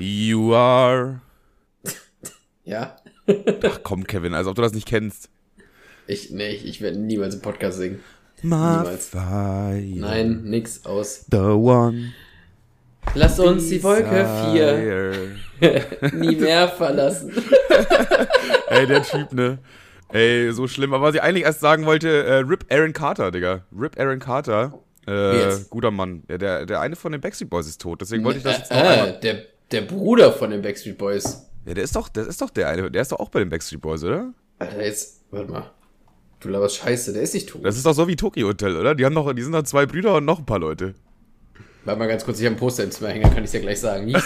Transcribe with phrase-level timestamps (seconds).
[0.00, 1.20] You are.
[2.64, 2.96] Ja?
[3.64, 5.28] Ach komm, Kevin, als ob du das nicht kennst.
[6.06, 8.00] Ich, nee, ich, ich werde niemals einen Podcast singen.
[8.42, 9.08] My Niemals.
[9.08, 9.82] fire.
[9.82, 11.24] Nein, nix aus.
[11.30, 12.12] The one.
[13.14, 16.12] Lass uns die Wolke 4 desire.
[16.16, 17.32] nie mehr verlassen.
[18.68, 19.58] Ey, der Typ, ne?
[20.12, 20.94] Ey, so schlimm.
[20.94, 23.62] Aber was ich eigentlich erst sagen wollte, äh, Rip Aaron Carter, Digga.
[23.76, 24.78] Rip Aaron Carter.
[25.06, 26.22] Äh, guter Mann.
[26.28, 28.00] Ja, der, der eine von den Backstreet Boys ist tot.
[28.00, 29.08] Deswegen wollte ich das jetzt noch einmal.
[29.08, 31.48] äh, der, der Bruder von den Backstreet Boys.
[31.66, 32.90] Ja, der ist doch, der ist doch der eine.
[32.90, 34.32] Der ist doch auch bei den Backstreet Boys, oder?
[34.58, 35.70] Alter, jetzt, warte mal.
[36.40, 37.64] Du laberst Scheiße, der ist nicht tot.
[37.64, 38.94] Das ist doch so wie Tokyo Hotel, oder?
[38.94, 40.94] Die haben noch, die sind doch zwei Brüder und noch ein paar Leute.
[41.84, 43.60] Warte mal ganz kurz, ich habe ein Poster im Zimmer hängen, dann kann ich dir
[43.60, 44.14] gleich sagen.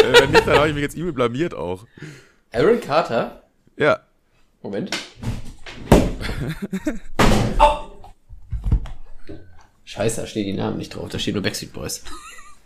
[0.00, 1.86] Äh, wenn nicht, dann habe ich mich jetzt übel blamiert auch.
[2.52, 3.42] Aaron Carter?
[3.76, 4.00] Ja.
[4.62, 4.96] Moment.
[7.58, 7.90] Au!
[9.84, 12.02] Scheiße, da stehen die Namen nicht drauf, da stehen nur Backstreet Boys.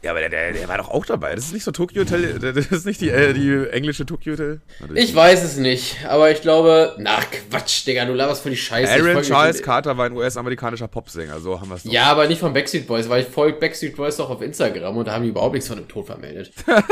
[0.05, 1.35] Ja, aber der, der, der war doch auch dabei.
[1.35, 4.61] Das ist nicht so Tokyo Hotel, das ist nicht die, äh, die englische Tokyo Hotel.
[4.81, 6.95] Warte, Ich weiß es nicht, aber ich glaube.
[6.99, 7.21] Na
[7.51, 8.93] Quatsch, Digga, du laberst von die Scheiße.
[8.93, 11.85] Aaron Charles Carter war ein US-amerikanischer Popsänger, so haben wir es.
[11.85, 15.09] Ja, aber nicht von Backstreet Boys, weil ich folge Backstreet Boys doch auf Instagram und
[15.09, 16.53] da haben die überhaupt nichts von dem Tod vermeldet.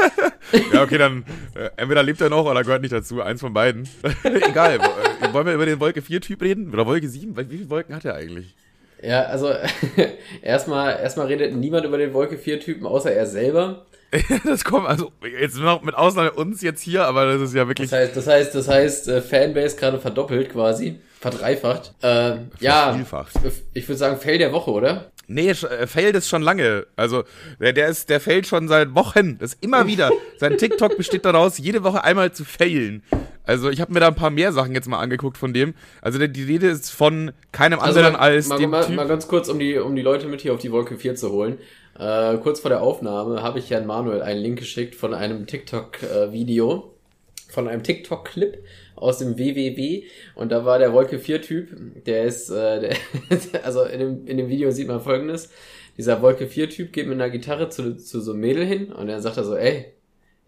[0.73, 3.23] Ja, okay, dann äh, entweder lebt er noch oder gehört nicht dazu.
[3.23, 3.89] Eins von beiden.
[4.25, 4.81] Egal.
[4.81, 6.73] äh, wollen wir über den Wolke 4-Typ reden?
[6.73, 7.37] Oder Wolke 7?
[7.49, 8.55] Wie viele Wolken hat er eigentlich?
[9.03, 9.53] Ja, also
[10.43, 13.87] erstmal erstmal redet niemand über den Wolke 4 Typen außer er selber.
[14.45, 17.89] das kommt, also jetzt noch mit Ausnahme uns jetzt hier, aber das ist ja wirklich.
[17.89, 21.95] Das heißt, das heißt, das heißt, äh, Fanbase gerade verdoppelt quasi, verdreifacht.
[22.03, 22.99] Äh, ja,
[23.73, 25.12] ich würde sagen Fail der Woche, oder?
[25.33, 26.87] Nee, äh, fällt es schon lange.
[26.97, 27.25] Also,
[27.61, 29.39] der, der ist, der fällt schon seit Wochen.
[29.39, 30.11] Das ist immer wieder.
[30.39, 33.03] Sein TikTok besteht daraus, jede Woche einmal zu failen.
[33.45, 35.75] Also, ich habe mir da ein paar mehr Sachen jetzt mal angeguckt von dem.
[36.01, 38.97] Also, die Rede ist von keinem anderen mal, als Also mal, dem mal, Typ.
[38.97, 41.31] mal ganz kurz, um die, um die Leute mit hier auf die Wolke 4 zu
[41.33, 41.59] holen.
[41.99, 46.95] Äh, kurz vor der Aufnahme habe ich Herrn Manuel einen Link geschickt von einem TikTok-Video,
[47.51, 48.59] von einem TikTok-Clip
[49.03, 51.69] aus dem WWW und da war der Wolke 4 Typ,
[52.07, 52.81] der ist, äh,
[53.53, 55.51] der, also in dem, in dem Video sieht man folgendes,
[55.99, 59.09] dieser Wolke 4 Typ geht mit einer Gitarre zu, zu so einem Mädel hin und
[59.09, 59.93] dann sagt er so, ey,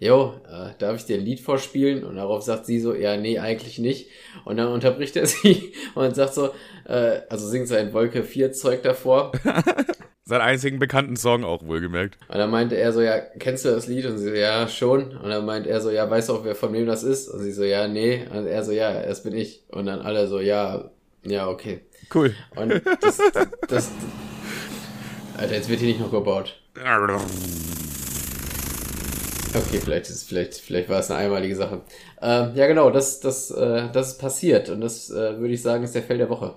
[0.01, 2.05] Jo, äh, darf ich dir ein Lied vorspielen?
[2.05, 4.09] Und darauf sagt sie so, ja, nee, eigentlich nicht.
[4.45, 6.51] Und dann unterbricht er sie und sagt so,
[6.85, 9.33] äh, also singt sein Wolke 4 Zeug davor.
[10.27, 12.17] Seinen einzigen bekannten Song auch wohlgemerkt.
[12.29, 14.07] Und dann meinte er so, ja, kennst du das Lied?
[14.07, 15.17] Und sie so, ja, schon.
[15.19, 17.29] Und dann meint er so, ja, weißt du auch, wer von wem das ist?
[17.29, 18.27] Und sie so, ja, nee.
[18.33, 19.65] Und er so, ja, das bin ich.
[19.69, 20.91] Und dann alle so, ja,
[21.25, 21.81] ja, okay.
[22.15, 22.35] Cool.
[22.57, 23.19] Und das,
[23.69, 23.91] das,
[25.37, 26.59] Alter, jetzt wird hier nicht noch gebaut.
[29.55, 31.83] Okay, vielleicht ist vielleicht vielleicht war es eine einmalige Sache.
[32.21, 35.85] Ähm, ja, genau, das das äh, das ist passiert und das äh, würde ich sagen
[35.85, 36.57] ist der Fell der Woche.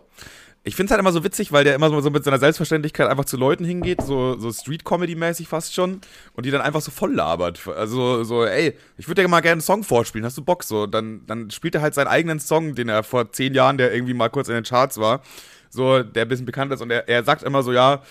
[0.68, 3.24] Ich finde es halt immer so witzig, weil der immer so mit seiner Selbstverständlichkeit einfach
[3.24, 6.02] zu Leuten hingeht, so, so Street-Comedy-mäßig fast schon,
[6.34, 7.66] und die dann einfach so voll labert.
[7.70, 10.66] Also so, ey, ich würde dir mal gerne einen Song vorspielen, hast du Bock?
[10.66, 13.94] So, dann, dann spielt er halt seinen eigenen Song, den er vor zehn Jahren, der
[13.94, 15.22] irgendwie mal kurz in den Charts war,
[15.70, 18.02] so, der ein bisschen bekannt ist, und er, er sagt immer so, ja,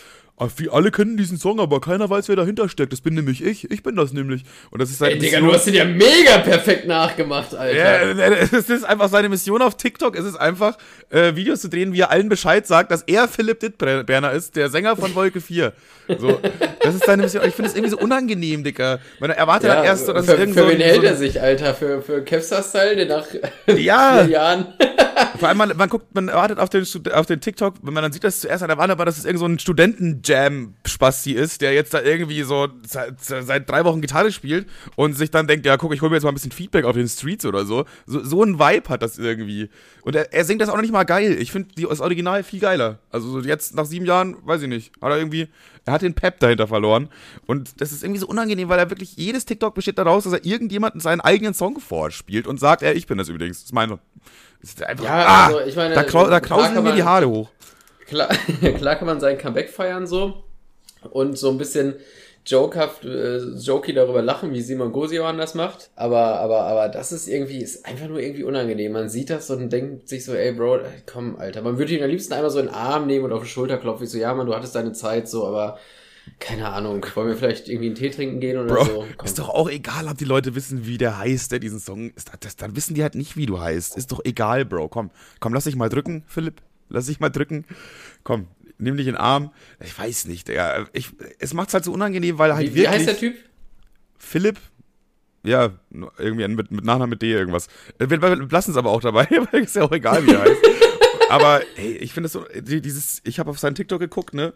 [0.59, 2.93] wie alle kennen diesen Song, aber keiner weiß, wer dahinter steckt.
[2.93, 3.71] Das bin nämlich ich.
[3.71, 4.43] Ich bin das nämlich.
[4.71, 5.49] Und das ist seine Ey, Digga, Mission.
[5.49, 7.75] du hast den ja mega perfekt nachgemacht, Alter.
[7.75, 10.15] Ja, es ist einfach seine Mission auf TikTok.
[10.17, 10.77] Es ist einfach,
[11.11, 14.69] äh, Videos zu drehen, wie er allen Bescheid sagt, dass er Philipp Dittberner ist, der
[14.69, 15.73] Sänger von Wolke 4.
[16.19, 16.39] So,
[16.83, 17.43] das ist seine Mission.
[17.47, 19.01] Ich finde es irgendwie so unangenehm, Dicker.
[19.21, 21.03] Man erwartet dann erst so, dass für, es irgend für so, wen ein- hält so
[21.07, 21.75] er sich, Alter?
[21.75, 23.27] Für, für Kevstar-Style, der nach
[23.77, 24.19] Ja.
[24.25, 24.67] vier Jahren...
[25.39, 28.13] Vor allem, man, man guckt, man erwartet auf den, auf den TikTok, wenn man dann
[28.13, 29.59] sieht, dass zuerst an der Wand war, dass es irgend so ein
[30.27, 35.31] Studenten-Jam-Spasti ist, der jetzt da irgendwie so seit, seit drei Wochen Gitarre spielt und sich
[35.31, 37.47] dann denkt, ja, guck, ich hol mir jetzt mal ein bisschen Feedback auf den Streets
[37.47, 37.85] oder so.
[38.07, 39.71] So, so ein Vibe hat das irgendwie.
[40.03, 41.37] Und er, er singt das auch noch nicht mal geil.
[41.41, 42.99] Ich finde das Original viel geiler.
[43.11, 45.49] Also so jetzt nach sieben Jahren, weiß ich nicht, hat er irgendwie,
[45.85, 47.09] er hat den Pep dahinter verloren.
[47.47, 50.45] Und das ist irgendwie so unangenehm, weil er wirklich, jedes TikTok besteht daraus, dass er
[50.45, 53.59] irgendjemanden seinen eigenen Song vorspielt und sagt, ey, ich bin das übrigens.
[53.59, 53.99] Das ist meine.
[54.61, 57.29] Das ist einfach, Ja, ah, also ich meine, da, krau da krauseln mir die Haare
[57.29, 57.51] hoch.
[58.07, 58.29] Klar,
[58.77, 60.45] klar kann man sein Comeback feiern so
[61.11, 61.97] und so ein bisschen
[62.47, 65.91] jokehaft, äh, jokey darüber lachen, wie Simon Gosiohan das macht.
[65.97, 68.93] Aber, aber, aber das ist irgendwie, ist einfach nur irgendwie unangenehm.
[68.93, 71.63] Man sieht das und denkt sich so, ey Bro, komm, Alter.
[71.63, 73.79] Man würde ihn am liebsten einmal so in den Arm nehmen und auf die Schulter
[73.79, 74.05] klopfen.
[74.05, 75.79] Ich so, ja, Mann, du hattest deine Zeit so, aber
[76.39, 77.05] keine Ahnung.
[77.15, 79.05] Wollen wir vielleicht irgendwie einen Tee trinken gehen oder Bro, so?
[79.17, 79.27] Komm.
[79.27, 82.31] ist doch auch egal, ob die Leute wissen, wie der heißt, der diesen Song ist.
[82.41, 83.97] Das, dann wissen die halt nicht, wie du heißt.
[83.97, 84.89] Ist doch egal, Bro.
[84.89, 85.11] Komm,
[85.41, 86.63] komm, lass dich mal drücken, Philipp.
[86.89, 87.65] Lass dich mal drücken.
[88.23, 88.47] Komm,
[88.79, 89.53] nimm dich in den Arm.
[89.85, 90.87] Ich weiß nicht, Digga.
[90.93, 92.91] Ich, es macht's halt so unangenehm, weil halt wie, wie wirklich.
[92.99, 93.35] heißt der Typ?
[94.19, 94.59] Philipp?
[95.45, 95.73] Ja,
[96.19, 97.69] irgendwie mit, mit Nachnamen mit D irgendwas.
[97.99, 100.57] Äh, Wir, lassen es aber auch dabei, weil ist ja auch egal, wie er heißt.
[101.31, 104.53] aber ey, ich finde es so, die- dieses, ich habe auf seinen TikTok geguckt, ne?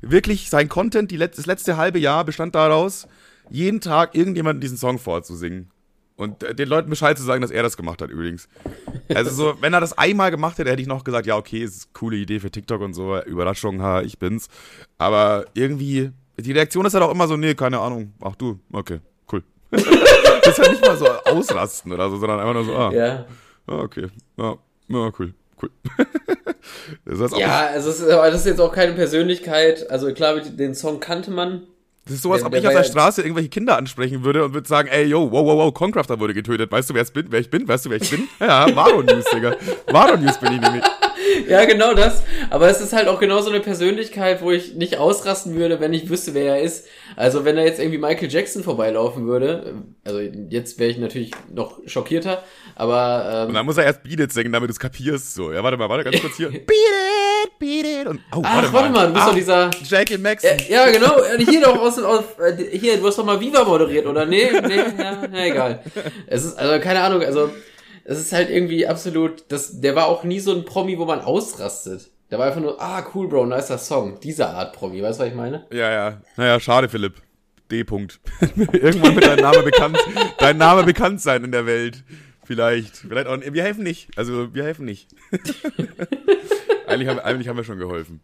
[0.00, 3.06] Wirklich, sein Content, die das letzte halbe Jahr bestand daraus,
[3.50, 5.70] jeden Tag irgendjemanden diesen Song vorzusingen.
[6.20, 8.46] Und äh, den Leuten Bescheid zu sagen, dass er das gemacht hat, übrigens.
[9.14, 11.84] Also so, wenn er das einmal gemacht hätte, hätte ich noch gesagt, ja, okay, ist
[11.84, 14.48] eine coole Idee für TikTok und so, Überraschung, ha, ich bin's.
[14.98, 19.00] Aber irgendwie, die Reaktion ist halt auch immer so, nee, keine Ahnung, ach du, okay,
[19.32, 19.42] cool.
[19.70, 23.24] das ist ja nicht mal so ausrasten oder so, sondern einfach nur so, ah, Ja.
[23.66, 24.56] ah okay, ja,
[24.88, 25.32] ja, cool,
[25.62, 25.70] cool.
[27.06, 29.90] das heißt Ja, also es ist, aber das ist jetzt auch keine Persönlichkeit.
[29.90, 31.62] Also klar, den Song kannte man.
[32.06, 34.54] Das ist so, als Der- ob ich auf der Straße irgendwelche Kinder ansprechen würde und
[34.54, 36.72] würde sagen, ey, yo, wow, wow, wow, Concrafter wurde getötet.
[36.72, 37.68] Weißt du, wer, bin, wer ich bin?
[37.68, 38.26] Weißt du, wer ich bin?
[38.40, 39.54] Ja, Varo News, Digga.
[39.86, 40.82] Varo News bin ich nämlich.
[41.48, 42.22] Ja, genau das.
[42.48, 45.92] Aber es ist halt auch genau so eine Persönlichkeit, wo ich nicht ausrasten würde, wenn
[45.92, 46.86] ich wüsste, wer er ist.
[47.16, 49.74] Also wenn da jetzt irgendwie Michael Jackson vorbeilaufen würde,
[50.04, 52.42] also jetzt wäre ich natürlich noch schockierter,
[52.74, 55.34] aber Und ähm, dann muss er erst Beat It singen, damit du es kapierst.
[55.34, 56.48] So, ja, warte mal, warte ganz kurz hier.
[56.50, 56.70] Beat It,
[57.58, 58.06] Beat It.
[58.06, 60.50] Und, oh, ach, warte mal, du bist doch dieser Jackie Maxon.
[60.68, 61.16] Ja, ja, genau.
[61.38, 64.26] Hier doch aus, aus äh, hier, du hast doch mal Viva moderiert, oder?
[64.26, 65.82] Nee, nee, ja, na egal.
[66.26, 67.50] Es ist, also, keine Ahnung, also,
[68.04, 71.20] es ist halt irgendwie absolut, das, der war auch nie so ein Promi, wo man
[71.20, 72.10] ausrastet.
[72.30, 74.18] Der war einfach nur, ah, cool, Bro, nicer Song.
[74.20, 75.66] Diese Art Promi, weißt du, was ich meine?
[75.72, 76.20] Ja, ja.
[76.36, 77.14] Naja, schade, Philipp.
[77.70, 77.82] D.
[77.82, 78.18] -Punkt.
[78.72, 79.98] Irgendwann wird dein Name bekannt,
[80.38, 82.02] dein Name bekannt sein in der Welt.
[82.44, 82.96] Vielleicht.
[82.96, 83.38] Vielleicht auch.
[83.40, 84.08] Wir helfen nicht.
[84.16, 85.08] Also, wir helfen nicht.
[86.90, 88.20] eigentlich, haben, eigentlich haben wir schon geholfen.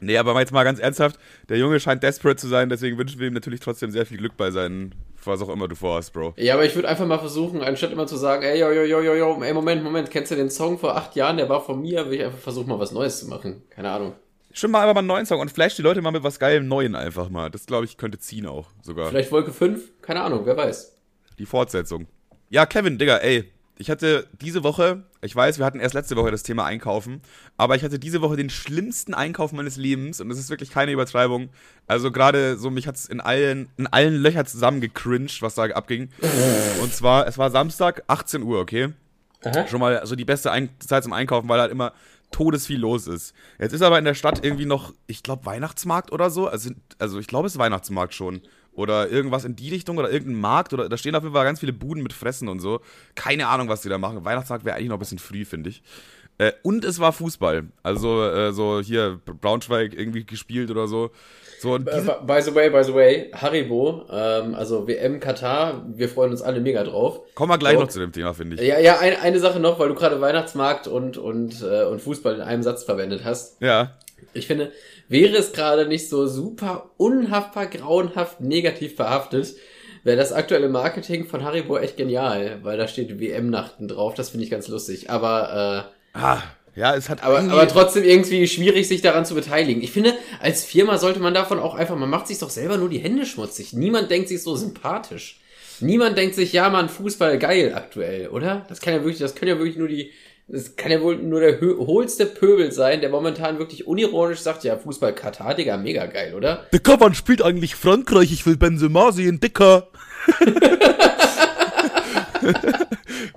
[0.00, 1.18] Nee, aber jetzt mal ganz ernsthaft.
[1.48, 4.36] Der Junge scheint desperate zu sein, deswegen wünschen wir ihm natürlich trotzdem sehr viel Glück
[4.36, 4.94] bei seinen,
[5.24, 6.34] was auch immer du vorhast, Bro.
[6.36, 9.00] Ja, aber ich würde einfach mal versuchen, anstatt immer zu sagen, ey, yo, yo, yo,
[9.00, 11.80] yo, yo, ey, Moment, Moment, kennst du den Song vor acht Jahren, der war von
[11.80, 13.62] mir, will ich einfach versuchen, mal was Neues zu machen.
[13.70, 14.14] Keine Ahnung.
[14.52, 16.68] Stimmt mal einfach mal einen neuen Song und flash die Leute mal mit was geilem
[16.68, 17.50] Neuen einfach mal.
[17.50, 19.08] Das glaube ich könnte ziehen auch sogar.
[19.08, 20.00] Vielleicht Wolke 5?
[20.00, 20.96] Keine Ahnung, wer weiß.
[21.38, 22.06] Die Fortsetzung.
[22.50, 23.50] Ja, Kevin, Digga, ey.
[23.76, 27.20] Ich hatte diese Woche, ich weiß, wir hatten erst letzte Woche das Thema Einkaufen,
[27.56, 30.92] aber ich hatte diese Woche den schlimmsten Einkauf meines Lebens und das ist wirklich keine
[30.92, 31.48] Übertreibung.
[31.86, 36.10] Also gerade so, mich hat's in allen, in allen Löchern zusammengecringed, was da abging.
[36.82, 38.92] Und zwar, es war Samstag, 18 Uhr, okay?
[39.44, 39.66] Aha.
[39.66, 41.92] Schon mal so die beste Ein Zeit zum Einkaufen, weil halt immer
[42.30, 43.34] todesviel los ist.
[43.58, 46.48] Jetzt ist aber in der Stadt irgendwie noch, ich glaube, Weihnachtsmarkt oder so.
[46.48, 48.42] Also, also ich glaube, es ist Weihnachtsmarkt schon.
[48.74, 51.60] Oder irgendwas in die Richtung oder irgendein Markt oder da stehen auf jeden Fall ganz
[51.60, 52.80] viele Buden mit Fressen und so.
[53.14, 54.24] Keine Ahnung, was die da machen.
[54.24, 55.82] Weihnachtsmarkt wäre eigentlich noch ein bisschen früh, finde ich.
[56.38, 57.64] Äh, und es war Fußball.
[57.82, 61.10] Also äh, so hier Braunschweig irgendwie gespielt oder so.
[61.60, 66.32] So Äh, By the way, by the way, Haribo, ähm, also WM Katar, wir freuen
[66.32, 67.20] uns alle mega drauf.
[67.36, 67.80] kommen wir gleich so.
[67.82, 68.68] noch zu dem Thema, finde ich.
[68.68, 72.34] Ja, ja, ein, eine Sache noch, weil du gerade Weihnachtsmarkt und, und, äh, und Fußball
[72.34, 73.62] in einem Satz verwendet hast.
[73.62, 73.92] Ja.
[74.32, 74.72] Ich finde,
[75.08, 79.54] wäre es gerade nicht so super unhaftbar, grauenhaft, negativ behaftet,
[80.02, 84.44] wäre das aktuelle Marketing von Haribo echt genial, weil da steht WM-Nachten drauf, das finde
[84.44, 85.10] ich ganz lustig.
[85.10, 86.42] Aber, Ah,
[86.76, 89.82] ja, es hat äh, aber, aber trotzdem irgendwie schwierig, sich daran zu beteiligen.
[89.82, 92.88] Ich finde, als Firma sollte man davon auch einfach, man macht sich doch selber nur
[92.88, 93.72] die Hände schmutzig.
[93.72, 95.40] Niemand denkt sich so sympathisch.
[95.80, 98.64] Niemand denkt sich, ja, man, Fußball geil aktuell, oder?
[98.68, 100.12] Das kann ja wirklich, das können ja wirklich nur die,
[100.46, 104.76] das kann ja wohl nur der hohlste Pöbel sein, der momentan wirklich unironisch sagt, ja,
[104.76, 106.66] Fußball Katar, Digga, mega geil, oder?
[106.72, 108.30] Dicker, wann spielt eigentlich Frankreich?
[108.30, 109.88] Ich will Benzema sehen, Dicker.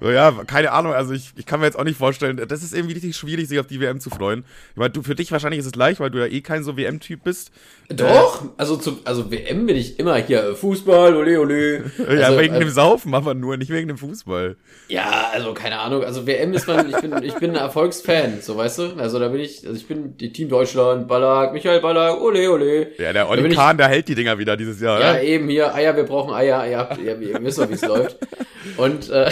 [0.02, 2.74] so, ja, keine Ahnung, also ich, ich kann mir jetzt auch nicht vorstellen, das ist
[2.74, 4.44] irgendwie richtig schwierig, sich auf die WM zu freuen.
[4.72, 6.78] Ich meine, du, für dich wahrscheinlich ist es leicht, weil du ja eh kein so
[6.78, 7.52] WM-Typ bist.
[7.90, 11.78] Doch, also zu, also WM bin ich immer hier, äh, Fußball, ole, ole.
[11.98, 14.58] ja, Also, wegen äh, dem Saufen aber nur, nicht wegen dem Fußball.
[14.90, 16.04] Ja, also keine Ahnung.
[16.04, 18.84] Also WM ist man, ich bin, ich bin ein Erfolgsfan, so weißt du.
[18.98, 22.92] Also da bin ich, also ich bin die Team Deutschland, Ballack, Michael Ballack, ole, ole.
[22.98, 25.24] Ja, der Olli bin ich- Kahn, der hält die Dinger wieder dieses Jahr, Ja, oder?
[25.24, 28.18] eben hier, Eier, wir brauchen Eier, ihr, habt, ihr, ihr wisst doch, wie es läuft.
[28.76, 29.32] Und, äh,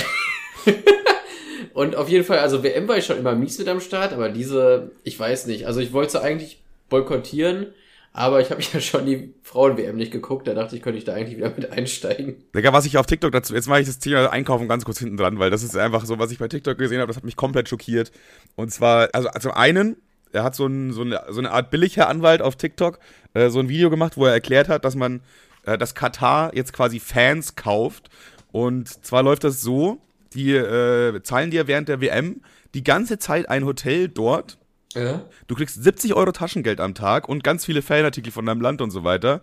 [1.74, 4.30] und auf jeden Fall, also WM war ich schon immer mies mit am Start, aber
[4.30, 7.68] diese, ich weiß nicht, also ich wollte sie eigentlich boykottieren,
[8.14, 11.14] aber ich habe ja schon die Frauen-WM nicht geguckt, da dachte ich, könnte ich da
[11.14, 12.44] eigentlich wieder mit einsteigen.
[12.56, 15.18] Digga, was ich auf TikTok dazu, jetzt mache ich das Thema Einkaufen ganz kurz hinten
[15.18, 17.36] dran, weil das ist einfach so, was ich bei TikTok gesehen habe, das hat mich
[17.36, 18.12] komplett schockiert.
[18.56, 19.98] Und zwar, also zum einen,
[20.32, 23.00] er hat so, ein, so, eine, so eine Art Billigherr-Anwalt auf TikTok
[23.36, 25.22] äh, so ein Video gemacht, wo er erklärt hat, dass man,
[25.66, 28.10] äh, dass Katar jetzt quasi Fans kauft.
[28.52, 30.02] Und zwar läuft das so,
[30.36, 32.42] die äh, zahlen dir während der WM
[32.74, 34.58] die ganze Zeit ein Hotel dort
[34.96, 35.26] Ja?
[35.48, 38.92] Du kriegst 70 Euro Taschengeld am Tag und ganz viele Fanartikel von deinem Land und
[38.92, 39.42] so weiter.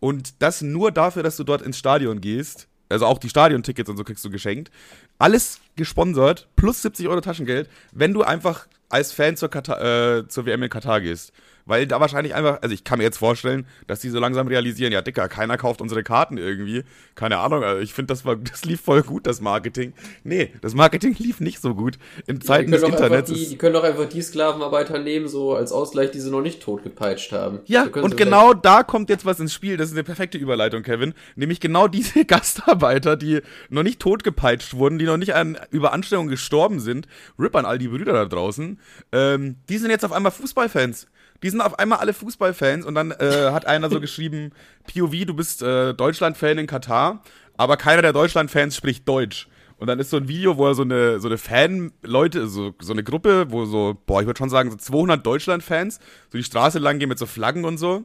[0.00, 2.68] Und das nur dafür, dass du dort ins Stadion gehst.
[2.88, 4.70] Also auch die Stadiontickets und so kriegst du geschenkt.
[5.18, 10.46] Alles gesponsert, plus 70 Euro Taschengeld, wenn du einfach als Fan zur, Katar, äh, zur
[10.46, 11.32] WM in Katar gehst.
[11.68, 14.90] Weil da wahrscheinlich einfach, also ich kann mir jetzt vorstellen, dass die so langsam realisieren,
[14.90, 16.82] ja, Dicker, keiner kauft unsere Karten irgendwie.
[17.14, 19.92] Keine Ahnung, also ich finde, das war, das lief voll gut, das Marketing.
[20.24, 21.98] Nee, das Marketing lief nicht so gut.
[22.26, 23.30] In Zeiten des Internets.
[23.30, 26.62] Die, die, können doch einfach die Sklavenarbeiter nehmen, so als Ausgleich, die sie noch nicht
[26.62, 27.60] totgepeitscht haben.
[27.66, 29.76] Ja, und genau da kommt jetzt was ins Spiel.
[29.76, 31.12] Das ist eine perfekte Überleitung, Kevin.
[31.36, 36.80] Nämlich genau diese Gastarbeiter, die noch nicht totgepeitscht wurden, die noch nicht an Überanstellung gestorben
[36.80, 37.06] sind.
[37.38, 38.80] Rip an all die Brüder da draußen.
[39.12, 41.06] Ähm, die sind jetzt auf einmal Fußballfans.
[41.42, 44.52] Die sind auf einmal alle Fußballfans und dann äh, hat einer so geschrieben,
[44.92, 47.22] POV, du bist äh, Deutschland-Fan in Katar,
[47.56, 49.48] aber keiner der Deutschland-Fans spricht Deutsch.
[49.78, 52.92] Und dann ist so ein Video, wo er so eine, so eine Fan-Leute, so, so
[52.92, 56.80] eine Gruppe, wo so, boah, ich würde schon sagen, so 200 Deutschland-Fans so die Straße
[56.80, 58.04] lang gehen mit so Flaggen und so.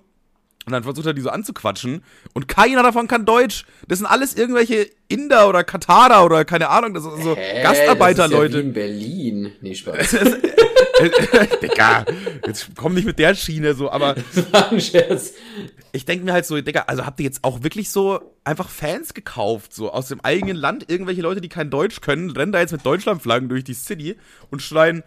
[0.65, 2.03] Und dann versucht er die so anzuquatschen.
[2.33, 3.65] Und keiner davon kann Deutsch.
[3.87, 6.93] Das sind alles irgendwelche Inder oder Katarer oder keine Ahnung.
[6.93, 8.57] Das sind so Gastarbeiterleute.
[8.57, 9.51] Ja in Berlin.
[9.61, 10.17] Nee, Spaß.
[11.61, 12.05] Digga,
[12.45, 14.15] jetzt komm nicht mit der Schiene so, aber.
[15.95, 19.13] Ich denke mir halt so, Digga, also habt ihr jetzt auch wirklich so einfach Fans
[19.13, 20.89] gekauft, so aus dem eigenen Land?
[20.89, 24.15] Irgendwelche Leute, die kein Deutsch können, rennen da jetzt mit Deutschlandflaggen durch die City
[24.49, 25.03] und schreien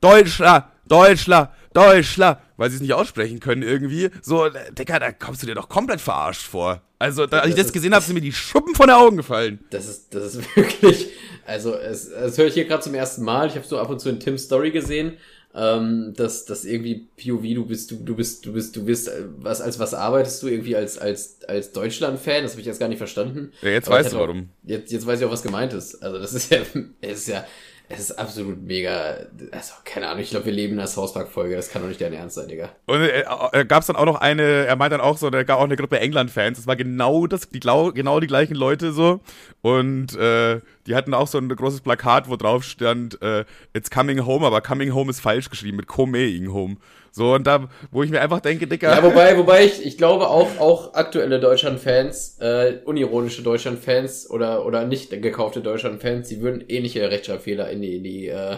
[0.00, 4.08] Deutschler, Deutschler, Deutschler, weil sie es nicht aussprechen können irgendwie.
[4.22, 6.80] So, Digga, da kommst du dir doch komplett verarscht vor.
[6.98, 9.58] Also, als ich das gesehen habe, sind mir die Schuppen von den Augen gefallen.
[9.68, 11.08] Das ist, das ist wirklich,
[11.44, 13.48] also, es, das höre ich hier gerade zum ersten Mal.
[13.48, 15.18] Ich habe so ab und zu in Tim's Story gesehen,
[15.54, 19.60] ähm, dass, dass irgendwie POV, du bist, du, du bist, du bist, du bist, was,
[19.60, 22.42] als was arbeitest du irgendwie als, als, als Deutschland-Fan?
[22.42, 23.52] Das habe ich jetzt gar nicht verstanden.
[23.62, 24.48] Ja, jetzt weißt du warum.
[24.64, 26.02] Jetzt, jetzt weiß ich auch, was gemeint ist.
[26.02, 26.58] Also, das ist ja,
[27.00, 27.44] es ist ja,
[27.88, 29.18] es ist absolut mega.
[29.50, 31.54] Also, keine Ahnung, ich glaube, wir leben in einer South Park-Folge.
[31.54, 32.70] Das kann doch nicht dein Ernst sein, Digga.
[32.86, 35.42] Und äh, äh gab es dann auch noch eine, er meint dann auch so, da
[35.42, 36.56] gab auch eine Gruppe England-Fans.
[36.56, 39.20] Das war genau das, die, genau die gleichen Leute so.
[39.60, 44.24] Und äh, die hatten auch so ein großes Plakat, wo drauf stand, äh, It's coming
[44.24, 46.76] home, aber coming home ist falsch geschrieben, mit coming home.
[47.16, 48.90] So, und da, wo ich mir einfach denke, Digga.
[48.90, 54.84] Ja, wobei, wobei ich, ich glaube auch, auch aktuelle Deutschland-Fans, äh, unironische Deutschland-Fans oder, oder
[54.84, 58.56] nicht gekaufte Deutschland-Fans, die würden ähnliche Rechtschreibfehler in die, in die, äh,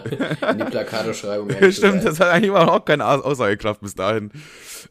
[0.49, 4.31] in die Plakatoschreibung Stimmt, das hat eigentlich auch keine Aussagekraft bis dahin.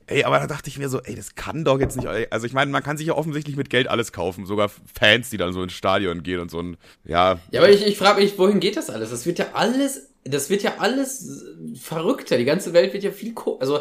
[0.07, 2.53] Ey, aber da dachte ich mir so, ey, das kann doch jetzt nicht, also ich
[2.53, 5.65] meine, man kann sich ja offensichtlich mit Geld alles kaufen, sogar Fans, die dann so
[5.65, 7.41] ins Stadion gehen und so ein, ja.
[7.51, 9.11] Ja, aber ich, ich frage mich, wohin geht das alles?
[9.11, 11.45] Das wird ja alles das wird ja alles
[11.81, 12.39] verrückter.
[12.39, 13.81] Die ganze Welt wird ja viel, also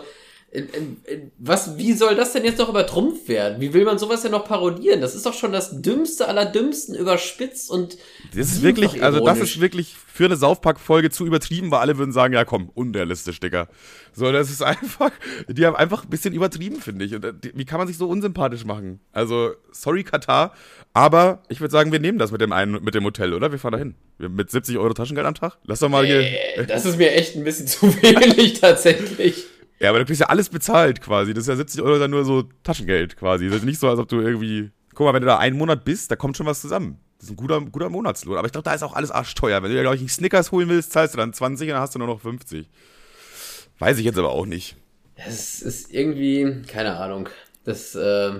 [0.51, 3.59] in, in, in, was, wie soll das denn jetzt noch übertrumpft werden?
[3.59, 5.01] Wie will man sowas denn noch parodieren?
[5.01, 7.97] Das ist doch schon das Dümmste aller Dümmsten, überspitzt und.
[8.33, 12.13] Das ist wirklich, also das ist wirklich für eine Saufpack-Folge zu übertrieben, weil alle würden
[12.13, 13.67] sagen, ja komm, unrealistisch, Digga.
[14.13, 15.11] So, das ist einfach,
[15.49, 17.15] die haben einfach ein bisschen übertrieben, finde ich.
[17.15, 19.01] Und äh, wie kann man sich so unsympathisch machen?
[19.11, 20.53] Also, sorry Katar,
[20.95, 23.51] aber ich würde sagen, wir nehmen das mit dem einen, mit dem Hotel, oder?
[23.51, 23.95] Wir fahren da hin.
[24.17, 25.57] Mit 70 Euro Taschengeld am Tag?
[25.65, 26.21] Lass doch mal hier.
[26.21, 29.45] Äh, das ist mir echt ein bisschen zu wenig tatsächlich.
[29.81, 31.33] Ja, aber du kriegst ja alles bezahlt quasi.
[31.33, 33.47] Das ist ja 70 Euro dann nur so Taschengeld quasi.
[33.47, 34.71] Das ist nicht so, als ob du irgendwie.
[34.93, 36.97] Guck mal, wenn du da einen Monat bist, da kommt schon was zusammen.
[37.17, 38.37] Das ist ein guter, guter Monatslohn.
[38.37, 39.61] Aber ich glaube, da ist auch alles arschteuer.
[39.61, 41.81] Wenn du dir, glaube ich, einen Snickers holen willst, zahlst du dann 20 und dann
[41.81, 42.69] hast du nur noch 50.
[43.79, 44.77] Weiß ich jetzt aber auch nicht.
[45.17, 47.27] Das ist irgendwie, keine Ahnung.
[47.65, 48.31] Das äh,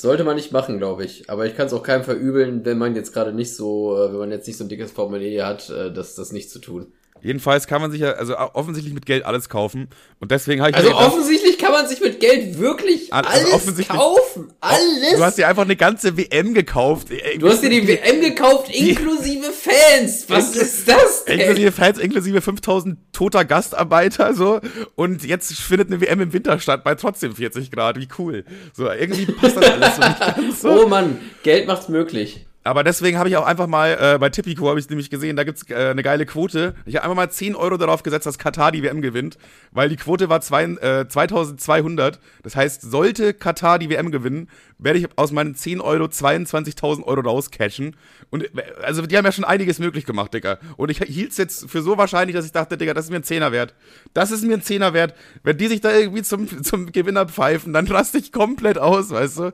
[0.00, 1.28] sollte man nicht machen, glaube ich.
[1.28, 4.18] Aber ich kann es auch keinem verübeln, wenn man jetzt gerade nicht so, äh, wenn
[4.18, 6.92] man jetzt nicht so ein dickes Portemonnaie hat, äh, das, das nicht zu tun.
[7.22, 9.88] Jedenfalls kann man sich ja, also offensichtlich mit Geld alles kaufen.
[10.20, 10.76] Und deswegen habe ich.
[10.76, 14.52] Also offensichtlich kann man sich mit Geld wirklich also alles kaufen.
[14.60, 15.16] Alles.
[15.16, 17.08] Du hast dir einfach eine ganze WM gekauft.
[17.38, 20.24] Du hast dir die WM gekauft, inklusive Fans.
[20.28, 21.40] Was ist das denn?
[21.40, 24.60] Inklusive Fans, inklusive 5000 toter Gastarbeiter, so.
[24.94, 27.98] Und jetzt findet eine WM im Winter statt, bei trotzdem 40 Grad.
[27.98, 28.44] Wie cool.
[28.72, 29.64] So, irgendwie passt das
[29.98, 30.84] alles so so.
[30.84, 32.47] Oh Mann, Geld macht's möglich.
[32.68, 35.44] Aber deswegen habe ich auch einfach mal, äh, bei Tipico habe ich nämlich gesehen, da
[35.44, 36.74] gibt's äh, eine geile Quote.
[36.84, 39.38] Ich habe einfach mal 10 Euro darauf gesetzt, dass Katar die WM gewinnt,
[39.72, 42.20] weil die Quote war zwei, äh, 2200.
[42.42, 47.22] Das heißt, sollte Katar die WM gewinnen, werde ich aus meinen 10 Euro 22.000 Euro
[47.22, 47.96] rauscashen.
[48.28, 48.50] Und
[48.82, 50.58] also die haben ja schon einiges möglich gemacht, Digga.
[50.76, 53.16] Und ich hielt es jetzt für so wahrscheinlich, dass ich dachte, Digga, das ist mir
[53.16, 53.74] ein Zehner wert.
[54.12, 55.14] Das ist mir ein Zehner wert.
[55.42, 59.38] Wenn die sich da irgendwie zum, zum Gewinner pfeifen, dann raste ich komplett aus, weißt
[59.38, 59.52] du?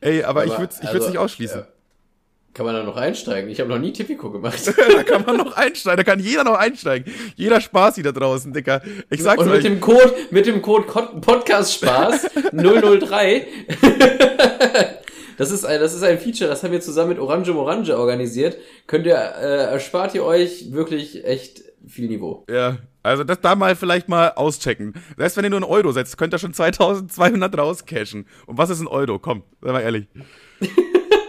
[0.00, 1.60] Ey, aber, aber ich würde es also, nicht ausschließen.
[1.60, 1.66] Ja.
[2.54, 3.50] Kann man da noch einsteigen?
[3.50, 4.60] Ich habe noch nie Tipico gemacht.
[4.94, 7.12] da kann man noch einsteigen, da kann jeder noch einsteigen.
[7.34, 8.80] Jeder Spaß hier da draußen, Dicker.
[9.10, 9.64] Ich sag's Und mit euch.
[9.64, 10.86] dem Code, mit dem Code
[11.20, 13.46] Podcast Spaß 003.
[15.36, 18.56] das ist ein, das ist ein Feature, das haben wir zusammen mit Orange Morange organisiert.
[18.86, 22.44] Könnt ihr, äh, erspart ihr euch wirklich echt viel Niveau.
[22.48, 24.94] Ja, also das da mal vielleicht mal auschecken.
[25.18, 28.26] Selbst wenn ihr nur einen Euro setzt, könnt ihr schon 2200 rauscashen.
[28.46, 29.18] Und was ist ein Euro?
[29.18, 30.06] Komm, sei mal ehrlich.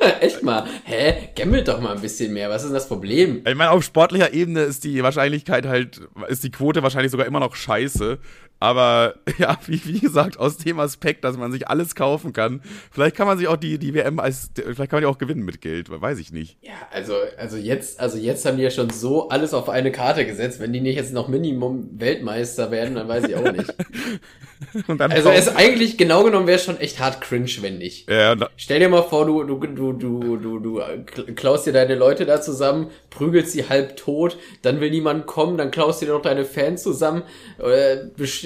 [0.22, 0.66] Echt mal.
[0.84, 1.30] Hä?
[1.36, 2.50] Gammelt doch mal ein bisschen mehr.
[2.50, 3.42] Was ist denn das Problem?
[3.46, 7.40] Ich meine, auf sportlicher Ebene ist die Wahrscheinlichkeit halt, ist die Quote wahrscheinlich sogar immer
[7.40, 8.20] noch scheiße.
[8.66, 13.16] Aber ja, wie, wie gesagt, aus dem Aspekt, dass man sich alles kaufen kann, vielleicht
[13.16, 15.62] kann man sich auch die, die WM als, vielleicht kann man die auch gewinnen mit
[15.62, 16.58] Geld, weiß ich nicht.
[16.62, 20.26] Ja, also, also jetzt, also jetzt haben die ja schon so alles auf eine Karte
[20.26, 20.60] gesetzt.
[20.60, 23.72] Wenn die nicht jetzt noch Minimum Weltmeister werden, dann weiß ich auch nicht.
[24.98, 28.10] also es eigentlich, genau genommen, wäre schon echt hart cringe, wenn nicht.
[28.10, 30.82] Ja, Stell dir mal vor, du, du, du, du, du, du
[31.36, 35.70] klaust dir deine Leute da zusammen, prügelst sie halb tot, dann will niemand kommen, dann
[35.70, 37.24] klaust dir noch deine Fans zusammen,
[37.60, 37.98] äh,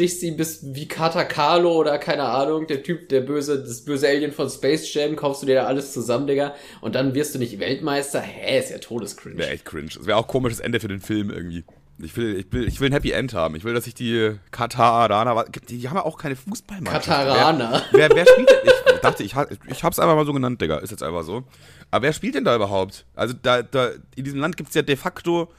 [0.10, 4.08] bestichst sie bis wie Kata Carlo oder keine Ahnung, der Typ, der böse, das böse
[4.08, 7.40] Alien von Space Jam, kaufst du dir da alles zusammen, Digga, und dann wirst du
[7.40, 8.20] nicht Weltmeister.
[8.20, 9.38] Hä, ist ja todescringe.
[9.38, 9.90] Wäre echt cringe.
[9.96, 11.64] Das wäre auch komisches Ende für den Film irgendwie.
[12.02, 13.56] Ich will, ich, will, ich will ein Happy End haben.
[13.56, 17.06] Ich will, dass sich die Kataraner, die, die haben ja auch keine Fußballmannschaft.
[17.06, 17.84] Kataraner.
[17.92, 18.58] Wer, wer, wer spielt denn?
[18.96, 19.34] Ich dachte, ich,
[19.68, 20.78] ich hab's einfach mal so genannt, Digga.
[20.78, 21.44] Ist jetzt einfach so.
[21.92, 23.06] Aber wer spielt denn da überhaupt?
[23.16, 25.50] Also da, da in diesem Land gibt's ja de facto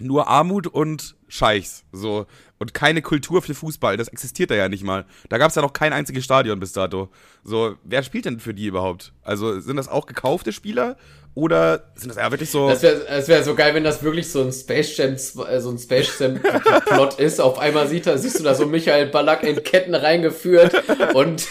[0.00, 1.84] nur Armut und Scheichs.
[1.92, 2.26] So.
[2.58, 3.96] Und keine Kultur für Fußball.
[3.96, 5.06] Das existiert da ja nicht mal.
[5.30, 7.08] Da gab es ja noch kein einziges Stadion bis dato.
[7.42, 9.12] So, wer spielt denn für die überhaupt?
[9.22, 10.96] Also sind das auch gekaufte Spieler?
[11.34, 12.68] Oder sind das ja wirklich so.
[12.68, 15.78] Das wäre wär so geil, wenn das wirklich so ein Space Jam, äh, so ein
[15.78, 16.40] Space Jam
[16.86, 17.40] Plot ist.
[17.40, 20.74] Auf einmal sieht da, siehst du da so Michael Ballack in Ketten reingeführt
[21.14, 21.46] und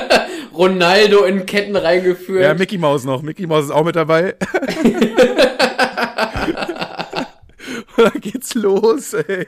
[0.54, 2.42] Ronaldo in Ketten reingeführt.
[2.42, 3.20] Ja, Mickey Mouse noch.
[3.20, 4.34] Mickey Mouse ist auch mit dabei.
[8.04, 9.46] da geht's los, ey.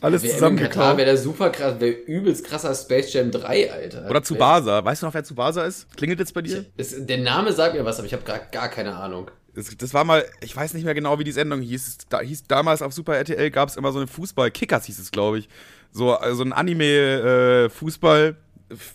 [0.00, 0.58] Alles ja, zusammen.
[0.58, 4.10] Katar wäre der super krass, wäre übelst krasser Space Jam 3, Alter.
[4.10, 4.84] Oder Tsubasa.
[4.84, 5.96] Weißt du noch, wer Tsubasa ist?
[5.96, 6.66] Klingelt jetzt bei dir?
[6.76, 9.30] Ich, ist, der Name sagt mir was, aber ich habe gerade gar keine Ahnung.
[9.54, 11.98] Das, das, war mal, ich weiß nicht mehr genau, wie die Sendung hieß.
[12.08, 15.38] Da hieß damals auf Super RTL gab es immer so eine Fußball-Kickers, hieß es, glaube
[15.38, 15.48] ich.
[15.90, 18.28] So, also ein Anime-Fußball.
[18.28, 18.34] Äh,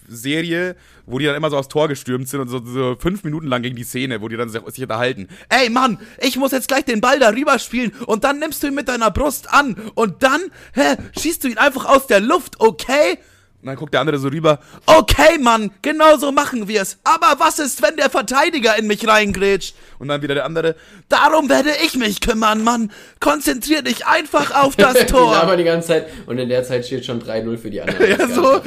[0.08, 3.48] Serie, wo die dann immer so aufs Tor gestürmt sind und so, so fünf Minuten
[3.48, 5.28] lang gegen die Szene, wo die dann sich, sich unterhalten.
[5.50, 8.68] Ey Mann, ich muss jetzt gleich den Ball da rüber spielen und dann nimmst du
[8.68, 10.42] ihn mit deiner Brust an und dann,
[10.74, 13.20] hä, schießt du ihn einfach aus der Luft, okay?
[13.60, 14.60] Und dann guckt der andere so rüber.
[14.86, 17.00] Okay, Mann, genau so machen wir's.
[17.04, 19.76] Aber was ist, wenn der Verteidiger in mich reingrätscht?
[19.98, 20.76] Und dann wieder der andere.
[21.10, 22.92] Darum werde ich mich kümmern, Mann.
[23.20, 25.32] Konzentrier dich einfach auf das Tor.
[25.32, 26.08] die labern die ganze Zeit.
[26.28, 28.10] Und in der Zeit steht schon 3-0 für die anderen.
[28.20, 28.62] ja, so.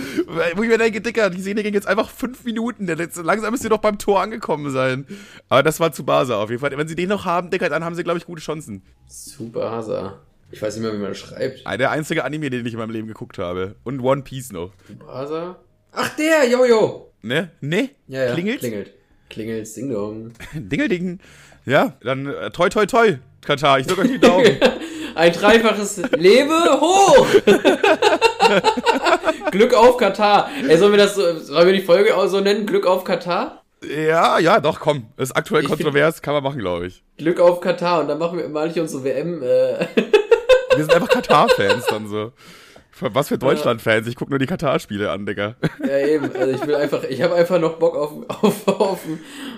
[0.56, 2.88] Wo ich mir denke, Dicker, die Szene ging jetzt einfach fünf Minuten.
[3.22, 5.06] Langsam müsst ihr doch beim Tor angekommen sein.
[5.48, 6.76] Aber das war zu Basa auf jeden Fall.
[6.76, 8.82] Wenn sie den noch haben, Dicker, dann haben sie, glaube ich, gute Chancen.
[9.06, 10.18] Super Hasa.
[10.52, 11.64] Ich weiß nicht mehr, wie man das schreibt.
[11.66, 13.76] Der einzige Anime, den ich in meinem Leben geguckt habe.
[13.84, 14.72] Und One Piece noch.
[14.86, 15.56] Tsubasa?
[15.92, 17.12] Ach, der, Jojo!
[17.22, 17.50] Ne?
[17.60, 17.90] Ne?
[18.08, 18.34] Ja, ja.
[18.34, 18.60] Klingelt?
[18.60, 18.92] Klingelt.
[19.28, 20.32] Klingelt, Ding Dong.
[20.54, 21.20] Dingelding.
[21.66, 23.78] Ja, dann äh, toi toi toi, Katar.
[23.78, 24.46] Ich drücke euch die Daumen.
[25.14, 27.26] Ein dreifaches Lebe hoch!
[29.50, 30.48] Glück auf Katar.
[30.66, 32.64] Ey, sollen wir das so, sollen wir die Folge auch so nennen?
[32.64, 33.62] Glück auf Katar?
[33.82, 35.08] Ja, ja, doch, komm.
[35.16, 37.02] Ist aktuell ich kontrovers, kann man machen, glaube ich.
[37.18, 39.42] Glück auf Katar und dann machen wir mal nicht unsere WM.
[39.42, 39.86] Äh
[40.80, 42.32] Wir sind einfach Katar-Fans dann so.
[43.00, 44.06] Was für Deutschland-Fans?
[44.06, 45.56] Ich gucke nur die Katar-Spiele an, Digga.
[45.86, 46.34] Ja, eben.
[46.34, 48.12] Also ich will einfach, ich habe einfach noch Bock auf,
[48.42, 49.00] auf, auf,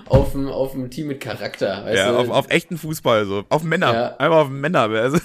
[0.05, 1.85] auf, auf, ein Team mit Charakter.
[1.85, 2.17] Weißt ja, du?
[2.17, 3.43] Auf, auf echten Fußball, so.
[3.49, 3.93] Auf Männer.
[3.93, 4.07] Ja.
[4.17, 4.81] Einfach auf Männer.
[4.81, 5.17] Also,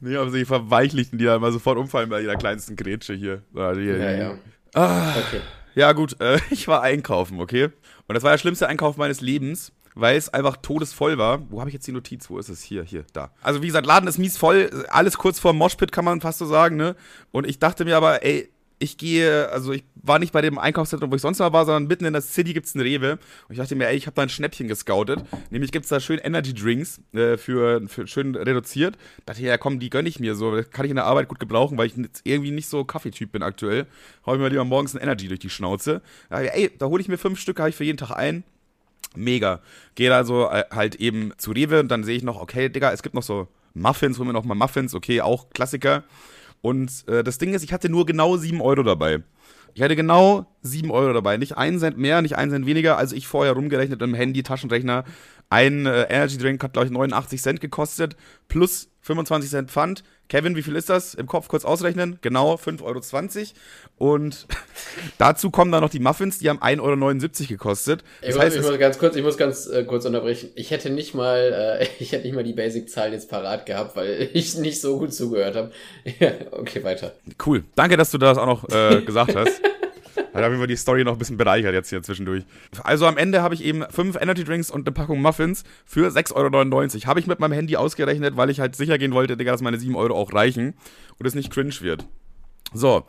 [0.00, 3.42] nee, aber die Verweichlichten, die da immer sofort umfallen bei jeder kleinsten Grätsche hier.
[3.54, 4.34] Ja, ja.
[4.74, 5.40] Ah, okay.
[5.74, 7.70] Ja, gut, äh, ich war einkaufen, okay?
[8.06, 11.50] Und das war der schlimmste Einkauf meines Lebens weil es einfach todesvoll war.
[11.50, 12.28] Wo habe ich jetzt die Notiz?
[12.30, 12.62] Wo ist es?
[12.62, 13.30] Hier, hier, da.
[13.42, 16.46] Also wie gesagt, Laden ist mies voll, alles kurz vor Moshpit kann man fast so
[16.46, 16.96] sagen, ne?
[17.32, 21.10] Und ich dachte mir aber, ey, ich gehe, also ich war nicht bei dem Einkaufszentrum,
[21.10, 23.12] wo ich sonst mal war, sondern mitten in der City gibt es einen Rewe.
[23.12, 25.24] Und ich dachte mir, ey, ich habe da ein Schnäppchen gescoutet.
[25.50, 28.96] Nämlich gibt es da schön Energy Drinks äh, für, für schön reduziert.
[29.24, 30.54] Da dachte ich, ja komm, die gönne ich mir so.
[30.54, 33.42] Das kann ich in der Arbeit gut gebrauchen, weil ich irgendwie nicht so Kaffeetyp bin
[33.42, 33.86] aktuell.
[34.26, 36.02] Hau ich mir lieber morgens ein Energy durch die Schnauze.
[36.28, 38.44] Da ich, ey, da hole ich mir fünf Stück, habe ich für jeden Tag ein.
[39.16, 39.60] Mega.
[39.94, 43.02] Gehe also äh, halt eben zu Rewe und dann sehe ich noch, okay, Digga, es
[43.02, 46.04] gibt noch so Muffins, holen wir noch mal Muffins, okay, auch Klassiker.
[46.62, 49.22] Und äh, das Ding ist, ich hatte nur genau 7 Euro dabei.
[49.74, 51.36] Ich hatte genau 7 Euro dabei.
[51.36, 55.04] Nicht einen Cent mehr, nicht einen Cent weniger, als ich vorher rumgerechnet im Handy, Taschenrechner.
[55.50, 58.16] Ein äh, Energy Drink hat, glaube ich, 89 Cent gekostet,
[58.48, 60.04] plus 25 Cent Pfand.
[60.28, 61.14] Kevin, wie viel ist das?
[61.14, 62.18] Im Kopf kurz ausrechnen.
[62.22, 63.00] Genau, 5,20 Euro.
[63.96, 64.46] Und
[65.18, 68.04] dazu kommen dann noch die Muffins, die haben 1,79 Euro gekostet.
[68.20, 70.50] Das ich, heißt, muss, ich muss ganz kurz, ich muss ganz äh, kurz unterbrechen.
[70.54, 74.30] Ich hätte nicht mal, äh, ich hätte nicht mal die Basic-Zahlen jetzt parat gehabt, weil
[74.32, 75.72] ich nicht so gut zugehört habe.
[76.52, 77.12] okay, weiter.
[77.44, 77.64] Cool.
[77.74, 79.60] Danke, dass du das auch noch äh, gesagt hast.
[80.34, 82.44] Da haben wir die Story noch ein bisschen bereichert jetzt hier zwischendurch.
[82.82, 86.34] Also am Ende habe ich eben fünf Energy Drinks und eine Packung Muffins für 6,99
[86.34, 87.06] Euro.
[87.06, 89.78] Habe ich mit meinem Handy ausgerechnet, weil ich halt sicher gehen wollte, Digga, dass meine
[89.78, 90.74] 7 Euro auch reichen
[91.18, 92.04] und es nicht cringe wird.
[92.72, 93.04] So,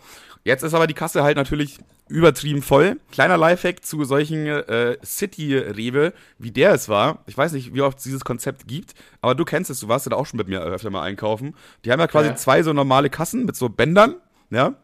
[0.45, 2.99] Jetzt ist aber die Kasse halt natürlich übertrieben voll.
[3.11, 7.23] Kleiner Lifehack zu solchen äh, City-Rewe, wie der es war.
[7.25, 10.05] Ich weiß nicht, wie oft es dieses Konzept gibt, aber du kennst es, du warst
[10.05, 11.55] ja da auch schon mit mir öfter mal einkaufen.
[11.83, 12.35] Die haben ja quasi Ja.
[12.35, 14.17] zwei so normale Kassen mit so Bändern,
[14.51, 14.75] ja.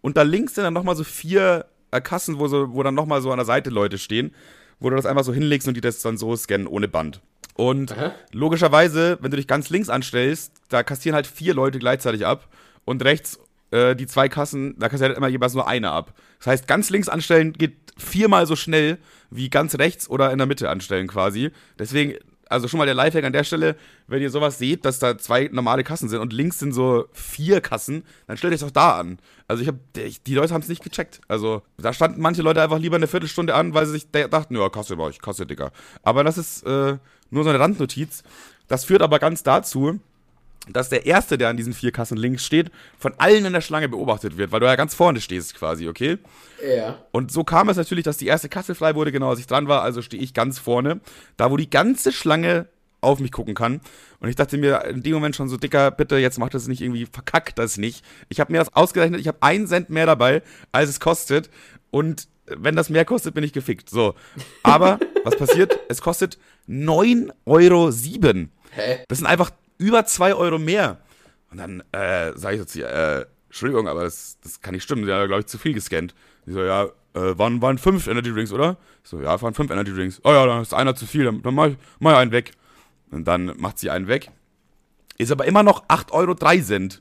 [0.00, 1.66] Und da links sind dann nochmal so vier
[1.98, 4.32] Kassen, wo, so, wo dann nochmal so an der Seite Leute stehen,
[4.78, 7.20] wo du das einfach so hinlegst und die das dann so scannen ohne Band.
[7.54, 8.14] Und Aha.
[8.32, 12.48] logischerweise, wenn du dich ganz links anstellst, da kassieren halt vier Leute gleichzeitig ab
[12.84, 13.38] und rechts
[13.70, 16.14] äh, die zwei Kassen, da kassiert halt immer jeweils nur eine ab.
[16.38, 18.98] Das heißt, ganz links anstellen geht viermal so schnell
[19.30, 21.50] wie ganz rechts oder in der Mitte anstellen quasi.
[21.78, 22.16] Deswegen,
[22.50, 25.48] also schon mal der Lifehack an der Stelle, wenn ihr sowas seht, dass da zwei
[25.52, 29.18] normale Kassen sind und links sind so vier Kassen, dann stellt euch doch da an.
[29.48, 31.20] Also ich habe, die Leute haben es nicht gecheckt.
[31.28, 34.56] Also da standen manche Leute einfach lieber eine Viertelstunde an, weil sie sich da- dachten,
[34.56, 35.70] ja, Kasse war ich, Kasse, Digga.
[36.02, 36.98] Aber das ist äh,
[37.30, 38.22] nur so eine Randnotiz.
[38.68, 39.98] Das führt aber ganz dazu,
[40.68, 43.88] dass der Erste, der an diesen vier Kassen links steht, von allen in der Schlange
[43.88, 46.18] beobachtet wird, weil du ja ganz vorne stehst quasi, okay?
[46.66, 46.98] Ja.
[47.12, 49.68] Und so kam es natürlich, dass die erste Kasse frei wurde, genau als ich dran
[49.68, 51.00] war, also stehe ich ganz vorne,
[51.36, 52.66] da wo die ganze Schlange
[53.00, 53.80] auf mich gucken kann.
[54.20, 56.82] Und ich dachte mir in dem Moment schon so, Dicker, bitte, jetzt macht das nicht
[56.82, 58.04] irgendwie, verkackt das nicht.
[58.28, 60.42] Ich habe mir das ausgerechnet, ich habe einen Cent mehr dabei,
[60.72, 61.48] als es kostet.
[61.90, 63.88] Und wenn das mehr kostet, bin ich gefickt.
[63.88, 64.14] So.
[64.62, 65.78] Aber, was passiert?
[65.88, 67.90] Es kostet 9,07 Euro.
[68.72, 69.04] Hä?
[69.08, 70.98] Das sind einfach über 2 Euro mehr.
[71.50, 75.04] Und dann äh, sage ich zu ihr, äh, Entschuldigung, aber das, das kann nicht stimmen.
[75.04, 76.14] Sie hat, glaube ich, zu viel gescannt.
[76.46, 78.76] Sie so, ja, äh, waren, waren fünf Energy Drinks, oder?
[79.02, 80.20] Ich so, ja, waren fünf Energy Drinks.
[80.22, 82.52] Oh ja, dann ist einer zu viel, dann, dann mach, ich, mach ich einen weg.
[83.10, 84.30] Und dann macht sie einen weg.
[85.18, 86.34] Ist aber immer noch 8,03 Euro.
[86.34, 87.00] Denke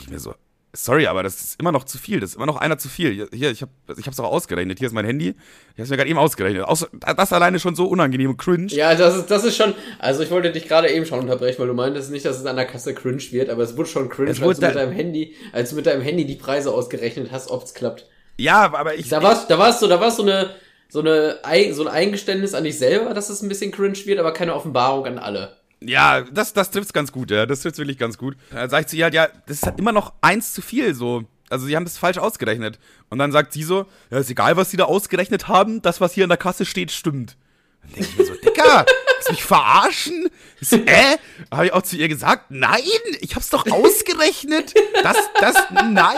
[0.00, 0.34] ich mir so,
[0.72, 2.20] sorry, aber das ist immer noch zu viel.
[2.20, 3.28] Das ist immer noch einer zu viel.
[3.32, 4.78] Hier, ich habe ich hab's auch ausgerechnet.
[4.78, 5.28] Hier ist mein Handy.
[5.28, 5.34] Ich
[5.74, 6.64] habe es mir gerade eben ausgerechnet.
[6.64, 8.66] Aus, das alleine schon so unangenehm und cringe.
[8.72, 9.74] Ja, das ist, das ist schon.
[9.98, 12.56] Also ich wollte dich gerade eben schon unterbrechen, weil du meintest nicht, dass es an
[12.56, 14.92] der Kasse cringe wird, aber es wurde schon cringe, Es als wurde du mit deinem
[14.92, 18.06] Handy, als du mit deinem Handy die Preise ausgerechnet hast, ob's klappt.
[18.36, 19.08] Ja, aber ich.
[19.08, 20.50] Da war's, da war's so, da war's so eine,
[20.88, 24.18] so eine, Ei- so ein Eingeständnis an dich selber, dass es ein bisschen cringe wird,
[24.18, 25.57] aber keine Offenbarung an alle.
[25.80, 27.46] Ja, das, das trifft's ganz gut, ja.
[27.46, 28.36] Das trifft's wirklich ganz gut.
[28.50, 30.94] Dann sag ich zu ihr halt, ja, das ist halt immer noch eins zu viel,
[30.94, 31.24] so.
[31.50, 32.78] Also, sie haben das falsch ausgerechnet.
[33.08, 36.12] Und dann sagt sie so, ja, ist egal, was sie da ausgerechnet haben, das, was
[36.12, 37.36] hier in der Kasse steht, stimmt.
[37.82, 40.28] Dann denke ich mir so, Dicker, willst du mich verarschen?
[40.60, 41.16] So, äh?
[41.50, 42.82] Habe ich auch zu ihr gesagt, nein,
[43.20, 44.74] ich hab's doch ausgerechnet.
[45.02, 46.16] Das, das, nein.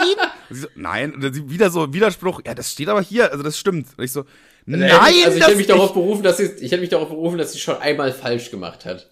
[0.49, 1.15] Und sie so, nein.
[1.15, 3.89] Und dann wieder so Widerspruch, ja, das steht aber hier, also das stimmt.
[3.97, 4.25] Und ich so,
[4.67, 4.91] nein,
[5.25, 7.59] also ich hätte mich darauf berufen, dass sie, ich hätte mich darauf berufen, dass sie
[7.59, 9.09] schon einmal falsch gemacht hat.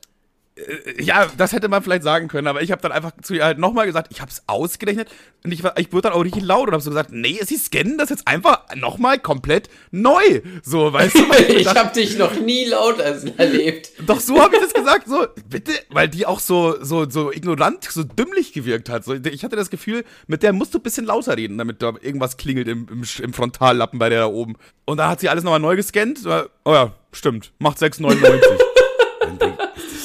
[1.00, 3.58] Ja, das hätte man vielleicht sagen können, aber ich habe dann einfach zu ihr halt
[3.58, 5.08] nochmal gesagt, ich habe es ausgerechnet
[5.44, 7.56] und ich, war- ich wurde dann auch richtig laut und habe so gesagt, nee, sie
[7.56, 10.40] scannen das jetzt einfach nochmal komplett neu.
[10.64, 11.28] So, weißt du?
[11.28, 13.90] weil Ich habe dich noch nie laut erlebt.
[14.06, 17.84] doch so habe ich das gesagt, so, bitte, weil die auch so, so, so ignorant,
[17.84, 19.04] so dümmlich gewirkt hat.
[19.04, 21.92] So, ich hatte das Gefühl, mit der musst du ein bisschen lauter reden, damit da
[22.00, 24.56] irgendwas klingelt im, im, im Frontallappen bei der da oben.
[24.86, 26.20] Und da hat sie alles nochmal neu gescannt.
[26.64, 28.18] Oh ja, stimmt, macht 6,99.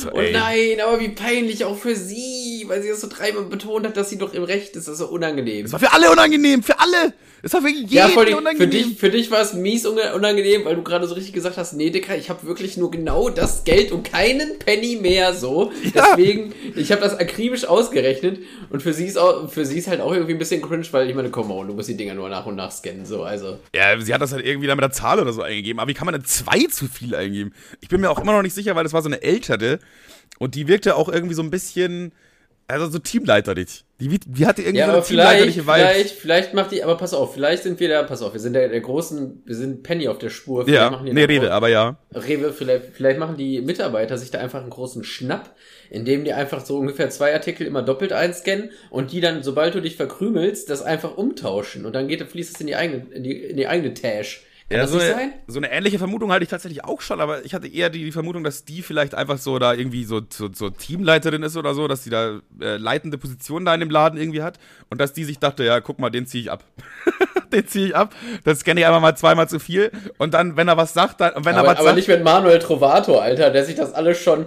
[0.04, 3.86] So, Oh nein, aber wie peinlich auch für sie, weil sie das so dreimal betont
[3.86, 4.88] hat, dass sie doch im Recht ist.
[4.88, 5.66] Das ist so unangenehm.
[5.66, 7.14] Es war für alle unangenehm, für alle.
[7.46, 8.72] Es war für jeden Ja, vor allem unangenehm.
[8.72, 11.74] für dich, für dich war es mies unangenehm, weil du gerade so richtig gesagt hast,
[11.74, 15.72] nee, Dicker, ich habe wirklich nur genau das Geld und keinen Penny mehr so.
[15.94, 16.16] Ja.
[16.16, 20.00] Deswegen, ich habe das akribisch ausgerechnet und für sie ist auch, für sie ist halt
[20.00, 22.30] auch irgendwie ein bisschen cringe, weil ich meine, komm on, du musst die Dinger nur
[22.30, 23.60] nach und nach scannen, so, also.
[23.76, 25.80] Ja, sie hat das halt irgendwie da mit der Zahl oder so eingegeben.
[25.80, 27.52] Aber wie kann man denn zwei zu viel eingeben?
[27.82, 29.80] Ich bin mir auch immer noch nicht sicher, weil das war so eine ältere.
[30.40, 32.14] Und die wirkte auch irgendwie so ein bisschen,
[32.74, 33.86] also so teamleiterlich.
[34.00, 37.14] Die, die hatte irgendwie Ja, so aber eine vielleicht, vielleicht, vielleicht macht die, aber pass
[37.14, 40.08] auf, vielleicht sind wir da, pass auf, wir sind der, der großen, wir sind Penny
[40.08, 40.66] auf der Spur.
[40.66, 41.98] Vielleicht Ja, machen die nee, Rede, aber ja.
[42.14, 45.56] Rewe, vielleicht, vielleicht machen die Mitarbeiter sich da einfach einen großen Schnapp,
[45.90, 49.82] indem die einfach so ungefähr zwei Artikel immer doppelt einscannen und die dann, sobald du
[49.82, 53.38] dich verkrümelst, das einfach umtauschen und dann geht, fließt es in die eigene, in die,
[53.44, 54.44] in die eigene Tash.
[54.70, 57.54] Kann Ja, so eine, so eine ähnliche Vermutung hatte ich tatsächlich auch schon, aber ich
[57.54, 60.70] hatte eher die, die Vermutung, dass die vielleicht einfach so da irgendwie so, so, so
[60.70, 64.42] Teamleiterin ist oder so, dass die da äh, leitende Position da in dem Laden irgendwie
[64.42, 66.64] hat und dass die sich dachte, ja, guck mal, den ziehe ich ab.
[67.52, 68.16] den ziehe ich ab.
[68.46, 71.34] Das scanne ich einfach mal zweimal zu viel und dann, wenn er was sagt, dann,
[71.46, 74.18] wenn er Aber, was aber sagt, nicht mit Manuel Trovato, Alter, der sich das alles
[74.18, 74.46] schon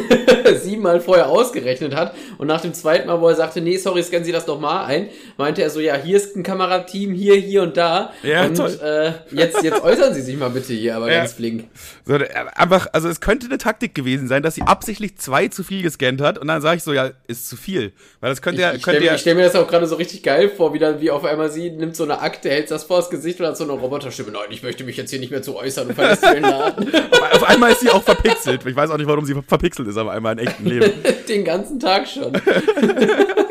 [0.62, 2.14] siebenmal vorher ausgerechnet hat.
[2.38, 4.84] Und nach dem zweiten Mal, wo er sagte, nee, sorry, scannen Sie das doch mal
[4.84, 8.12] ein, meinte er so, ja, hier ist ein Kamerateam, hier, hier und da.
[8.22, 8.78] Ja, und toll.
[8.82, 11.18] Äh, jetzt, jetzt äußern Sie sich mal bitte hier, aber Ja.
[11.18, 11.64] ganz flink.
[12.04, 15.64] So, äh, einfach, also es könnte eine Taktik gewesen sein, dass sie absichtlich zwei zu
[15.64, 17.92] viel gescannt hat und dann sage ich so, ja, ist zu viel.
[18.20, 19.86] Weil das könnte ja, ich ich könnte stelle ja, mir, stell mir das auch gerade
[19.86, 22.70] so richtig geil vor, wie dann, wie auf einmal sie nimmt so eine Akte, hält
[22.70, 24.30] das vors Gesicht und hat so eine Roboterstimme.
[24.32, 26.92] Nein, ich möchte mich jetzt hier nicht mehr zu äußern und verlässt den Laden.
[27.32, 28.64] auf, einmal ist sie auch verpixelt.
[28.66, 30.92] Ich weiß auch nicht, warum sie verpixelt ist, aber einmal im echten Leben.
[31.28, 32.32] den ganzen Tag schon.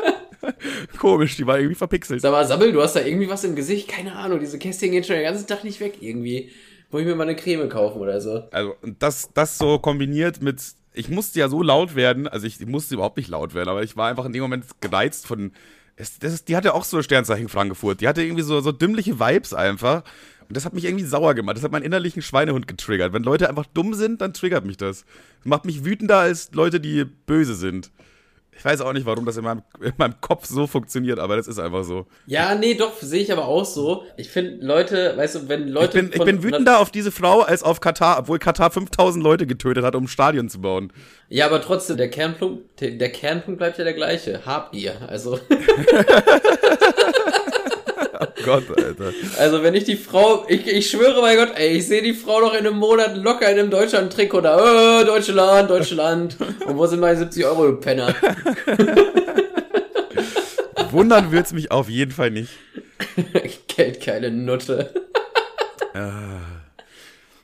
[1.00, 2.22] komisch, die war irgendwie verpixelt.
[2.22, 3.88] Sag mal, Sabbel, du hast da irgendwie was im Gesicht?
[3.88, 6.52] Keine Ahnung, diese Kästchen gehen schon den ganzen Tag nicht weg irgendwie.
[6.92, 8.44] Muss ich mir mal eine Creme kaufen oder so.
[8.52, 10.62] Also, und das, das so kombiniert mit,
[10.94, 13.84] ich musste ja so laut werden, also ich, ich musste überhaupt nicht laut werden, aber
[13.84, 15.52] ich war einfach in dem Moment gereizt von,
[15.98, 19.54] es, das, die hatte auch so Sternzeichen Frankfurt, die hatte irgendwie so, so dümmliche Vibes
[19.54, 20.04] einfach.
[20.48, 21.58] Und das hat mich irgendwie sauer gemacht.
[21.58, 23.12] Das hat meinen innerlichen Schweinehund getriggert.
[23.12, 25.04] Wenn Leute einfach dumm sind, dann triggert mich das.
[25.40, 27.92] Das macht mich wütender als Leute, die böse sind.
[28.58, 31.48] Ich weiß auch nicht, warum das in meinem, in meinem Kopf so funktioniert, aber das
[31.48, 32.08] ist einfach so.
[32.26, 34.04] Ja, nee, doch, sehe ich aber auch so.
[34.18, 36.00] Ich finde, Leute, weißt du, wenn Leute.
[36.00, 39.46] Ich bin, ich bin wütender auf diese Frau als auf Katar, obwohl Katar 5000 Leute
[39.46, 40.92] getötet hat, um ein Stadion zu bauen.
[41.30, 44.46] Ja, aber trotzdem, der Kernpunkt, der Kernpunkt bleibt ja der gleiche.
[44.46, 44.96] Habgier.
[45.08, 45.40] Also.
[48.48, 49.12] Gott, Alter.
[49.38, 52.40] Also wenn ich die Frau, ich, ich schwöre bei Gott, ey, ich sehe die Frau
[52.40, 56.38] noch in einem Monat locker in einem Deutschland-Trikot da, äh, Deutschland, Deutschland.
[56.66, 58.16] Und wo sind meine 70 Euro, du Penner?
[60.92, 62.54] Wundern wird's mich auf jeden Fall nicht.
[63.68, 64.94] Geld, keine Nutte.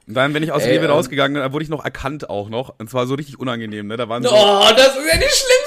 [0.08, 2.76] Und dann bin ich aus Rewe ähm, rausgegangen, da wurde ich noch erkannt auch noch.
[2.80, 3.98] Und zwar so richtig unangenehm, ne?
[3.98, 4.30] Da waren so.
[4.32, 5.63] Oh, das ist ja Situation, um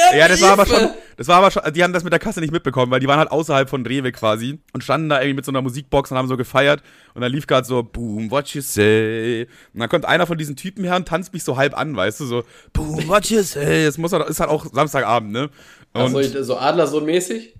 [0.00, 0.18] werden.
[0.18, 2.40] Ja, das war aber schon, das war aber schon, die haben das mit der Kasse
[2.40, 5.44] nicht mitbekommen, weil die waren halt außerhalb von Rewe quasi und standen da irgendwie mit
[5.44, 6.82] so einer Musikbox und haben so gefeiert
[7.14, 9.46] und dann lief gerade so, boom, what you say.
[9.74, 12.20] Und dann kommt einer von diesen Typen her und tanzt mich so halb an, weißt
[12.20, 13.84] du, so, boom, what you say.
[13.84, 15.50] Es muss halt, ist halt auch Samstagabend, ne?
[15.92, 17.54] Und, Achso, so Adlersohn-mäßig?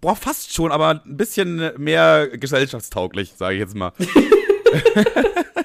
[0.00, 3.92] boah, fast schon, aber ein bisschen mehr gesellschaftstauglich, sage ich jetzt mal.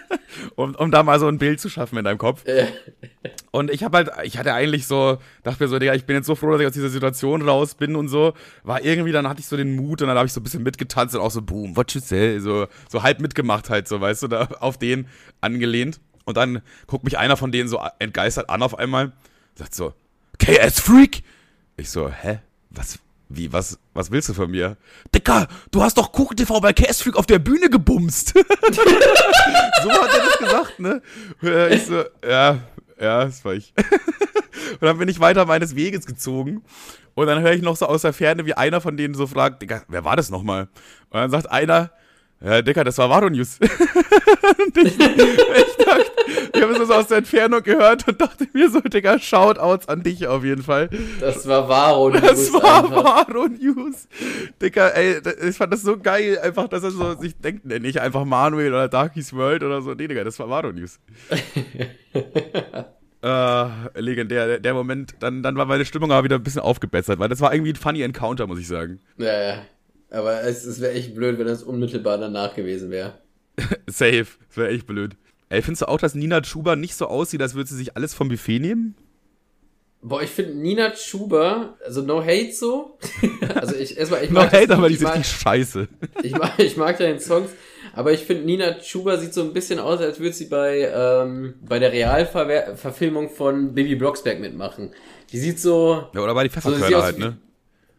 [0.56, 2.45] um, um da mal so ein Bild zu schaffen in deinem Kopf.
[2.45, 2.67] Äh,
[3.52, 6.26] Und ich habe halt, ich hatte eigentlich so, dachte mir so, Digga, ich bin jetzt
[6.26, 8.34] so froh, dass ich aus dieser Situation raus bin und so.
[8.63, 10.63] War irgendwie, dann hatte ich so den Mut und dann habe ich so ein bisschen
[10.63, 14.24] mitgetanzt und auch so, boom, what you say, so, so halb mitgemacht halt, so, weißt
[14.24, 15.08] du, da auf den
[15.41, 16.00] angelehnt.
[16.26, 19.13] Und dann guckt mich einer von denen so entgeistert an auf einmal,
[19.56, 19.93] sagt so,
[20.39, 21.24] KS-Freak?
[21.78, 22.39] Ich so, hä?
[22.71, 23.00] Was,
[23.36, 24.78] wie, was, was willst du von mir?
[25.13, 28.30] Dicker, du hast doch Kuchen TV bei KS-Freak auf der Bühne gebumst.
[28.36, 31.02] so hat er das gesagt, ne?
[31.43, 32.60] Äh, Ich so, ja,
[33.00, 33.74] ja, das war ich.
[34.71, 36.63] und dann bin ich weiter meines Weges gezogen.
[37.13, 39.62] Und dann höre ich noch so aus der Ferne, wie einer von denen so fragt,
[39.62, 40.63] Digga, wer war das nochmal?
[41.10, 41.91] Und dann sagt einer,
[42.45, 43.60] ja, Digga, das war Varo News.
[43.60, 46.12] und ich, ich dachte,
[46.53, 50.03] ich habe es so aus der Entfernung gehört und dachte mir so, Digga, Shoutouts an
[50.03, 50.89] dich auf jeden Fall.
[51.19, 52.12] das war Varo.
[52.12, 54.08] Das war Varo News.
[54.62, 57.99] Digga, ey, ich fand das so geil, einfach, dass er so sich denkt, nenn ich
[57.99, 59.95] einfach Manuel oder Darkies World oder so.
[59.95, 60.99] Nee, Digga, das war Varo News.
[63.23, 64.47] äh, legendär.
[64.47, 67.41] Der, der Moment, dann, dann war meine Stimmung aber wieder ein bisschen aufgebessert, weil das
[67.41, 68.99] war irgendwie ein funny Encounter, muss ich sagen.
[69.17, 69.58] Ja, ja.
[70.09, 73.19] Aber es, es wäre echt blöd, wenn das unmittelbar danach gewesen wäre.
[73.87, 74.27] Safe.
[74.47, 75.15] Das wäre echt blöd.
[75.49, 78.13] Ey, findest du auch, dass Nina Chuba nicht so aussieht, als würde sie sich alles
[78.13, 78.95] vom Buffet nehmen?
[80.01, 82.99] Boah, ich finde Nina Chuba, also no hate so.
[83.55, 85.87] also ich erstmal, ich No mag das hate, aber die mag, richtig scheiße.
[86.23, 87.49] ich mag, ich mag den Songs,
[87.93, 91.55] aber ich finde Nina Chuba sieht so ein bisschen aus, als würde sie bei ähm,
[91.67, 94.91] bei der Realverfilmung von Baby Blocksberg mitmachen.
[95.31, 97.37] Die sieht so, Ja, oder bei den so Pfefferkörner sieht aus halt, ne?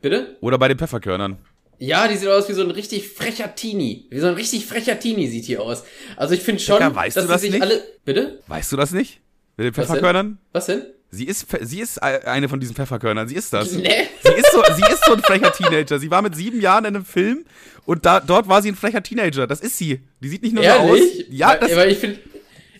[0.00, 0.36] bitte?
[0.40, 1.38] Oder bei den Pfefferkörnern.
[1.78, 4.06] Ja, die sieht aus wie so ein richtig frecher Teenie.
[4.10, 5.84] Wie so ein richtig frecher Teenie sieht die aus.
[6.16, 7.62] Also ich finde schon, Digga, weißt dass du das sie sich nicht?
[7.62, 7.82] alle.
[8.04, 8.40] Bitte?
[8.46, 9.20] Weißt du das nicht?
[9.56, 9.86] Mit den Was denn?
[9.86, 10.38] Pfefferkörnern?
[10.52, 10.82] Was denn?
[11.10, 13.72] Sie ist, sie ist eine von diesen Pfefferkörnern, sie ist das.
[13.76, 14.08] Nee.
[14.22, 15.98] Sie ist, so, sie ist so ein frecher Teenager.
[15.98, 17.44] Sie war mit sieben Jahren in einem Film
[17.84, 19.46] und da, dort war sie ein frecher Teenager.
[19.46, 20.00] Das ist sie.
[20.20, 20.98] Die sieht nicht nur so aus.
[20.98, 21.26] Ehrlich?
[21.30, 22.18] Ja, das, weil ich finde,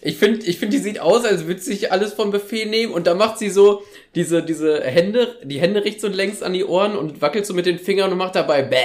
[0.03, 2.93] ich finde, ich finde, die sieht aus, als würde sie sich alles vom Buffet nehmen
[2.93, 3.83] und dann macht sie so
[4.17, 7.67] diese, diese Hände, die Hände richtet so längs an die Ohren und wackelt so mit
[7.67, 8.77] den Fingern und macht dabei bäh.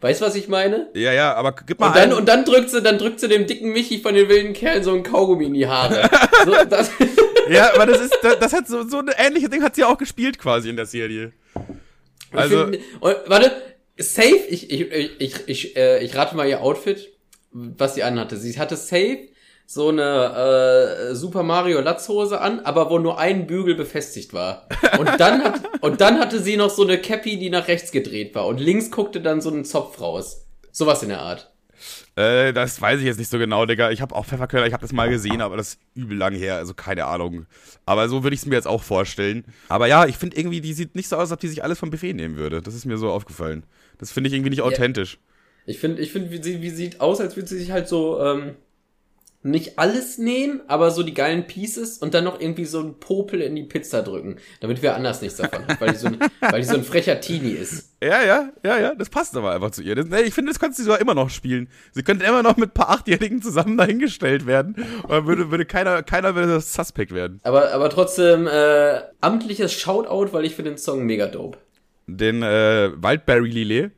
[0.00, 0.88] Weißt du, was ich meine?
[0.94, 3.28] ja, ja, aber gib mal Und dann, einen- und dann drückt sie, dann drückt sie
[3.28, 6.08] dem dicken Michi von den wilden Kerlen so ein Kaugummi in die Haare.
[6.44, 6.90] So, das,
[7.50, 9.98] Ja, aber das ist, das, das hat so, so ein ähnliches Ding hat sie auch
[9.98, 11.32] gespielt quasi in der Serie.
[12.32, 13.50] Also, find, und, warte,
[13.96, 17.08] safe, ich, ich, ich, ich, ich, äh, ich rate mal ihr Outfit,
[17.50, 18.36] was sie anhatte.
[18.36, 19.18] Sie hatte safe
[19.70, 24.66] so eine äh, Super Mario Latzhose an, aber wo nur ein Bügel befestigt war.
[24.98, 28.34] Und dann hat, und dann hatte sie noch so eine Cappy, die nach rechts gedreht
[28.34, 28.46] war.
[28.46, 30.46] Und links guckte dann so ein Zopf raus.
[30.72, 31.52] Sowas in der Art.
[32.16, 33.90] äh, das weiß ich jetzt nicht so genau, Digga.
[33.90, 36.56] Ich habe auch Pfefferkörner, ich habe das mal gesehen, aber das ist übel lang her,
[36.56, 37.44] also keine Ahnung.
[37.84, 39.44] Aber so würde ich es mir jetzt auch vorstellen.
[39.68, 41.78] Aber ja, ich finde irgendwie, die sieht nicht so aus, als ob die sich alles
[41.78, 42.62] vom Buffet nehmen würde.
[42.62, 43.64] Das ist mir so aufgefallen.
[43.98, 45.18] Das finde ich irgendwie nicht authentisch.
[45.66, 47.86] Ich finde, ich finde, wie sie, wie sie sieht aus, als würde sie sich halt
[47.86, 48.54] so, ähm,
[49.42, 53.40] nicht alles nehmen, aber so die geilen Pieces und dann noch irgendwie so ein Popel
[53.40, 56.60] in die Pizza drücken, damit wir anders nichts davon haben, weil die so ein, weil
[56.60, 57.94] die so ein frecher Teenie ist.
[58.02, 59.94] Ja, ja, ja, ja, das passt aber einfach zu ihr.
[59.94, 61.68] Das, nee, ich finde, das könnte sie sogar immer noch spielen.
[61.92, 64.74] Sie könnte immer noch mit ein paar Achtjährigen zusammen dahingestellt werden.
[65.02, 67.40] Und dann würde, würde keiner, keiner würde das Suspect werden.
[67.44, 71.58] Aber, aber trotzdem, äh, amtliches Shoutout, weil ich finde den Song mega dope.
[72.08, 73.92] Den äh, Wildberry Lillet.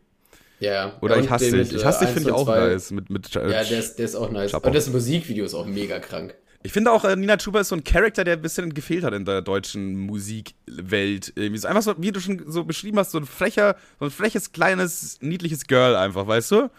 [0.60, 0.96] Ja.
[1.00, 1.74] Oder ich hasse dich.
[1.74, 2.90] Ich hasse äh, dich finde ich auch nice.
[2.90, 4.52] Mit, mit, äh, Ja, der ist, der ist auch nice.
[4.52, 4.68] Chapeau.
[4.68, 6.34] Und das Musikvideo ist auch mega krank.
[6.62, 9.14] Ich finde auch, äh, Nina Chuba ist so ein Charakter, der ein bisschen gefehlt hat
[9.14, 11.32] in der deutschen Musikwelt.
[11.34, 14.10] Irgendwie so einfach so, wie du schon so beschrieben hast, so ein frecher, so ein
[14.10, 16.70] freches, kleines, niedliches Girl einfach, weißt du?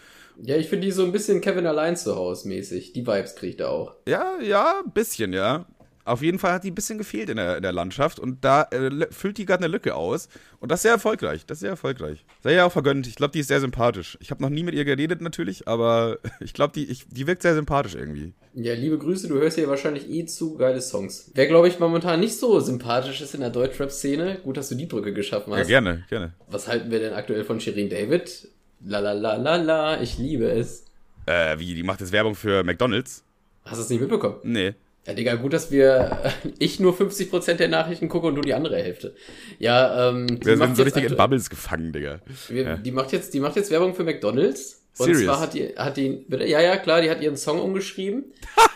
[0.44, 2.94] Ja, ich finde die so ein bisschen Kevin allein zu Hause mäßig.
[2.94, 3.94] Die Vibes kriegt er auch.
[4.08, 5.66] Ja, ja, ein bisschen, ja.
[6.04, 8.64] Auf jeden Fall hat die ein bisschen gefehlt in der, in der Landschaft und da
[8.72, 10.30] äh, füllt die gerade eine Lücke aus.
[10.60, 11.46] Und das ist sehr erfolgreich.
[11.46, 12.26] Das ist sehr erfolgreich.
[12.44, 13.06] Sei ja auch vergönnt.
[13.08, 14.18] Ich glaube, die ist sehr sympathisch.
[14.22, 17.42] Ich habe noch nie mit ihr geredet natürlich, aber ich glaube, die, ich, die wirkt
[17.44, 18.34] sehr sympathisch irgendwie.
[18.54, 21.32] Ja, liebe Grüße, du hörst hier wahrscheinlich eh zu geile Songs.
[21.36, 24.88] Wer, glaube ich, momentan nicht so sympathisch ist in der Deutschrap-Szene, gut, dass du die
[24.88, 25.68] Brücke geschaffen Ja, hast.
[25.68, 26.34] gerne, gerne.
[26.50, 28.50] Was halten wir denn aktuell von Shirin David?
[28.84, 30.86] La la la la la, ich liebe es.
[31.28, 33.24] Äh, wie, die macht jetzt Werbung für McDonalds?
[33.64, 34.38] Hast du es nicht mitbekommen?
[34.44, 34.74] Nee.
[35.08, 38.78] Ja, Digga, gut, dass wir, ich nur 50% der Nachrichten gucke und du die andere
[38.78, 39.16] Hälfte.
[39.60, 42.22] Ja, ähm, Wir sind so richtig in Bubbles gefangen, Digga.
[42.50, 42.76] Wir, Ja.
[42.78, 44.84] Die macht jetzt, die macht jetzt Werbung für McDonalds.
[44.98, 45.24] Und Serious?
[45.24, 48.26] zwar hat die, hat die, ja, ja, klar, die hat ihren Song umgeschrieben,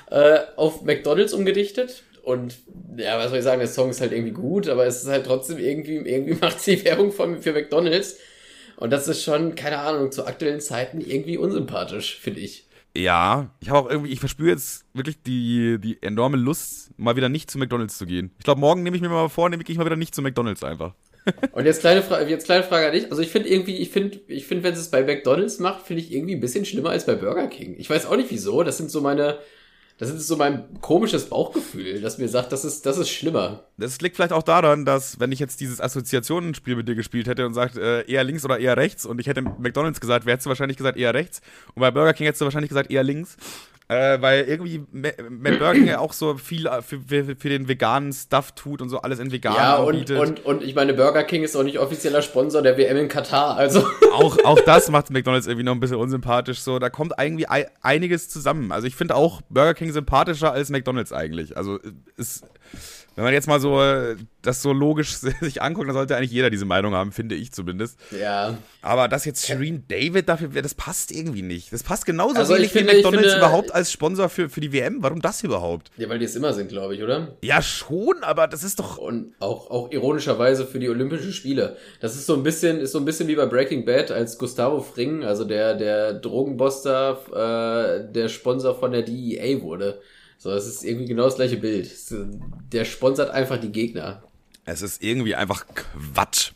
[0.10, 2.04] äh, auf McDonalds umgedichtet.
[2.24, 2.56] Und
[2.98, 5.28] ja, was soll ich sagen, der Song ist halt irgendwie gut, aber es ist halt
[5.28, 8.18] trotzdem irgendwie, irgendwie macht sie Werbung von, für McDonalds.
[8.78, 12.66] Und das ist schon, keine Ahnung, zu aktuellen Zeiten irgendwie unsympathisch, finde ich.
[12.96, 17.28] Ja, ich habe auch irgendwie, ich verspüre jetzt wirklich die, die enorme Lust, mal wieder
[17.28, 18.32] nicht zu McDonalds zu gehen.
[18.38, 20.64] Ich glaube, morgen nehme ich mir mal vor, nehme ich mal wieder nicht zu McDonalds
[20.64, 20.94] einfach.
[21.52, 23.10] Und jetzt kleine Frage, jetzt kleine Frage an dich.
[23.12, 26.04] Also ich finde irgendwie, ich finde, ich finde, wenn sie es bei McDonalds macht, finde
[26.04, 27.76] ich irgendwie ein bisschen schlimmer als bei Burger King.
[27.78, 28.64] Ich weiß auch nicht wieso.
[28.64, 29.40] Das sind so meine,
[29.98, 33.64] das ist so mein komisches Bauchgefühl, das mir sagt, das ist, das ist schlimmer.
[33.78, 37.46] Das liegt vielleicht auch daran, dass, wenn ich jetzt dieses Assoziationenspiel mit dir gespielt hätte
[37.46, 40.48] und sagt, äh, eher links oder eher rechts und ich hätte McDonalds gesagt, wer hättest
[40.48, 41.42] du wahrscheinlich gesagt eher rechts
[41.76, 43.38] und bei Burger King hättest du wahrscheinlich gesagt eher links.
[43.88, 47.50] Äh, weil irgendwie Ma- Ma- Burger King ja auch so viel äh, für, für, für
[47.50, 50.96] den veganen Stuff tut und so alles in vegan Ja, und, und, und ich meine,
[50.96, 53.86] Burger King ist auch nicht offizieller Sponsor der WM in Katar, also.
[54.12, 56.62] auch, auch das macht McDonalds irgendwie noch ein bisschen unsympathisch.
[56.62, 58.72] So, da kommt irgendwie ei- einiges zusammen.
[58.72, 61.56] Also ich finde auch Burger King sympathischer als McDonalds eigentlich.
[61.56, 61.80] Also
[62.18, 62.44] ist,
[63.16, 66.50] wenn man jetzt mal so äh, das so logisch sich anguckt, dann sollte eigentlich jeder
[66.50, 67.98] diese Meinung haben, finde ich zumindest.
[68.20, 68.58] Ja.
[68.82, 71.74] Aber dass jetzt Shireen David dafür, das passt irgendwie nicht.
[71.74, 74.98] Das passt genauso Also wenig wie McDonalds finde- überhaupt als Sponsor für, für die WM.
[75.02, 75.90] Warum das überhaupt?
[75.98, 77.38] Ja, weil die es immer sind, glaube ich, oder?
[77.42, 78.98] Ja, schon, aber das ist doch.
[78.98, 81.78] Und auch, auch ironischerweise für die Olympischen Spiele.
[82.02, 84.82] Das ist so ein bisschen, ist so ein bisschen wie bei Breaking Bad, als Gustavo
[84.82, 90.00] Fring, also der, der Drogenboss da, äh, der Sponsor von der DEA wurde.
[90.46, 91.88] So, das ist irgendwie genau das gleiche Bild.
[91.88, 92.14] Es,
[92.72, 94.22] Der sponsert einfach die Gegner.
[94.64, 96.52] Es ist irgendwie einfach Quatsch.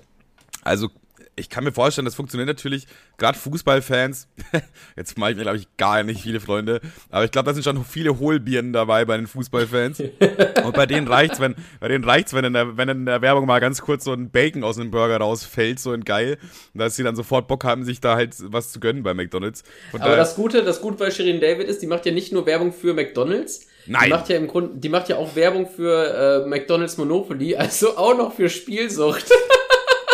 [0.62, 0.90] Also,
[1.36, 2.86] ich kann mir vorstellen, das funktioniert natürlich,
[3.18, 4.28] gerade Fußballfans,
[4.96, 7.64] jetzt mache ich mir, glaube ich, gar nicht viele Freunde, aber ich glaube, da sind
[7.64, 10.02] schon viele Hohlbirnen dabei bei den Fußballfans.
[10.64, 13.48] Und bei denen reicht's, wenn, bei denen reicht's, wenn in der, wenn in der Werbung
[13.48, 16.38] mal ganz kurz so ein Bacon aus einem Burger rausfällt, so ein geil,
[16.76, 19.64] dass sie dann sofort Bock haben, sich da halt was zu gönnen bei McDonalds.
[19.90, 22.46] Von Aber das Gute, das Gute bei Shirin David ist, die macht ja nicht nur
[22.46, 23.69] Werbung für McDonalds.
[23.90, 24.04] Nein.
[24.04, 27.98] Die macht ja im Grunde, die macht ja auch Werbung für äh, McDonalds Monopoly, also
[27.98, 29.26] auch noch für Spielsucht.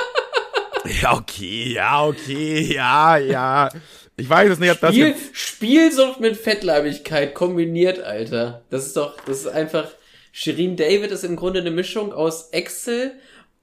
[1.02, 3.70] ja, okay, ja, okay, ja, ja.
[4.16, 8.62] Ich weiß es nicht, ob das Spiel, jetzt Spielsucht mit Fettleibigkeit kombiniert, Alter.
[8.70, 9.90] Das ist doch, das ist einfach.
[10.32, 13.14] Shirin David ist im Grunde eine Mischung aus Excel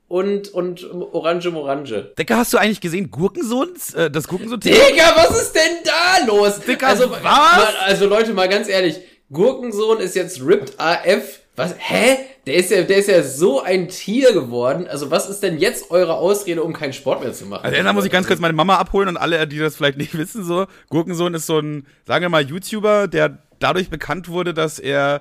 [0.08, 2.12] und, und Orange Morange.
[2.18, 3.70] Digga, hast du eigentlich gesehen, Gurkensohn?
[3.94, 4.60] Äh, das Gurkensohn?
[4.60, 6.60] Digga, was ist denn da los?
[6.60, 7.22] Digga, also, was?
[7.22, 9.00] Mal, also Leute, mal ganz ehrlich,
[9.32, 11.40] Gurkensohn ist jetzt Ripped AF.
[11.56, 11.74] Was?
[11.78, 12.18] Hä?
[12.46, 14.86] Der ist ja, der ist ja so ein Tier geworden.
[14.88, 17.64] Also was ist denn jetzt eure Ausrede, um keinen Sport mehr zu machen?
[17.64, 20.16] Also erstmal muss ich ganz kurz meine Mama abholen und alle, die das vielleicht nicht
[20.18, 20.66] wissen, so.
[20.88, 25.20] Gurkensohn ist so ein, sagen wir mal, YouTuber, der dadurch bekannt wurde, dass er,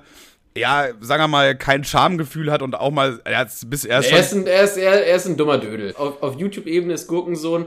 [0.56, 4.10] ja, sagen wir mal, kein Schamgefühl hat und auch mal, er hat bis er ist
[4.10, 5.94] Er ist ein, er ist, er, er ist ein dummer Dödel.
[5.96, 7.66] Auf, auf YouTube-Ebene ist Gurkensohn.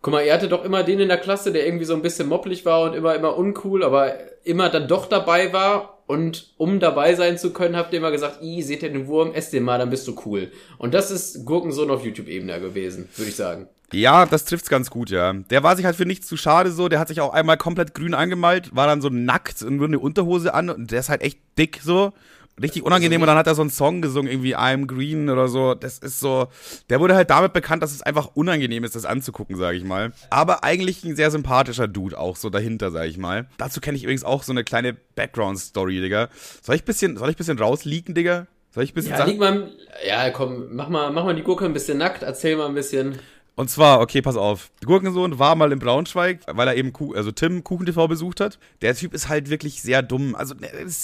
[0.00, 2.28] Guck mal, er hatte doch immer den in der Klasse, der irgendwie so ein bisschen
[2.28, 5.98] moppelig war und immer, immer uncool, aber immer dann doch dabei war.
[6.06, 9.34] Und um dabei sein zu können, habt ihr immer gesagt, i, seht ihr den Wurm,
[9.34, 10.50] esst den mal, dann bist du cool.
[10.78, 13.68] Und das ist Gurkensohn auf YouTube-Ebene gewesen, würde ich sagen.
[13.92, 15.32] ja, das trifft's ganz gut, ja.
[15.34, 17.94] Der war sich halt für nichts zu schade so, der hat sich auch einmal komplett
[17.94, 21.20] grün angemalt, war dann so nackt und nur eine Unterhose an und der ist halt
[21.22, 22.12] echt dick so.
[22.60, 23.20] Richtig unangenehm.
[23.20, 25.74] Also und dann hat er so einen Song gesungen, irgendwie I'm Green oder so.
[25.74, 26.48] Das ist so,
[26.90, 30.12] der wurde halt damit bekannt, dass es einfach unangenehm ist, das anzugucken, sage ich mal.
[30.30, 33.48] Aber eigentlich ein sehr sympathischer Dude auch so dahinter, sage ich mal.
[33.58, 36.28] Dazu kenne ich übrigens auch so eine kleine Background-Story, Digga.
[36.62, 38.46] Soll ich bisschen, soll ich bisschen rausleaken, Digga?
[38.70, 39.38] Soll ich ein bisschen ja, sagen?
[39.38, 39.70] Mal,
[40.06, 43.18] ja, komm, mach mal, mach mal die Gurke ein bisschen nackt, erzähl mal ein bisschen.
[43.58, 44.70] Und zwar, okay, pass auf.
[44.86, 48.56] Gurkensohn war mal in Braunschweig, weil er eben, Kuh, also Tim KuchenTV besucht hat.
[48.82, 50.36] Der Typ ist halt wirklich sehr dumm.
[50.36, 50.54] Also,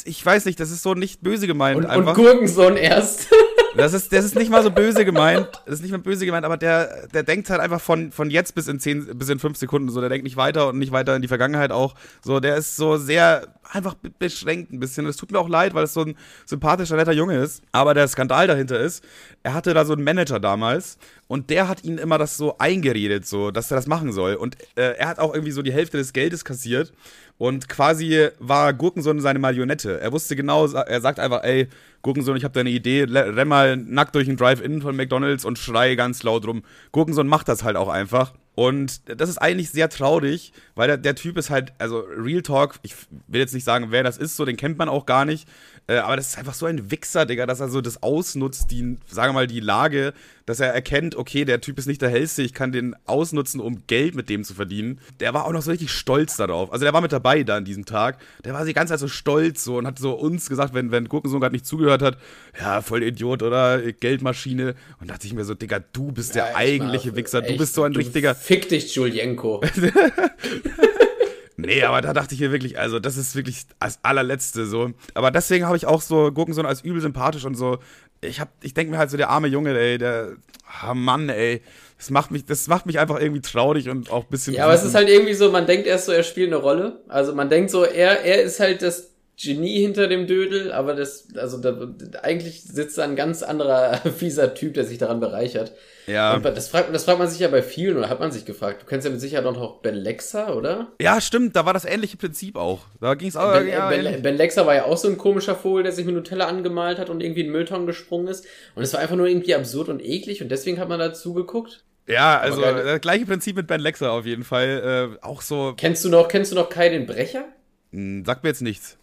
[0.04, 1.78] ich weiß nicht, das ist so nicht böse gemeint.
[1.78, 2.16] Und, einfach.
[2.16, 3.26] und Gurkensohn erst.
[3.76, 5.48] Das ist, das ist nicht mal so böse gemeint.
[5.66, 8.54] Das ist nicht mal böse gemeint, aber der, der denkt halt einfach von, von jetzt
[8.54, 10.00] bis in zehn, bis in fünf Sekunden so.
[10.00, 11.94] Der denkt nicht weiter und nicht weiter in die Vergangenheit auch.
[12.22, 15.06] So, der ist so sehr einfach beschränkt ein bisschen.
[15.06, 16.16] Das tut mir auch leid, weil es so ein
[16.46, 17.62] sympathischer, netter Junge ist.
[17.72, 19.04] Aber der Skandal dahinter ist,
[19.42, 20.96] er hatte da so einen Manager damals
[21.26, 24.34] und der hat ihn immer das so eingeredet, so, dass er das machen soll.
[24.34, 26.92] Und äh, er hat auch irgendwie so die Hälfte des Geldes kassiert
[27.38, 30.00] und quasi war Gurkensohn seine Marionette.
[30.00, 31.68] Er wusste genau, er sagt einfach, ey,
[32.02, 35.58] Gurkensohn, ich habe da eine Idee, renn mal nackt durch den Drive-In von McDonalds und
[35.58, 36.62] schrei ganz laut rum.
[36.92, 38.34] Gurkensohn macht das halt auch einfach.
[38.54, 42.76] Und das ist eigentlich sehr traurig, weil der, der, Typ ist halt, also Real Talk,
[42.82, 42.94] ich
[43.26, 45.48] will jetzt nicht sagen, wer das ist, so den kennt man auch gar nicht.
[45.86, 48.96] Äh, aber das ist einfach so ein Wichser, Digga, dass er so das ausnutzt, die,
[49.06, 50.14] sagen wir mal, die Lage,
[50.46, 53.86] dass er erkennt, okay, der Typ ist nicht der hellste, ich kann den ausnutzen, um
[53.86, 54.98] Geld mit dem zu verdienen.
[55.20, 56.72] Der war auch noch so richtig stolz darauf.
[56.72, 58.18] Also der war mit dabei da an diesem Tag.
[58.44, 61.08] Der war die ganze Zeit so stolz so und hat so uns gesagt, wenn, wenn
[61.08, 62.18] Gurkensohn gerade nicht zugehört hat,
[62.58, 63.80] ja, voll Idiot, oder?
[63.92, 64.74] Geldmaschine.
[65.00, 67.42] Und da dachte ich mir so, Digga, du bist ja, der eigentliche Wichser.
[67.42, 68.34] Du bist so ein richtiger.
[68.34, 69.62] Fick dich, Julienko.
[71.56, 74.90] Nee, aber da dachte ich mir wirklich, also das ist wirklich das allerletzte so.
[75.14, 77.78] Aber deswegen habe ich auch so Gurkensohn als übel sympathisch und so.
[78.20, 80.32] Ich hab, ich denke mir halt so, der arme Junge, ey, der,
[80.80, 81.62] ah Mann, ey,
[81.96, 84.54] das macht mich, das macht mich einfach irgendwie traurig und auch ein bisschen.
[84.54, 87.00] Ja, aber es ist halt irgendwie so, man denkt erst so, er spielt eine Rolle.
[87.08, 91.28] Also man denkt so, er, er ist halt das Genie hinter dem Dödel, aber das,
[91.36, 91.88] also da,
[92.22, 95.72] eigentlich sitzt da ein ganz anderer fieser Typ, der sich daran bereichert.
[96.06, 96.34] Ja.
[96.34, 98.82] Und das fragt, das fragt man sich ja bei vielen, oder hat man sich gefragt.
[98.82, 100.92] Du kennst ja mit Sicherheit noch Ben Lexa, oder?
[101.00, 102.80] Ja, stimmt, da war das ähnliche Prinzip auch.
[103.00, 103.52] Da ging es auch.
[103.52, 106.14] Ben, ja, ben, ben, Lexa war ja auch so ein komischer Vogel, der sich mit
[106.14, 108.46] Nutella angemalt hat und irgendwie in den Müllton gesprungen ist.
[108.76, 111.82] Und es war einfach nur irgendwie absurd und eklig und deswegen hat man da zugeguckt.
[112.06, 115.16] Ja, also das gleiche Prinzip mit Ben Lexa auf jeden Fall.
[115.22, 115.74] Äh, auch so.
[115.76, 117.46] Kennst du noch, kennst du noch Kai den Brecher?
[117.92, 118.98] Hm, sagt mir jetzt nichts.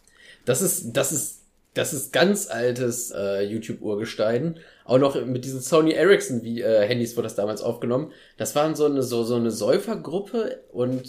[0.45, 1.41] Das ist, das ist,
[1.73, 4.59] das ist ganz altes äh, YouTube-Urgestein.
[4.85, 8.11] Auch noch mit diesen Sony Ericsson wie äh, Handys wurde das damals aufgenommen.
[8.37, 11.03] Das waren so eine so so eine Säufergruppe und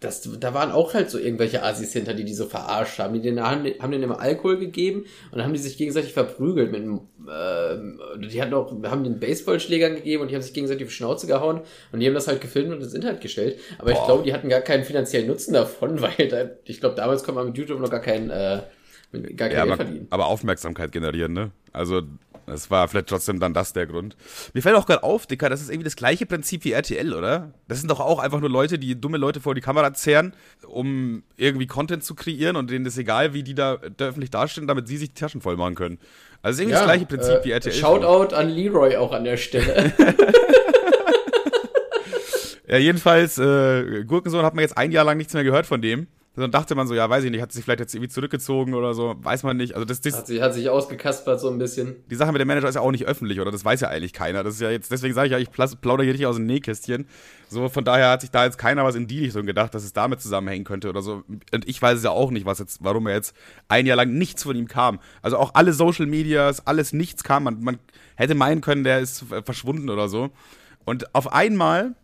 [0.00, 3.14] das, da waren auch halt so irgendwelche Assis hinter, die die so verarscht haben.
[3.14, 5.00] Die denen, haben, haben denen immer Alkohol gegeben
[5.32, 6.70] und dann haben die sich gegenseitig verprügelt.
[6.70, 10.90] Mit, äh, die hatten auch, haben den Baseballschlägern gegeben und die haben sich gegenseitig auf
[10.90, 13.58] die Schnauze gehauen und die haben das halt gefilmt und ins Internet gestellt.
[13.78, 13.98] Aber Boah.
[13.98, 17.40] ich glaube, die hatten gar keinen finanziellen Nutzen davon, weil da, ich glaube, damals konnte
[17.40, 18.60] man mit YouTube noch gar keinen äh,
[19.12, 20.06] gar kein ja, Geld aber, verdienen.
[20.10, 21.50] Aber Aufmerksamkeit generieren, ne?
[21.72, 22.02] Also,
[22.46, 24.16] es war vielleicht trotzdem dann das der Grund.
[24.54, 27.52] Mir fällt auch gerade auf, Dicker, das ist irgendwie das gleiche Prinzip wie RTL, oder?
[27.68, 30.32] Das sind doch auch einfach nur Leute, die dumme Leute vor die Kamera zehren,
[30.66, 34.66] um irgendwie Content zu kreieren und denen ist egal, wie die da, da öffentlich dastehen,
[34.66, 35.98] damit sie sich die Taschen voll machen können.
[36.42, 37.72] Also, es ist irgendwie ja, das gleiche Prinzip äh, wie RTL.
[37.72, 39.92] Shoutout an Leroy auch an der Stelle.
[42.66, 46.06] ja, jedenfalls, äh, Gurkensohn hat man jetzt ein Jahr lang nichts mehr gehört von dem.
[46.36, 48.94] Dann dachte man so, ja, weiß ich nicht, hat sich vielleicht jetzt irgendwie zurückgezogen oder
[48.94, 49.74] so, weiß man nicht.
[49.74, 51.96] Also das, das hat, sich, hat sich ausgekaspert so ein bisschen.
[52.10, 53.50] Die Sache mit dem Manager ist ja auch nicht öffentlich, oder?
[53.50, 54.44] Das weiß ja eigentlich keiner.
[54.44, 57.08] Das ist ja jetzt, deswegen sage ich ja, ich plaudere hier nicht aus dem Nähkästchen.
[57.48, 59.92] So, von daher hat sich da jetzt keiner was in die Richtung gedacht, dass es
[59.92, 61.24] damit zusammenhängen könnte oder so.
[61.26, 63.34] Und ich weiß es ja auch nicht, was jetzt, warum er jetzt
[63.66, 65.00] ein Jahr lang nichts von ihm kam.
[65.22, 67.44] Also auch alle Social Medias, alles nichts kam.
[67.44, 67.78] Man, man
[68.14, 70.30] hätte meinen können, der ist verschwunden oder so.
[70.84, 71.96] Und auf einmal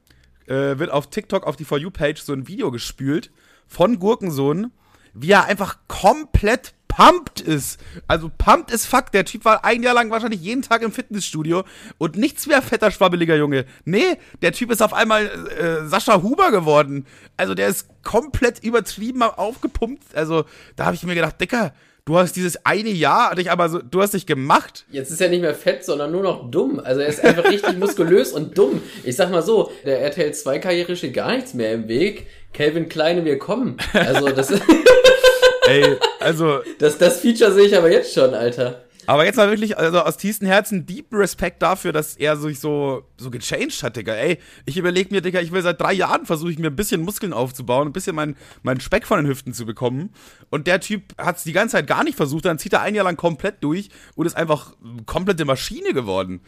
[0.47, 3.31] äh, wird auf TikTok auf die For You-Page so ein Video gespült
[3.67, 4.71] von Gurkensohn,
[5.13, 7.81] wie er einfach komplett pumped ist.
[8.07, 9.11] Also pumped ist fuck.
[9.13, 11.65] Der Typ war ein Jahr lang wahrscheinlich jeden Tag im Fitnessstudio
[11.99, 13.67] und nichts mehr fetter, schwabbeliger Junge.
[13.85, 17.07] Nee, der Typ ist auf einmal äh, Sascha Huber geworden.
[17.37, 20.15] Also der ist komplett übertrieben aufgepumpt.
[20.15, 20.45] Also
[20.77, 21.75] da habe ich mir gedacht, Dicker,
[22.05, 24.85] du hast dieses eine Jahr dich aber so, du hast dich gemacht.
[24.91, 26.81] Jetzt ist er nicht mehr fett, sondern nur noch dumm.
[26.81, 28.83] Also er ist einfach richtig muskulös und dumm.
[29.05, 32.27] Ich sag mal so, der RTL 2 Karriere steht gar nichts mehr im Weg.
[32.53, 33.79] Calvin Kleine, wir kommen.
[33.93, 34.53] Also das
[35.67, 36.61] Ey, also.
[36.79, 38.85] Das, das Feature sehe ich aber jetzt schon, Alter.
[39.07, 43.05] Aber jetzt mal wirklich, also aus tiefstem Herzen, deep Respekt dafür, dass er sich so,
[43.17, 44.15] so gechanged hat, Digga.
[44.15, 47.03] Ey, ich überlege mir, Digga, ich will seit drei Jahren versuche ich mir ein bisschen
[47.03, 50.11] Muskeln aufzubauen, ein bisschen meinen mein Speck von den Hüften zu bekommen.
[50.51, 52.95] Und der Typ hat es die ganze Zeit gar nicht versucht, dann zieht er ein
[52.95, 54.75] Jahr lang komplett durch und ist einfach
[55.07, 56.41] komplette Maschine geworden.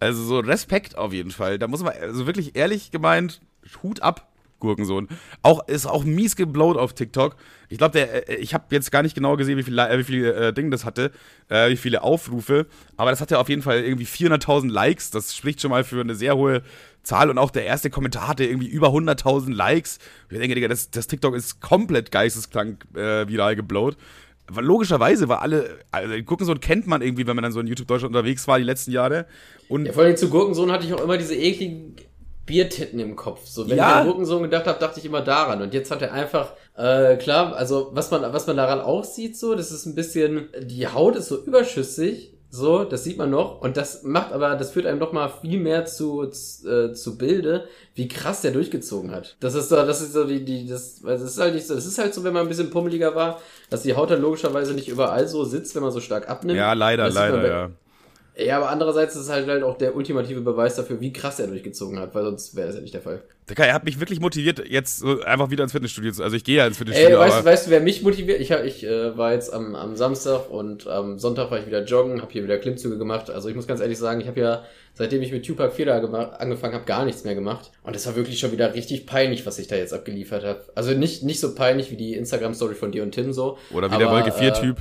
[0.00, 1.58] Also so Respekt auf jeden Fall.
[1.58, 3.40] Da muss man, also wirklich ehrlich gemeint,
[3.82, 4.28] Hut ab.
[4.60, 5.08] Gurkensohn.
[5.42, 7.36] Auch, ist auch mies geblowt auf TikTok.
[7.68, 10.24] Ich glaube, äh, ich habe jetzt gar nicht genau gesehen, wie viele äh, wie viel,
[10.24, 11.10] äh, Dinge das hatte,
[11.48, 12.66] äh, wie viele Aufrufe.
[12.96, 15.10] Aber das hatte auf jeden Fall irgendwie 400.000 Likes.
[15.10, 16.62] Das spricht schon mal für eine sehr hohe
[17.02, 17.30] Zahl.
[17.30, 19.98] Und auch der erste Kommentar hatte irgendwie über 100.000 Likes.
[20.30, 23.96] Ich denke, Digga, das, das TikTok ist komplett geisteskrank äh, viral geblowt.
[24.50, 28.14] Logischerweise war alle, also Gurkensohn kennt man irgendwie, wenn man dann so in YouTube Deutschland
[28.14, 29.26] unterwegs war die letzten Jahre.
[29.68, 31.96] Und ja, vor allem zu Gurkensohn hatte ich auch immer diese ekligen
[32.46, 33.46] Biertitten im Kopf.
[33.46, 33.88] So, wenn ja.
[33.88, 35.62] ich an Gurkensohn gedacht habe, dachte ich immer daran.
[35.62, 39.36] Und jetzt hat er einfach, äh, klar, also was man, was man daran auch sieht,
[39.36, 42.32] so, das ist ein bisschen, die Haut ist so überschüssig.
[42.50, 43.60] So, das sieht man noch.
[43.62, 47.18] Und das macht aber, das führt einem doch mal viel mehr zu, zu, äh, zu
[47.18, 47.66] Bilde,
[47.96, 49.36] wie krass der durchgezogen hat.
[49.40, 51.74] Das ist so, das ist so die, die, das, also es ist halt nicht so,
[51.74, 53.40] es ist halt so, wenn man ein bisschen pummeliger war,
[53.70, 56.56] dass die Haut dann logischerweise nicht überall so sitzt, wenn man so stark abnimmt.
[56.56, 57.70] Ja, leider, leider, ja.
[58.36, 61.46] Ja, aber andererseits ist es halt, halt auch der ultimative Beweis dafür, wie krass er
[61.46, 63.22] durchgezogen hat, weil sonst wäre es ja nicht der Fall.
[63.48, 66.22] Digga, er hat mich wirklich motiviert, jetzt so einfach wieder ins Fitnessstudio zu.
[66.22, 67.16] Also ich gehe ja ins Fitnessstudio.
[67.16, 68.40] Ey, weißt, aber weißt du, wer mich motiviert?
[68.40, 71.84] Ich, hab, ich äh, war jetzt am, am Samstag und am Sonntag war ich wieder
[71.84, 73.30] joggen, habe hier wieder Klimmzüge gemacht.
[73.30, 74.64] Also ich muss ganz ehrlich sagen, ich habe ja,
[74.94, 77.70] seitdem ich mit Tupac 4 angefangen habe, gar nichts mehr gemagemacht.
[77.84, 80.64] Und es war wirklich schon wieder richtig peinlich, was ich da jetzt abgeliefert habe.
[80.74, 83.58] Also nicht, nicht so peinlich wie die Instagram-Story von dir und Tim so.
[83.72, 84.78] Oder wie aber, der Wolke 4-Typ.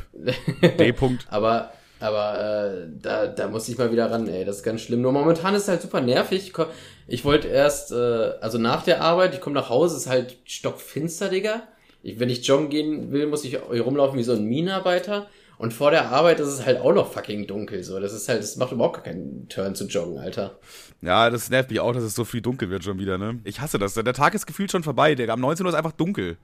[0.62, 1.28] Äh, D-Punkt.
[1.30, 1.72] aber
[2.04, 4.44] aber äh, da, da muss ich mal wieder ran, ey.
[4.44, 5.02] Das ist ganz schlimm.
[5.02, 6.52] Nur momentan ist es halt super nervig.
[7.08, 11.30] Ich wollte erst, äh, also nach der Arbeit, ich komme nach Hause, ist halt stockfinster,
[11.30, 11.64] Digga.
[12.02, 15.28] Ich, wenn ich joggen gehen will, muss ich rumlaufen wie so ein Minenarbeiter.
[15.58, 17.84] Und vor der Arbeit ist es halt auch noch fucking dunkel.
[17.84, 20.60] So, das ist halt, das macht überhaupt gar keinen Turn zu joggen, Alter.
[21.02, 23.40] Ja, das nervt mich auch, dass es so früh dunkel wird schon wieder, ne?
[23.46, 23.94] Ich hasse das.
[23.94, 25.34] Der Tag ist gefühlt schon vorbei, Digga.
[25.34, 26.38] Am 19 Uhr ist einfach dunkel.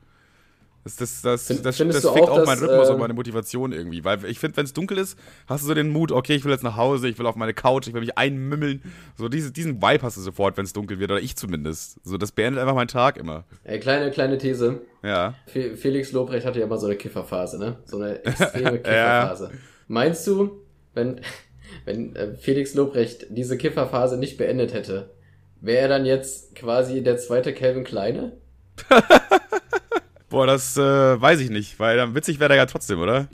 [0.83, 4.03] Das, das, das, Find, das, das, fickt auch, meinen Rhythmus äh, und meine Motivation irgendwie.
[4.03, 5.17] Weil ich finde, wenn es dunkel ist,
[5.47, 7.53] hast du so den Mut, okay, ich will jetzt nach Hause, ich will auf meine
[7.53, 8.81] Couch, ich will mich einmümmeln.
[9.17, 11.99] So diese, diesen Vibe hast du sofort, wenn es dunkel wird, oder ich zumindest.
[12.03, 13.43] So, das beendet einfach meinen Tag immer.
[13.65, 14.81] Ey, kleine, kleine These.
[15.03, 15.35] Ja.
[15.47, 17.77] Felix Lobrecht hatte ja mal so eine Kifferphase, ne?
[17.85, 19.45] So eine extreme Kifferphase.
[19.45, 19.59] ja.
[19.87, 20.61] Meinst du,
[20.93, 21.19] wenn,
[21.85, 25.09] wenn äh, Felix Lobrecht diese Kifferphase nicht beendet hätte,
[25.61, 28.37] wäre er dann jetzt quasi der zweite Calvin Kleine?
[30.29, 30.81] Boah, das äh,
[31.21, 33.27] weiß ich nicht, weil dann witzig wäre er ja trotzdem, oder?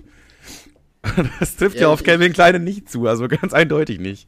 [1.39, 4.27] Das trifft ja, ja auf Kevin Kleine nicht zu, also ganz eindeutig nicht.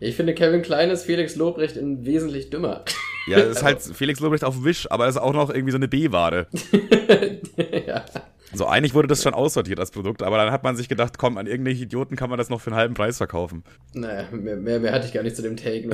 [0.00, 2.84] Ich finde, Kevin Klein ist Felix Lobrecht in wesentlich dümmer.
[3.26, 5.76] Ja, das ist halt Felix Lobrecht auf Wisch, aber das ist auch noch irgendwie so
[5.76, 6.46] eine B-Ware.
[7.86, 8.04] ja.
[8.52, 11.38] So, eigentlich wurde das schon aussortiert, das Produkt, aber dann hat man sich gedacht, komm,
[11.38, 13.64] an irgendwelche Idioten kann man das noch für einen halben Preis verkaufen.
[13.94, 15.88] Naja, mehr, mehr, mehr hatte ich gar nicht zu dem Take.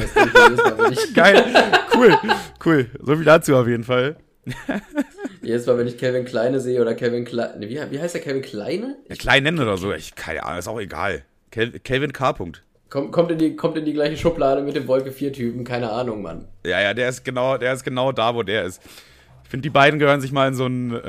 [1.14, 1.44] Geil,
[1.94, 2.18] cool,
[2.66, 2.90] cool.
[3.00, 4.16] So viel dazu auf jeden Fall.
[5.50, 7.68] Jedes Mal, wenn ich Kevin Kleine sehe oder Kevin Kleine.
[7.68, 8.98] Wie, wie heißt der Kevin Kleine?
[9.08, 9.92] Ja, Kleinen oder so.
[9.92, 11.24] Ich, keine Ahnung, ist auch egal.
[11.50, 12.32] Kelvin K.
[12.88, 16.22] Kommt, kommt, in die, kommt in die gleiche Schublade mit dem Wolke 4-Typen, keine Ahnung,
[16.22, 16.46] Mann.
[16.64, 18.80] Ja, ja, der ist genau, der ist genau da, wo der ist.
[19.42, 20.92] Ich finde, die beiden gehören sich mal in so, ein,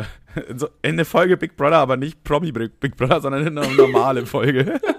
[0.50, 3.76] in so in eine Folge Big Brother, aber nicht Promi Big Brother, sondern in eine
[3.76, 4.82] normale Folge.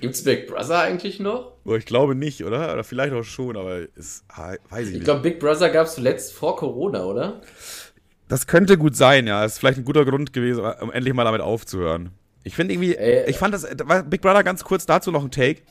[0.00, 1.52] Gibt's Big Brother eigentlich noch?
[1.64, 2.72] Ich glaube nicht, oder?
[2.72, 4.98] Oder vielleicht auch schon, aber es weiß ich, ich nicht.
[4.98, 7.40] Ich glaube, Big Brother gab es zuletzt vor Corona, oder?
[8.28, 9.42] Das könnte gut sein, ja.
[9.42, 12.10] Das ist vielleicht ein guter Grund gewesen, um endlich mal damit aufzuhören.
[12.42, 13.66] Ich finde irgendwie, Ey, ich fand das,
[14.06, 15.62] Big Brother ganz kurz dazu noch ein Take.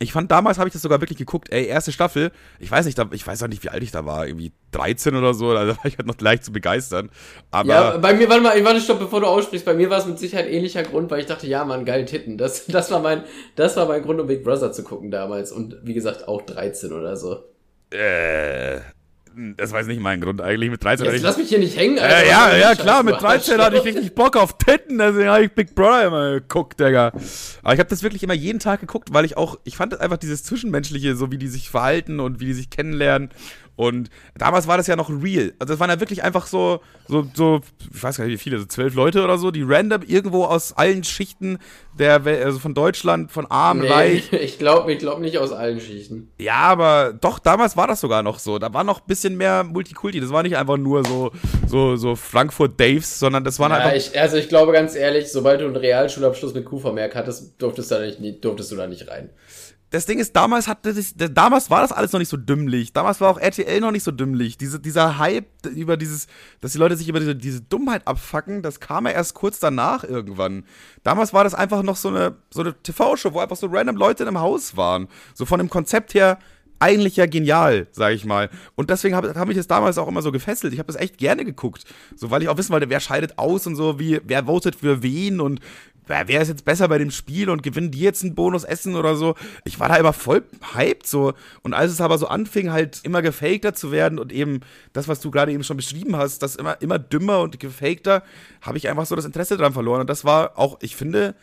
[0.00, 2.98] Ich fand, damals habe ich das sogar wirklich geguckt, ey, erste Staffel, ich weiß nicht,
[3.12, 5.84] ich weiß auch nicht, wie alt ich da war, irgendwie 13 oder so, da war
[5.84, 7.10] ich halt noch leicht zu begeistern.
[7.50, 10.06] Aber ja, bei mir, warte mal, warte, stopp, bevor du aussprichst, bei mir war es
[10.06, 12.38] mit Sicherheit ähnlicher Grund, weil ich dachte, ja, man, geil Titten.
[12.38, 13.24] Das, das war mein,
[13.56, 15.52] das war mein Grund, um Big Brother zu gucken damals.
[15.52, 17.44] Und wie gesagt, auch 13 oder so.
[17.90, 18.80] Äh,
[19.56, 20.70] das war jetzt nicht mein Grund eigentlich.
[20.70, 22.24] Mit 13 Jetzt ich, lass mich hier nicht hängen, Alter.
[22.24, 25.52] Äh, ja, ja, klar, mit 13 hatte ich richtig Bock auf Titten, deswegen habe ich
[25.52, 27.12] Big Brother immer geguckt, Digga.
[27.62, 30.18] Aber ich habe das wirklich immer jeden Tag geguckt, weil ich auch, ich fand einfach
[30.18, 33.30] dieses Zwischenmenschliche, so wie die sich verhalten und wie die sich kennenlernen
[33.78, 35.52] und damals war das ja noch real.
[35.60, 37.60] Also das waren ja wirklich einfach so, so, so,
[37.94, 40.72] ich weiß gar nicht wie viele, so zwölf Leute oder so, die random irgendwo aus
[40.72, 41.60] allen Schichten
[41.96, 44.32] der Welt, also von Deutschland, von arm, nee, reich.
[44.48, 46.28] Ich glaube ich glaub nicht aus allen Schichten.
[46.40, 48.58] Ja, aber doch, damals war das sogar noch so.
[48.58, 50.18] Da war noch ein bisschen mehr Multikulti.
[50.18, 51.30] Das war nicht einfach nur so,
[51.68, 53.94] so, so Frankfurt Daves, sondern das waren ja, einfach.
[53.94, 57.94] Ich, also ich glaube ganz ehrlich, sobald du einen Realschulabschluss mit Q-Vermerk hattest, durftest du
[57.94, 59.30] da nicht, durftest du da nicht rein
[59.90, 62.92] das Ding ist, damals hatte das, damals war das alles noch nicht so dümmlich.
[62.92, 64.58] Damals war auch RTL noch nicht so dümmlich.
[64.58, 66.26] Diese, dieser Hype über dieses,
[66.60, 70.04] dass die Leute sich über diese, diese Dummheit abfacken, das kam ja erst kurz danach
[70.04, 70.64] irgendwann.
[71.04, 74.24] Damals war das einfach noch so eine, so eine TV-Show, wo einfach so random Leute
[74.24, 75.08] in einem Haus waren.
[75.34, 76.38] So von dem Konzept her
[76.80, 78.50] eigentlich ja genial, sag ich mal.
[78.76, 80.72] Und deswegen habe hab ich es damals auch immer so gefesselt.
[80.72, 81.84] Ich habe das echt gerne geguckt.
[82.14, 85.02] So, weil ich auch wissen wollte, wer scheidet aus und so, wie, wer votet für
[85.02, 85.60] wen und
[86.08, 89.16] wer, wer ist jetzt besser bei dem Spiel und gewinnen die jetzt ein Bonus-Essen oder
[89.16, 89.34] so.
[89.64, 90.42] Ich war da immer voll
[90.74, 91.34] hyped so.
[91.62, 94.60] Und als es aber so anfing, halt immer gefakter zu werden und eben
[94.92, 98.22] das, was du gerade eben schon beschrieben hast, das immer, immer dümmer und gefakter,
[98.62, 100.00] habe ich einfach so das Interesse dran verloren.
[100.00, 101.34] Und das war auch, ich finde,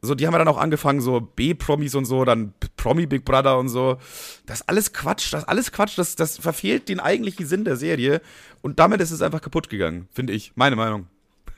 [0.00, 3.58] so, die haben ja dann auch angefangen, so B-Promis und so, dann Promi Big Brother
[3.58, 3.98] und so.
[4.46, 8.20] Das alles Quatsch, das alles Quatsch, das, das verfehlt den eigentlichen Sinn der Serie.
[8.62, 10.52] Und damit ist es einfach kaputt gegangen, finde ich.
[10.54, 11.06] Meine Meinung.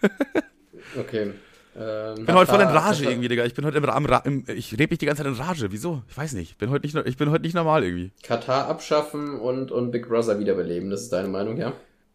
[0.98, 1.32] okay.
[1.78, 3.44] Ähm, ich bin heute voll in Rage irgendwie, Digga.
[3.44, 5.70] Ich bin heute im, im, im ich rede mich die ganze Zeit in Rage.
[5.70, 6.02] Wieso?
[6.08, 6.52] Ich weiß nicht.
[6.52, 8.10] Ich bin heute nicht, ich bin heute nicht normal irgendwie.
[8.22, 11.72] Katar abschaffen und, und Big Brother wiederbeleben, das ist deine Meinung, ja?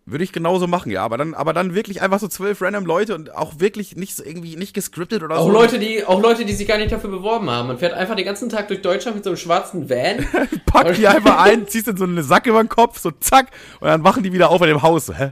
[0.07, 1.03] Würde ich genauso machen, ja.
[1.03, 4.23] Aber dann, aber dann wirklich einfach so zwölf random Leute und auch wirklich nicht so
[4.23, 5.51] irgendwie nicht gescriptet oder auch so.
[5.51, 7.69] Leute, die, auch Leute, die sich gar nicht dafür beworben haben.
[7.69, 10.27] Man fährt einfach den ganzen Tag durch Deutschland mit so einem schwarzen Van.
[10.67, 13.47] Pack die einfach ein, ziehst in so eine Sack über den Kopf, so zack,
[13.79, 15.07] und dann wachen die wieder auf in dem Haus.
[15.07, 15.31] So, hä?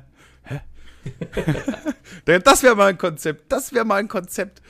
[2.26, 3.52] Das wäre mal ein Konzept.
[3.52, 4.62] Das wäre mal ein Konzept.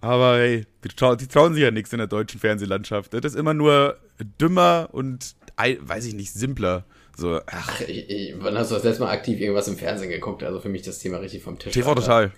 [0.00, 3.14] Aber hey, die, trau die trauen sich ja nichts in der deutschen Fernsehlandschaft.
[3.14, 3.98] Das ist immer nur
[4.40, 6.84] dümmer und, weiß ich nicht, simpler.
[7.16, 7.68] So, ach.
[7.70, 10.42] ach ich, ich, wann hast du das letzte Mal aktiv irgendwas im Fernsehen geguckt?
[10.42, 11.72] Also für mich das Thema richtig vom Tisch.
[11.72, 12.32] TV total.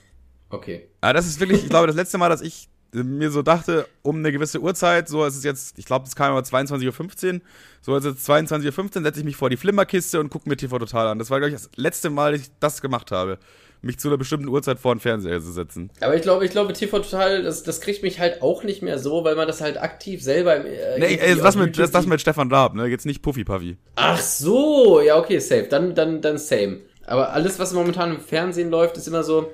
[0.51, 0.89] Okay.
[1.01, 4.17] Aber das ist wirklich, ich glaube, das letzte Mal, dass ich mir so dachte, um
[4.17, 7.41] eine gewisse Uhrzeit, so ist es jetzt, ich glaube, das kam aber 22.15 Uhr,
[7.81, 10.79] so ist es 22.15 Uhr, setze ich mich vor die Flimmerkiste und gucke mir TV
[10.79, 11.19] Total an.
[11.19, 13.39] Das war, glaube ich, das letzte Mal, dass ich das gemacht habe
[13.83, 15.91] mich zu einer bestimmten Uhrzeit vor den Fernseher zu setzen.
[16.01, 18.99] Aber ich glaube, ich glaube, TV Total, das, das kriegt mich halt auch nicht mehr
[18.99, 20.65] so, weil man das halt aktiv selber.
[20.65, 22.87] Äh, nee, ey, das, mit, das, das mit Stefan Raab, ne?
[22.87, 23.77] Jetzt nicht Puffy Puffy.
[23.97, 25.67] Ach so, ja, okay, safe.
[25.69, 26.81] Dann, dann, dann same.
[27.07, 29.51] Aber alles, was momentan im Fernsehen läuft, ist immer so,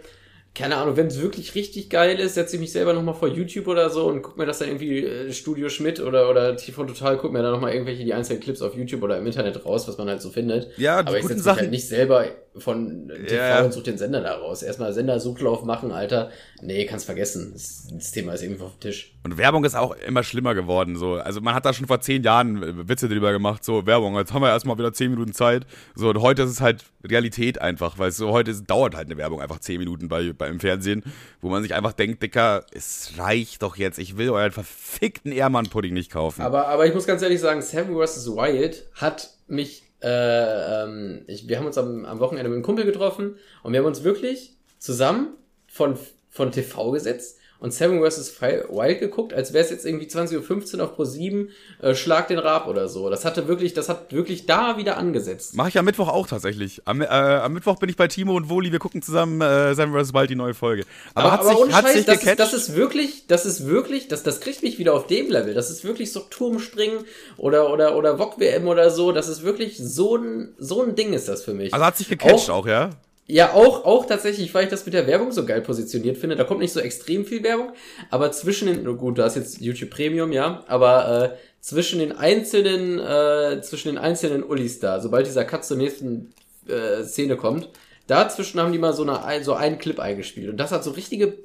[0.54, 3.66] keine Ahnung, wenn es wirklich richtig geil ist, setze ich mich selber nochmal vor YouTube
[3.66, 7.16] oder so und guck mir das dann irgendwie äh, Studio Schmidt oder, oder TV Total,
[7.16, 9.98] guck mir dann nochmal irgendwelche die einzelnen Clips auf YouTube oder im Internet raus, was
[9.98, 10.68] man halt so findet.
[10.78, 12.26] Ja, Aber ich setze mich halt nicht selber
[12.56, 13.64] von TV ja.
[13.64, 14.62] und suche den Sender da raus.
[14.62, 16.30] Erstmal Sender-Suchlauf machen, Alter.
[16.62, 17.50] Nee, kannst vergessen.
[17.52, 19.16] Das, das, Thema ist irgendwie auf dem Tisch.
[19.24, 20.94] Und Werbung ist auch immer schlimmer geworden.
[20.94, 21.14] So.
[21.14, 24.42] Also man hat da schon vor zehn Jahren Witze drüber gemacht, so Werbung, jetzt haben
[24.42, 25.66] wir erstmal wieder zehn Minuten Zeit.
[25.96, 29.40] So, und heute ist es halt Realität einfach, weil so heute dauert halt eine Werbung
[29.40, 31.02] einfach zehn Minuten bei, beim Fernsehen,
[31.40, 35.94] wo man sich einfach denkt, Dicker, es reicht doch jetzt, ich will euren verfickten Ehrmann-Pudding
[35.94, 36.42] nicht kaufen.
[36.42, 38.26] Aber, aber ich muss ganz ehrlich sagen, Seven vs.
[38.28, 42.84] Wild hat mich äh, ähm, ich, wir haben uns am, am Wochenende mit einem Kumpel
[42.84, 45.28] getroffen und wir haben uns wirklich zusammen
[45.66, 45.98] von,
[46.28, 48.42] von TV gesetzt und Seven vs.
[48.42, 51.48] Wild geguckt, als wäre es jetzt irgendwie 20.15 Uhr auf Pro 7,
[51.80, 53.08] äh, Schlag den Rab oder so.
[53.08, 55.56] Das hatte wirklich, das hat wirklich da wieder angesetzt.
[55.56, 56.82] Mache ich am Mittwoch auch tatsächlich.
[56.84, 59.94] Am, äh, am Mittwoch bin ich bei Timo und Woli, wir gucken zusammen äh, Seven
[59.94, 60.12] vs.
[60.12, 60.84] Wild die neue Folge.
[61.14, 63.66] Aber, aber hat aber sich, hat Scheiß, sich das, ist, das ist wirklich, das ist
[63.66, 65.54] wirklich, das, das kriegt mich wieder auf dem Level.
[65.54, 67.06] Das ist wirklich so Turmspringen
[67.38, 69.10] oder, oder, oder VOG-WM oder so.
[69.10, 71.72] Das ist wirklich so ein, so ein Ding ist das für mich.
[71.72, 72.90] Also hat sich gecatcht auch, auch ja?
[73.26, 76.36] Ja, auch, auch tatsächlich, weil ich das mit der Werbung so geil positioniert finde.
[76.36, 77.72] Da kommt nicht so extrem viel Werbung,
[78.10, 82.98] aber zwischen den, gut, da ist jetzt YouTube Premium, ja, aber äh, zwischen den einzelnen,
[82.98, 86.34] äh, zwischen den einzelnen Ullis da, sobald dieser Cut zur nächsten
[86.68, 87.70] äh, Szene kommt,
[88.06, 90.50] dazwischen haben die mal so, eine, so einen Clip eingespielt.
[90.50, 91.38] Und das hat so richtige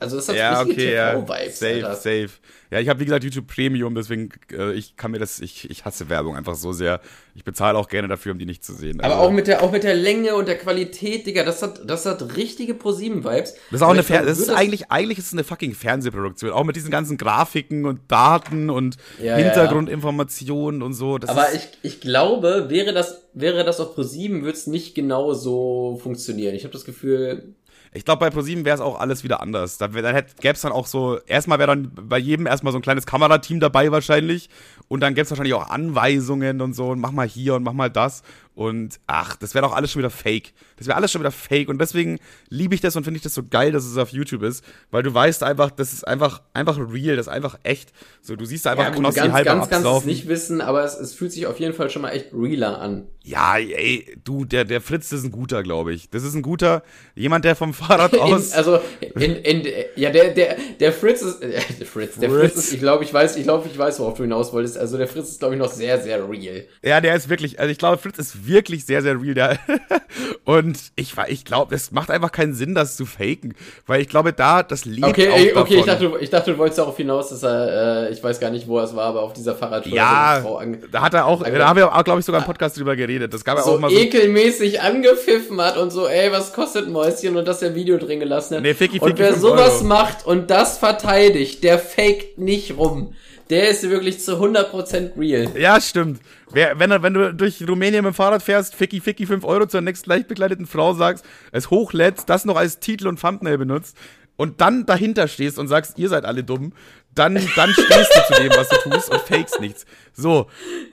[0.00, 1.60] also das hat ja, richtige okay, TV-Vibes.
[1.60, 1.68] Ja.
[1.68, 1.94] Safe, Alter.
[1.94, 2.30] safe.
[2.70, 5.84] Ja, ich habe wie gesagt YouTube Premium, deswegen äh, ich kann mir das, ich, ich
[5.84, 7.00] hasse Werbung einfach so sehr.
[7.34, 9.00] Ich bezahle auch gerne dafür, um die nicht zu sehen.
[9.00, 11.82] Also, Aber auch mit der, auch mit der Länge und der Qualität, Digga, das hat,
[11.84, 13.54] das hat richtige ProSieben-Vibes.
[13.54, 16.52] Das ist auch eine, glaub, das ist eigentlich, eigentlich ist es eine fucking Fernsehproduktion.
[16.52, 20.86] Auch mit diesen ganzen Grafiken und Daten und ja, Hintergrundinformationen ja.
[20.86, 21.18] und so.
[21.18, 25.34] Das Aber ich, ich glaube, wäre das, wäre das auf ProSieben, würde es nicht genau
[25.34, 26.54] so funktionieren.
[26.54, 27.54] Ich habe das Gefühl,
[27.92, 29.76] ich glaube, bei ProSieben wäre es auch alles wieder anders.
[29.78, 33.04] Da, gäbe es dann auch so, erstmal wäre dann bei jedem erstmal so ein kleines
[33.04, 34.48] Kamerateam dabei wahrscheinlich.
[34.86, 37.72] Und dann gäbe es wahrscheinlich auch Anweisungen und so, und mach mal hier und mach
[37.72, 38.22] mal das.
[38.54, 40.52] Und ach, das wäre doch alles schon wieder fake.
[40.76, 41.68] Das wäre alles schon wieder fake.
[41.68, 44.42] Und deswegen liebe ich das und finde ich das so geil, dass es auf YouTube
[44.42, 44.64] ist.
[44.90, 47.92] Weil du weißt einfach, das ist einfach, einfach real, das ist einfach echt.
[48.22, 50.84] So, du siehst einfach ja, Knossi ganz, halb ganz, ganz kannst es nicht wissen, aber
[50.84, 53.06] es, es fühlt sich auf jeden Fall schon mal echt realer an.
[53.22, 56.08] Ja, ey, du, der, der Fritz, das ist ein guter, glaube ich.
[56.08, 56.82] Das ist ein guter,
[57.14, 58.48] jemand, der vom Fahrrad aus.
[58.48, 58.80] In, also,
[59.14, 62.72] in, in, ja, der, der, der Fritz ist, äh, der Fritz, der Fritz, Fritz ist,
[62.72, 64.78] ich glaube, ich weiß, ich glaube, ich weiß, worauf du hinaus wolltest.
[64.78, 66.64] Also, der Fritz ist, glaube ich, noch sehr, sehr real.
[66.82, 69.34] Ja, der ist wirklich, also ich glaube, Fritz ist wirklich wirklich sehr, sehr real.
[69.34, 69.58] Der
[70.44, 73.54] und ich, ich glaube, es macht einfach keinen Sinn, das zu faken.
[73.86, 75.78] Weil ich glaube, da, das lebt okay, auch okay, davon.
[75.78, 78.68] ich dachte, ich dachte, du wolltest darauf hinaus, dass er, äh, ich weiß gar nicht,
[78.68, 79.92] wo es war, aber auf dieser Fahrradtour.
[79.92, 80.42] Ja,
[80.90, 83.32] da hat er auch, da haben wir auch, glaube ich, sogar einen Podcast drüber geredet.
[83.32, 87.36] Das gab so auch mal so ekelmäßig angepfiffen hat und so, ey, was kostet Mäuschen
[87.36, 88.62] und dass er Video drin gelassen hat.
[88.62, 89.84] Nee, Ficky, Ficky, und wer sowas Euro.
[89.84, 93.14] macht und das verteidigt, der faked nicht rum
[93.50, 95.48] der ist wirklich zu 100% real.
[95.58, 96.20] Ja, stimmt.
[96.52, 99.80] Wer, wenn, wenn du durch Rumänien mit dem Fahrrad fährst, Ficky Ficky 5 Euro zur
[99.80, 103.96] nächsten leicht bekleideten Frau sagst, es hochlädst, das noch als Titel und Thumbnail benutzt
[104.36, 106.72] und dann dahinter stehst und sagst, ihr seid alle dumm,
[107.14, 109.84] dann, dann stehst du zu dem, was du tust und fakest nichts.
[110.12, 110.46] So.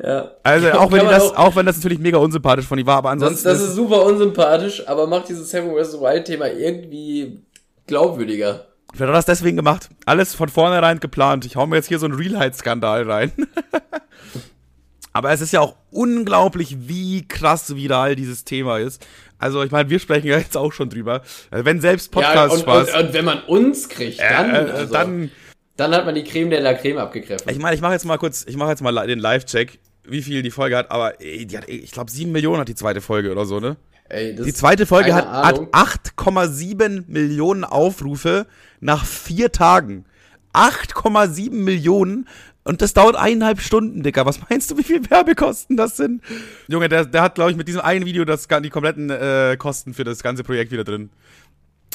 [0.04, 0.32] Ja.
[0.44, 3.24] Also auch wenn, das, auch wenn das natürlich mega unsympathisch von ihm war, aber Das,
[3.24, 3.48] ansonsten.
[3.48, 6.00] das ist super unsympathisch, aber macht dieses vs.
[6.02, 7.40] Wild-Thema irgendwie
[7.86, 8.66] glaubwürdiger.
[8.98, 9.90] Vielleicht hat das deswegen gemacht.
[10.06, 11.46] Alles von vornherein geplant.
[11.46, 13.32] Ich hau mir jetzt hier so einen Realheit-Skandal rein.
[15.14, 19.06] Aber es ist ja auch unglaublich, wie krass viral dieses Thema ist.
[19.40, 21.22] Also, ich meine, wir sprechen ja jetzt auch schon drüber.
[21.52, 22.94] Also, Wenn selbst Ja, Podcast und, Spaß.
[22.94, 25.32] und, und wenn man uns kriegt, dann, äh, äh, also, dann,
[25.76, 27.50] dann hat man die Creme de la Creme abgegriffen.
[27.52, 30.42] ich meine, ich mache jetzt mal kurz, ich mache jetzt mal den Live-Check, wie viel
[30.42, 30.90] die Folge hat.
[30.90, 33.78] Aber ey, die hat, ich glaube, sieben Millionen hat die zweite Folge oder so, ne?
[34.10, 35.70] Ey, das Die zweite Folge hat, hat Ahnung.
[35.72, 38.48] 8,7 Millionen Aufrufe
[38.80, 40.06] nach vier Tagen.
[40.54, 42.28] 8,7 Millionen
[42.68, 44.26] und das dauert eineinhalb Stunden, Dicker.
[44.26, 46.22] Was meinst du, wie viel Werbekosten das sind?
[46.68, 49.94] Junge, der, der hat, glaube ich, mit diesem einen Video das, die kompletten äh, Kosten
[49.94, 51.10] für das ganze Projekt wieder drin.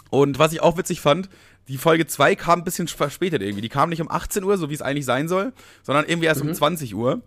[0.08, 1.28] Und was ich auch witzig fand,
[1.68, 3.60] die Folge 2 kam ein bisschen verspätet irgendwie.
[3.60, 5.52] Die kam nicht um 18 Uhr, so wie es eigentlich sein soll,
[5.82, 7.20] sondern irgendwie erst um 20 Uhr.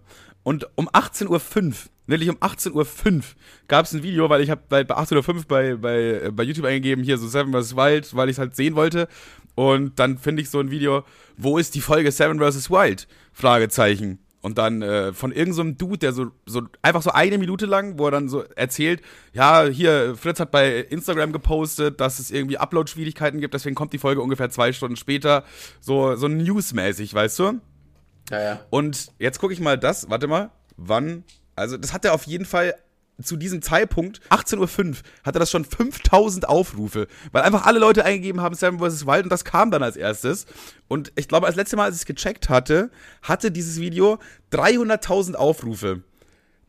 [0.45, 1.73] Und um 18.05 Uhr,
[2.05, 3.21] wirklich um 18.05 Uhr,
[3.67, 6.43] gab es ein Video, weil ich habe bei, bei 18.05 Uhr bei, bei, äh, bei
[6.43, 7.75] YouTube eingegeben, hier so Seven vs.
[7.75, 9.07] Wild, weil ich es halt sehen wollte.
[9.55, 11.03] Und dann finde ich so ein Video,
[11.35, 12.69] wo ist die Folge Seven vs.
[12.69, 13.07] Wild?
[13.33, 14.19] Fragezeichen.
[14.41, 17.97] Und dann äh, von irgendeinem so Dude, der so, so einfach so eine Minute lang,
[17.97, 19.01] wo er dann so erzählt,
[19.33, 23.97] ja, hier, Fritz hat bei Instagram gepostet, dass es irgendwie Upload-Schwierigkeiten gibt, deswegen kommt die
[23.97, 25.43] Folge ungefähr zwei Stunden später.
[25.81, 27.61] So, so newsmäßig, weißt du?
[28.29, 28.59] Ja, ja.
[28.69, 31.23] Und jetzt gucke ich mal das, warte mal, wann,
[31.55, 32.75] also das hat er auf jeden Fall
[33.21, 38.41] zu diesem Zeitpunkt, 18.05 Uhr, hatte das schon 5000 Aufrufe, weil einfach alle Leute eingegeben
[38.41, 39.05] haben Seven vs.
[39.05, 40.45] Wild und das kam dann als erstes.
[40.87, 44.19] Und ich glaube, als letzte Mal, als ich es gecheckt hatte, hatte dieses Video
[44.51, 46.03] 300.000 Aufrufe.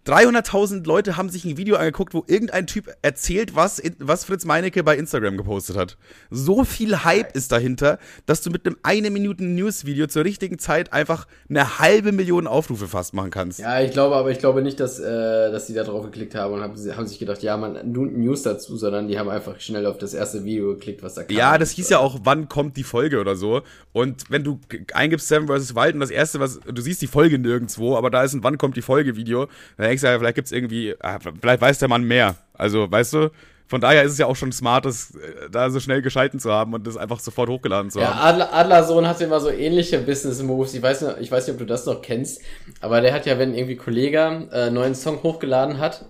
[0.06, 4.84] 300.000 Leute haben sich ein Video angeguckt, wo irgendein Typ erzählt, was, was Fritz Meinecke
[4.84, 5.96] bei Instagram gepostet hat.
[6.30, 10.92] So viel Hype ist dahinter, dass du mit einem eine Minuten News-Video zur richtigen Zeit
[10.92, 13.58] einfach eine halbe Million Aufrufe fast machen kannst.
[13.58, 16.54] Ja, ich glaube, aber ich glaube nicht, dass, äh, dass die da drauf geklickt haben
[16.54, 19.86] und haben, haben sich gedacht, ja, man, nun News dazu, sondern die haben einfach schnell
[19.86, 21.36] auf das erste Video geklickt, was da kam.
[21.36, 23.62] Ja, das hieß ja auch, wann kommt die Folge oder so.
[23.92, 24.60] Und wenn du
[24.94, 25.74] eingibst Seven vs.
[25.74, 28.56] Wild und das erste, was, du siehst die Folge nirgendwo, aber da ist ein Wann
[28.56, 32.04] kommt die Folge Video, dann du ja, vielleicht gibt's irgendwie, ah, vielleicht weiß der Mann
[32.04, 32.36] mehr.
[32.54, 33.30] Also, weißt du,
[33.68, 36.52] von daher ist es ja auch schon smart, das, äh, da so schnell geschalten zu
[36.52, 38.40] haben und das einfach sofort hochgeladen zu Ja, haben.
[38.40, 40.74] Adler, Adlersohn hatte immer so ähnliche Business Moves.
[40.74, 42.42] Ich weiß, noch, ich weiß nicht, ob du das noch kennst,
[42.80, 46.04] aber der hat ja, wenn irgendwie Kollege äh, einen neuen Song hochgeladen hat,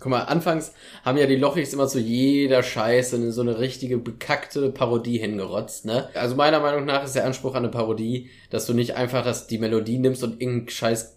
[0.00, 0.72] guck mal, anfangs
[1.04, 6.08] haben ja die Lochis immer zu jeder Scheiße so eine richtige bekackte Parodie hingerotzt, ne?
[6.14, 9.46] Also meiner Meinung nach ist der Anspruch an eine Parodie, dass du nicht einfach das,
[9.46, 11.16] die Melodie nimmst und irgendeinen scheiß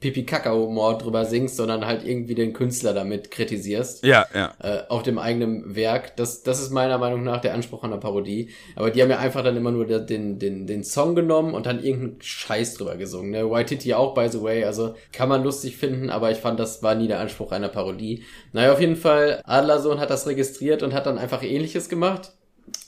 [0.00, 4.54] Pipi-Kaka-Humor drüber singst, sondern halt irgendwie den Künstler damit kritisierst Ja, ja.
[4.58, 6.16] äh, auf dem eigenen Werk.
[6.16, 8.50] Das, das ist meiner Meinung nach der Anspruch an der Parodie.
[8.76, 11.82] Aber die haben ja einfach dann immer nur den, den, den Song genommen und dann
[11.82, 13.30] irgendeinen Scheiß drüber gesungen.
[13.30, 13.50] Ne?
[13.50, 14.64] Waititi auch, by the way.
[14.64, 18.24] Also kann man lustig finden, aber ich fand, das war nie der Anspruch einer Parodie.
[18.52, 22.32] Naja, auf jeden Fall, Adlersohn hat das registriert und hat dann einfach ähnliches gemacht.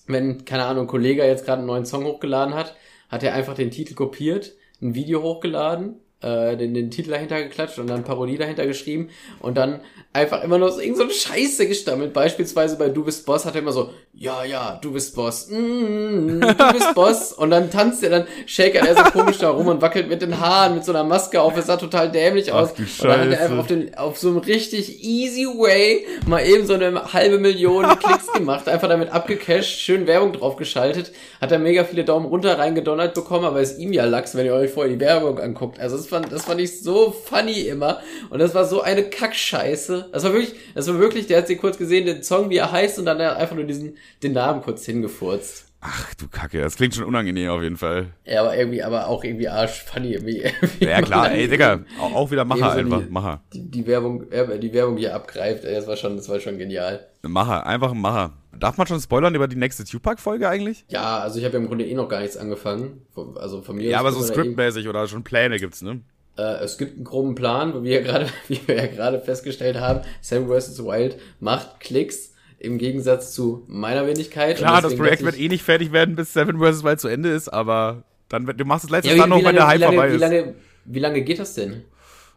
[0.07, 2.75] Wenn, keine Ahnung, ein Kollege jetzt gerade einen neuen Song hochgeladen hat,
[3.09, 7.79] hat er einfach den Titel kopiert, ein Video hochgeladen, äh, den, den Titel dahinter geklatscht
[7.79, 9.11] und dann Parodie dahinter geschrieben.
[9.41, 9.81] Und dann
[10.15, 12.13] einfach immer noch so irgend so eine Scheiße gestammelt.
[12.13, 16.41] Beispielsweise bei Du bist Boss hat er immer so, ja, ja, du bist Boss, mm,
[16.41, 17.33] du bist Boss.
[17.33, 20.39] Und dann tanzt er, dann shakert er so komisch da rum und wackelt mit den
[20.39, 21.57] Haaren, mit so einer Maske auf.
[21.57, 22.71] Es sah total dämlich aus.
[22.75, 26.45] Ach und dann hat er einfach auf, den, auf so einem richtig easy way mal
[26.45, 31.59] eben so eine halbe Million Klicks gemacht, einfach damit abgecasht, schön Werbung draufgeschaltet, hat er
[31.59, 34.93] mega viele Daumen runter reingedonnert bekommen, aber ist ihm ja Lachs, wenn ihr euch vorher
[34.93, 35.81] die Werbung anguckt.
[35.81, 40.02] Also das fand, das fand ich so funny immer und das war so eine Kackscheiße.
[40.13, 42.73] Das war wirklich, das war wirklich, der hat sie kurz gesehen, den Song, wie er
[42.73, 45.67] heißt und dann hat er einfach nur diesen, den Namen kurz hingefurzt.
[45.85, 48.07] Ach du Kacke, das klingt schon unangenehm auf jeden Fall.
[48.23, 50.13] Er war irgendwie, aber auch irgendwie arsch funny.
[50.15, 50.45] Irgendwie,
[50.79, 53.41] Ja klar, ey Digga, auch, auch wieder Macher so einfach, die- Macher.
[53.53, 57.05] Die, die Werbung, die Werbung hier abgreift, ey, das war schon, das war schon genial.
[57.23, 58.33] Macher, einfach ein Macher.
[58.61, 60.85] Darf man schon spoilern über die nächste Tupac-Folge eigentlich?
[60.89, 63.01] Ja, also ich habe ja im Grunde eh noch gar nichts angefangen.
[63.37, 66.01] Also von mir Ja, aber so eben- scriptmäßig oder schon Pläne gibt's, ne?
[66.37, 70.01] Äh, es gibt einen groben Plan, wie wir gerade, wie wir ja gerade festgestellt haben.
[70.21, 70.85] Sam vs.
[70.85, 74.59] Wild macht Klicks im Gegensatz zu meiner Wenigkeit.
[74.59, 76.85] Klar, das Projekt wird eh nicht fertig werden, bis Seven vs.
[76.85, 79.45] Wild zu Ende ist, aber dann, du machst es letztens ja, wie, dann noch, wie,
[79.45, 80.21] wenn der wie, Hype lange, vorbei wie, ist.
[80.21, 80.55] lange,
[80.85, 81.85] wie lange geht das denn?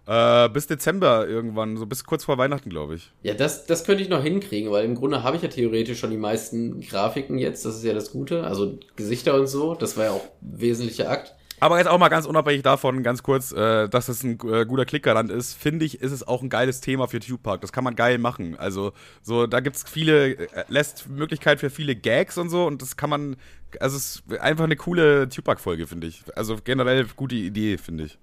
[0.08, 3.12] Äh, bis Dezember irgendwann, so bis kurz vor Weihnachten, glaube ich.
[3.24, 6.12] Ja, das, das könnte ich noch hinkriegen, weil im Grunde habe ich ja theoretisch schon
[6.12, 10.06] die meisten Grafiken jetzt, das ist ja das Gute, also Gesichter und so, das war
[10.06, 11.35] ja auch wesentlicher Akt.
[11.60, 14.86] Aber jetzt auch mal ganz unabhängig davon, ganz kurz, äh, dass es ein äh, guter
[14.86, 17.62] Klickgarant ist, finde ich, ist es auch ein geiles Thema für Tube Park.
[17.62, 18.56] Das kann man geil machen.
[18.58, 18.91] Also,
[19.22, 22.97] so, da gibt es viele, äh, lässt Möglichkeit für viele Gags und so und das
[22.97, 23.38] kann man,
[23.80, 26.24] also, es ist einfach eine coole Tube Park-Folge, finde ich.
[26.36, 28.18] Also, generell gute Idee, finde ich.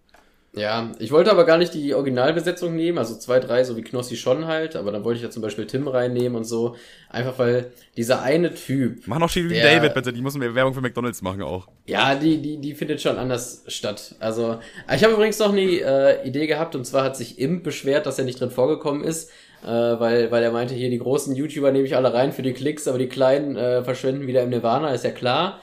[0.55, 4.17] Ja, ich wollte aber gar nicht die Originalbesetzung nehmen, also zwei, drei, so wie Knossi
[4.17, 6.77] schon halt, aber dann wollte ich ja zum Beispiel Tim reinnehmen und so.
[7.09, 9.05] Einfach weil dieser eine Typ.
[9.07, 11.69] Mach noch Shirin David bitte, die müssen mehr Werbung für McDonalds machen auch.
[11.87, 14.15] Ja, die, die, die findet schon anders statt.
[14.21, 14.59] Also,
[14.95, 18.19] ich habe übrigens noch eine äh, Idee gehabt und zwar hat sich Imp beschwert, dass
[18.19, 19.31] er nicht drin vorgekommen ist,
[19.65, 22.53] äh, weil, weil er meinte, hier die großen YouTuber nehme ich alle rein für die
[22.53, 25.63] Klicks, aber die kleinen äh, verschwinden wieder im Nirvana, ist ja klar.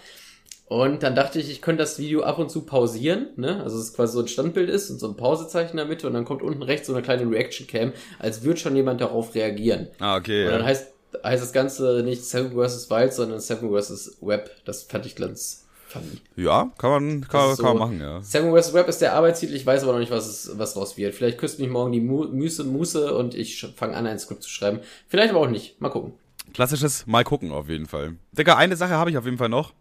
[0.69, 3.63] Und dann dachte ich, ich könnte das Video ab und zu pausieren, ne?
[3.63, 6.13] Also es quasi so ein Standbild ist und so ein Pausezeichen in der Mitte und
[6.13, 9.87] dann kommt unten rechts so eine kleine Reaction Cam, als würde schon jemand darauf reagieren.
[9.97, 10.45] Ah, okay.
[10.45, 10.67] Und dann ja.
[10.67, 10.93] heißt,
[11.23, 12.87] heißt das Ganze nicht Seven vs.
[12.91, 14.17] Wild, sondern Seven vs.
[14.21, 14.51] Web.
[14.63, 16.21] Das fand ich ganz funny.
[16.35, 18.21] Ja, kann man, kann, so, kann man machen, ja.
[18.21, 18.71] Seven vs.
[18.75, 21.15] Web ist der Arbeitstitel, ich weiß aber noch nicht, was, es, was raus wird.
[21.15, 24.81] Vielleicht küsst mich morgen die Muße, Muße und ich fange an, ein Skript zu schreiben.
[25.07, 25.81] Vielleicht aber auch nicht.
[25.81, 26.13] Mal gucken.
[26.53, 28.17] Klassisches Mal gucken auf jeden Fall.
[28.33, 29.73] Digga, eine Sache habe ich auf jeden Fall noch.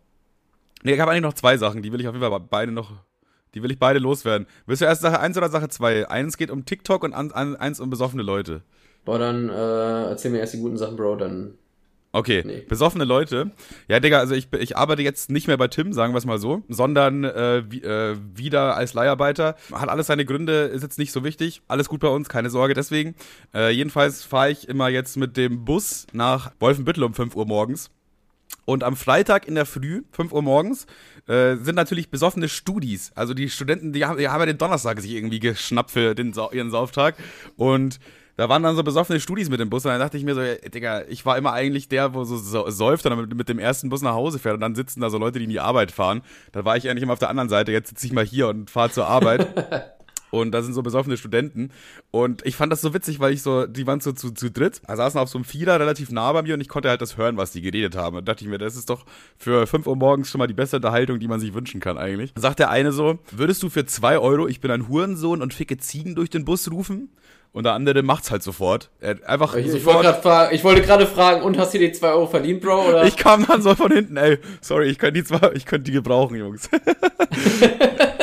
[0.82, 2.92] Nee, ich habe eigentlich noch zwei Sachen, die will ich auf jeden Fall beide noch,
[3.54, 4.46] die will ich beide loswerden.
[4.66, 6.08] Willst du erst Sache 1 oder Sache 2?
[6.08, 8.62] Eins geht um TikTok und an, an, eins um besoffene Leute.
[9.04, 11.54] Boah, dann äh, erzähl mir erst die guten Sachen, Bro, dann.
[12.10, 12.64] Okay, nee.
[12.66, 13.50] besoffene Leute.
[13.86, 16.38] Ja, Digga, also ich, ich arbeite jetzt nicht mehr bei Tim, sagen wir es mal
[16.38, 19.56] so, sondern äh, wie, äh, wieder als Leiharbeiter.
[19.72, 21.60] Hat alles seine Gründe, ist jetzt nicht so wichtig.
[21.68, 23.14] Alles gut bei uns, keine Sorge deswegen.
[23.54, 27.90] Äh, jedenfalls fahre ich immer jetzt mit dem Bus nach Wolfenbüttel um 5 Uhr morgens.
[28.68, 30.84] Und am Freitag in der Früh, 5 Uhr morgens,
[31.26, 33.12] äh, sind natürlich besoffene Studis.
[33.14, 36.34] Also die Studenten, die haben, die haben ja den Donnerstag sich irgendwie geschnappt für den,
[36.52, 37.14] ihren Sauftag.
[37.56, 37.98] Und
[38.36, 40.42] da waren dann so besoffene Studis mit dem Bus und dann dachte ich mir so,
[40.42, 43.48] ey, Digga, ich war immer eigentlich der, wo so, so säuft und dann mit, mit,
[43.48, 45.60] dem ersten Bus nach Hause fährt und dann sitzen da so Leute, die in die
[45.60, 46.20] Arbeit fahren.
[46.52, 48.68] Da war ich eigentlich immer auf der anderen Seite, jetzt sitze ich mal hier und
[48.68, 49.94] fahre zur Arbeit.
[50.30, 51.70] Und da sind so besoffene Studenten.
[52.10, 54.82] Und ich fand das so witzig, weil ich so, die waren so zu, zu dritt,
[54.86, 57.16] da saßen auf so einem Vierer relativ nah bei mir und ich konnte halt das
[57.16, 58.16] hören, was die geredet haben.
[58.16, 59.04] Und dachte ich mir, das ist doch
[59.36, 62.34] für 5 Uhr morgens schon mal die beste Unterhaltung, die man sich wünschen kann eigentlich.
[62.34, 65.54] Dann sagt der eine so, würdest du für 2 Euro, ich bin ein Hurensohn und
[65.54, 67.10] ficke Ziegen durch den Bus rufen?
[67.50, 68.90] Und der andere macht's halt sofort.
[69.24, 70.04] Einfach ich, sofort.
[70.52, 72.90] Ich wollte gerade fragen, und hast du die 2 Euro verdient, Bro?
[72.90, 73.04] Oder?
[73.04, 75.92] Ich kam dann so von hinten, ey, sorry, ich könnte die zwei, ich könnte die
[75.92, 76.68] gebrauchen, Jungs.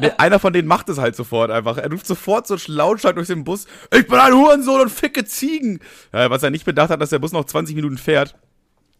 [0.00, 1.78] nee, einer von denen macht es halt sofort einfach.
[1.78, 5.80] Er ruft sofort so lautstark durch den Bus, ich bin ein Hurensohn und ficke Ziegen.
[6.12, 8.34] Was er nicht bedacht hat, dass der Bus noch 20 Minuten fährt.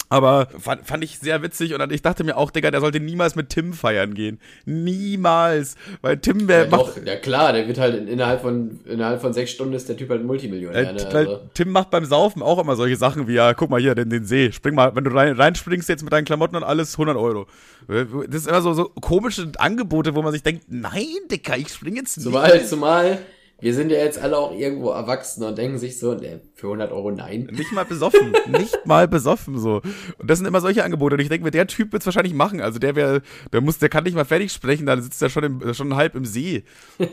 [0.08, 3.34] Aber fand, fand ich sehr witzig und ich dachte mir auch, Digga, der sollte niemals
[3.34, 4.38] mit Tim feiern gehen.
[4.64, 5.74] Niemals.
[6.00, 6.64] Weil Tim wäre.
[6.64, 9.96] Ja, doch, ja klar, der wird halt innerhalb von, innerhalb von sechs Stunden ist der
[9.96, 10.90] Typ halt Multimillionär.
[10.90, 11.06] Äh, ne?
[11.06, 11.40] also.
[11.54, 14.24] Tim macht beim Saufen auch immer solche Sachen wie, ja, guck mal hier, den, den
[14.24, 14.52] See.
[14.52, 17.46] Spring mal, wenn du rein, reinspringst jetzt mit deinen Klamotten und alles, 100 Euro.
[17.88, 21.96] Das ist immer so, so komische Angebote, wo man sich denkt, nein, Digga, ich spring
[21.96, 22.24] jetzt nicht.
[22.24, 23.18] Zumal, zumal,
[23.58, 26.92] wir sind ja jetzt alle auch irgendwo erwachsen und denken sich so, ne, für 100
[26.92, 27.48] Euro nein.
[27.50, 28.34] Nicht mal besoffen.
[28.48, 29.80] nicht mal besoffen so.
[30.18, 31.14] Und das sind immer solche Angebote.
[31.14, 32.60] Und ich denke mir, der Typ wird es wahrscheinlich machen.
[32.60, 35.44] Also der wäre, der muss, der kann nicht mal fertig sprechen, dann sitzt er schon,
[35.44, 36.64] im, schon halb im See.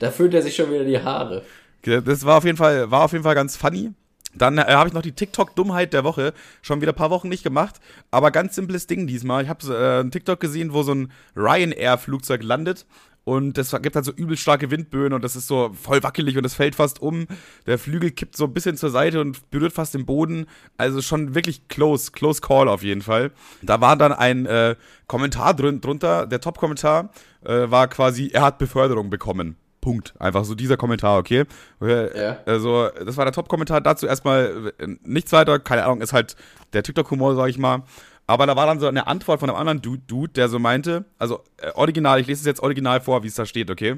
[0.00, 1.42] da fühlt er sich schon wieder die Haare.
[1.82, 3.92] Das war auf jeden Fall, war auf jeden Fall ganz funny.
[4.34, 6.34] Dann äh, habe ich noch die TikTok-Dummheit der Woche.
[6.62, 7.80] Schon wieder ein paar Wochen nicht gemacht.
[8.10, 9.42] Aber ganz simples Ding diesmal.
[9.42, 12.86] Ich habe äh, einen TikTok gesehen, wo so ein Ryanair-Flugzeug landet
[13.24, 16.44] und es gibt halt so übel starke Windböen und das ist so voll wackelig und
[16.44, 17.26] es fällt fast um.
[17.66, 20.46] Der Flügel kippt so ein bisschen zur Seite und berührt fast den Boden.
[20.78, 23.32] Also schon wirklich close, close call auf jeden Fall.
[23.62, 27.10] Da war dann ein äh, Kommentar drin, drunter, der Top-Kommentar
[27.44, 29.56] äh, war quasi, er hat Beförderung bekommen.
[29.80, 30.14] Punkt.
[30.18, 31.44] Einfach so dieser Kommentar, okay?
[31.80, 32.38] Ja.
[32.44, 34.06] Also, das war der Top-Kommentar dazu.
[34.06, 36.36] Erstmal äh, nichts weiter, keine Ahnung, ist halt
[36.72, 37.82] der TikTok-Humor, sag ich mal.
[38.30, 41.04] Aber da war dann so eine Antwort von einem anderen Dude, Dude der so meinte,
[41.18, 43.96] also äh, original, ich lese es jetzt original vor, wie es da steht, okay?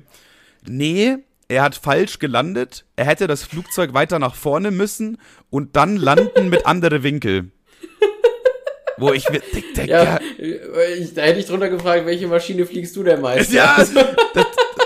[0.67, 1.19] Nee,
[1.49, 5.19] er hat falsch gelandet, er hätte das Flugzeug weiter nach vorne müssen
[5.51, 7.51] und dann landen mit andere Winkel.
[8.97, 9.43] Wo ich mir
[9.85, 13.53] ja, ich, da hätte ich drunter gefragt, welche Maschine fliegst du denn meist?
[13.53, 13.77] Ja,
[14.35, 14.42] das,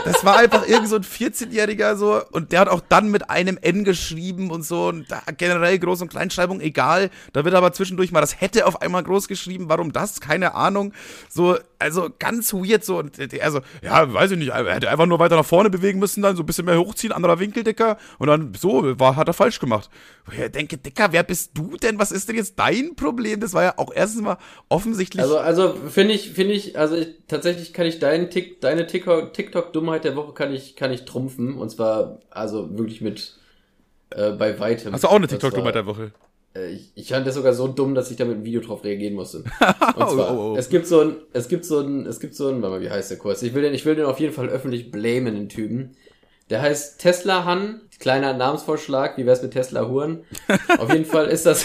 [0.07, 3.59] das war einfach irgend so ein 14-Jähriger so und der hat auch dann mit einem
[3.61, 7.11] N geschrieben und so und da generell Groß- und Kleinschreibung egal.
[7.33, 9.69] Da wird aber zwischendurch mal das hätte auf einmal groß geschrieben.
[9.69, 10.21] Warum das?
[10.21, 10.93] Keine Ahnung.
[11.29, 15.07] So, also ganz weird so und er so, ja, weiß ich nicht, er hätte einfach
[15.07, 17.99] nur weiter nach vorne bewegen müssen, dann so ein bisschen mehr hochziehen, anderer Winkel, Dicker
[18.19, 19.91] und dann so, war, hat er falsch gemacht.
[20.33, 21.99] Ich denke, Dicker, wer bist du denn?
[21.99, 23.41] Was ist denn jetzt dein Problem?
[23.41, 25.23] Das war ja auch erstens mal offensichtlich.
[25.23, 29.75] Also, also finde ich, finde ich, also ich, tatsächlich kann ich deinen Tick, deine TikTok-Dummheit
[29.75, 31.57] Dummheit der Woche kann ich, kann ich trumpfen.
[31.57, 33.37] Und zwar, also wirklich mit
[34.11, 34.93] äh, bei weitem.
[34.93, 36.13] Hast du auch eine TikTok-Dummheit der Woche?
[36.57, 38.83] Äh, ich, ich fand das sogar so dumm, dass ich da mit einem Video drauf
[38.85, 39.39] reagieren musste.
[39.39, 39.45] Und
[40.11, 40.57] zwar, Oh, oh, oh.
[40.57, 42.91] es gibt so ein, es gibt so ein, es gibt so ein, warte mal, wie
[42.91, 43.43] heißt der kurz?
[43.43, 45.97] Ich will den, ich will den auf jeden Fall öffentlich blamen, den Typen.
[46.49, 50.25] Der heißt Tesla Han, kleiner Namensvorschlag, wie wär's mit Tesla Huren?
[50.79, 51.65] Auf jeden Fall ist das,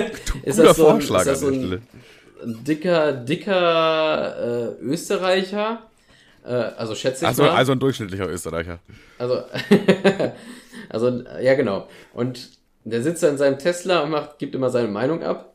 [0.42, 1.82] ist das so ein, Vorschlag ist das so ein,
[2.42, 5.82] ein dicker, dicker äh, Österreicher.
[6.46, 7.50] Äh, also schätze ich Also, mal.
[7.50, 8.78] also ein durchschnittlicher Österreicher.
[9.18, 9.42] Also,
[10.88, 11.88] also, ja, genau.
[12.14, 12.50] Und
[12.84, 15.54] der sitzt da in seinem Tesla und macht, gibt immer seine Meinung ab.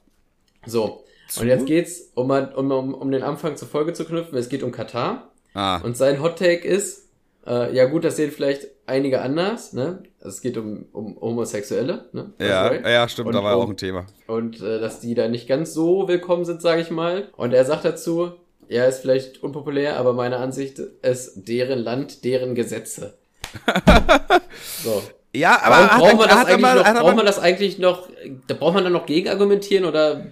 [0.65, 1.03] So.
[1.29, 1.41] Zu?
[1.41, 4.63] Und jetzt geht's, um, um, um, um den Anfang zur Folge zu knüpfen, es geht
[4.63, 5.31] um Katar.
[5.53, 5.77] Ah.
[5.83, 7.09] Und sein Hot Take ist,
[7.45, 10.03] äh, ja gut, das sehen vielleicht einige anders, ne?
[10.21, 12.31] Es geht um, um Homosexuelle, ne?
[12.39, 12.85] Ja, Right?
[12.85, 14.05] ja, stimmt, Und da war auch ein Thema.
[14.27, 17.27] und äh, dass die da nicht ganz so willkommen sind, sage ich mal.
[17.35, 18.31] Und er sagt dazu,
[18.69, 23.17] ja, ist vielleicht unpopulär, aber meine Ansicht ist deren Land, deren Gesetze.
[24.83, 25.01] so.
[25.37, 28.09] Ja, Aber braucht, man das eigentlich noch, braucht man das eigentlich noch,
[28.47, 30.25] da braucht man dann noch gegenargumentieren oder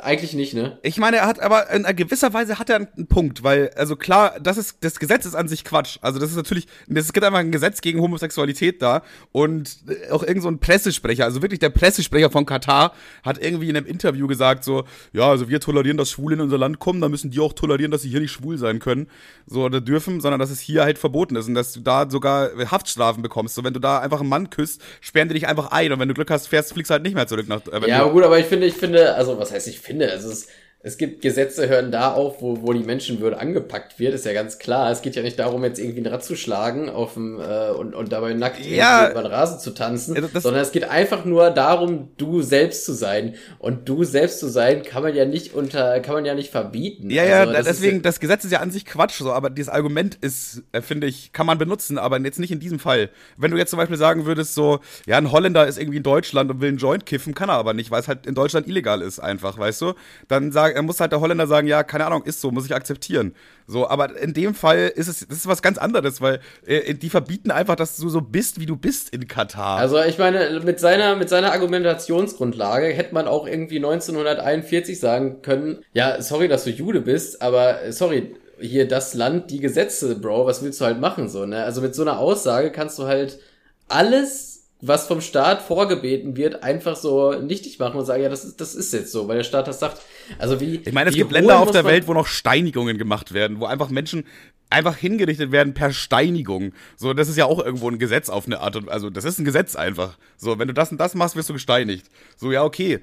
[0.00, 0.78] eigentlich nicht, ne?
[0.82, 4.38] Ich meine, er hat aber in gewisser Weise hat er einen Punkt, weil, also klar,
[4.40, 5.98] das ist, das Gesetz ist an sich Quatsch.
[6.00, 9.78] Also das ist natürlich, es gibt einfach ein Gesetz gegen Homosexualität da und
[10.10, 13.86] auch irgend so ein Pressesprecher, also wirklich der Pressesprecher von Katar hat irgendwie in einem
[13.86, 17.30] Interview gesagt so, ja, also wir tolerieren, dass Schwule in unser Land kommen, dann müssen
[17.30, 19.08] die auch tolerieren, dass sie hier nicht schwul sein können,
[19.46, 22.50] so oder dürfen, sondern dass es hier halt verboten ist und dass du da sogar
[22.70, 23.54] Haftstrafen bekommst.
[23.54, 26.08] So wenn du da einfach einen Mann küsst, sperren die dich einfach ein und wenn
[26.08, 27.60] du Glück hast, fährst, fliegst du halt nicht mehr zurück nach.
[27.66, 30.48] äh, Ja, gut, aber ich finde, ich finde, also was heißt ich finde, es,
[30.84, 34.58] es gibt Gesetze hören da auf, wo, wo die Menschenwürde angepackt wird, ist ja ganz
[34.58, 34.90] klar.
[34.90, 37.94] Es geht ja nicht darum, jetzt irgendwie ein Rad zu schlagen auf dem, äh, und,
[37.94, 39.10] und dabei nackt Ja.
[39.10, 42.92] über den Rasen zu tanzen, Ja, sondern es geht einfach nur darum, du selbst zu
[42.94, 43.34] sein.
[43.60, 47.10] Und du selbst zu sein kann man ja nicht unter, kann man ja nicht verbieten.
[47.10, 49.50] Ja, ja, Also, da- das deswegen, das Gesetz ist ja an sich Quatsch, so, aber
[49.50, 53.10] dieses Argument ist, äh, finde ich, kann man benutzen, aber jetzt nicht in diesem Fall.
[53.36, 56.50] Wenn du jetzt zum Beispiel sagen würdest, so, ja, ein Holländer ist irgendwie in Deutschland
[56.50, 59.00] und will einen Joint kiffen, kann er aber nicht, weil es halt in Deutschland illegal
[59.00, 59.92] ist, einfach, weißt du?
[60.26, 62.74] Dann sag, er muss halt der Holländer sagen, ja, keine Ahnung, ist so, muss ich
[62.74, 63.34] akzeptieren.
[63.66, 67.10] So, aber in dem Fall ist es, das ist was ganz anderes, weil äh, die
[67.10, 69.78] verbieten einfach, dass du so bist, wie du bist in Katar.
[69.78, 75.84] Also ich meine, mit seiner, mit seiner Argumentationsgrundlage hätte man auch irgendwie 1941 sagen können,
[75.92, 80.46] ja, sorry, dass du Jude bist, aber äh, sorry, hier das Land, die Gesetze, Bro,
[80.46, 81.64] was willst du halt machen, so, ne?
[81.64, 83.40] Also mit so einer Aussage kannst du halt
[83.88, 88.60] alles, was vom Staat vorgebeten wird, einfach so nichtig machen und sagen, ja, das ist,
[88.60, 90.00] das ist jetzt so, weil der Staat das sagt.
[90.38, 90.80] Also wie.
[90.84, 93.90] Ich meine, es gibt Länder auf der Welt, wo noch Steinigungen gemacht werden, wo einfach
[93.90, 94.24] Menschen
[94.72, 96.72] einfach hingerichtet werden per Steinigung.
[96.96, 99.38] So, das ist ja auch irgendwo ein Gesetz auf eine Art und also das ist
[99.38, 100.18] ein Gesetz einfach.
[100.36, 102.06] So, wenn du das und das machst, wirst du gesteinigt.
[102.36, 103.00] So, ja, okay.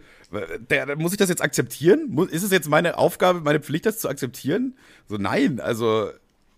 [0.69, 2.17] Der, der, muss ich das jetzt akzeptieren?
[2.31, 4.75] Ist es jetzt meine Aufgabe, meine Pflicht, das zu akzeptieren?
[5.07, 6.09] So, nein, also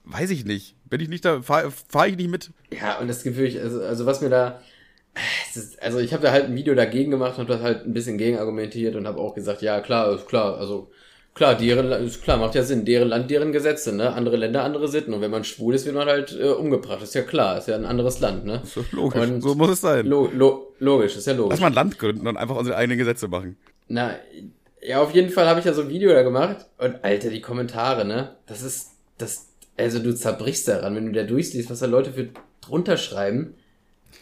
[0.06, 0.76] weiß ich nicht.
[0.90, 2.52] Bin ich nicht da, fahre fahr ich nicht mit?
[2.72, 4.62] Ja, und das Gefühl, ich, also, also was mir da.
[5.56, 8.18] Ist- Also ich habe da halt ein Video dagegen gemacht und das halt ein bisschen
[8.18, 10.90] gegen argumentiert und habe auch gesagt, ja klar, ist klar, also
[11.34, 14.14] klar, deren ist klar, macht ja Sinn, deren Land, deren Gesetze, ne?
[14.14, 15.14] Andere Länder, andere Sitten.
[15.14, 17.02] Und wenn man schwul ist, wird man halt äh, umgebracht.
[17.04, 18.62] Ist ja klar, ist ja ein anderes Land, ne?
[18.66, 20.06] So, logisch, Und- so muss es sein.
[20.06, 21.52] Lo lo logisch, ist ja logisch.
[21.52, 23.58] Lass mal ein Land gründen und einfach unsere eigenen Gesetze machen.
[23.88, 24.16] Na,
[24.82, 27.42] ja, auf jeden Fall habe ich ja so ein Video da gemacht und Alter, die
[27.42, 28.36] Kommentare, ne?
[28.48, 29.48] Das ist, das,
[29.78, 32.30] also du zerbrichst daran, wenn du da durchliest, was da Leute für
[32.62, 33.54] drunter schreiben.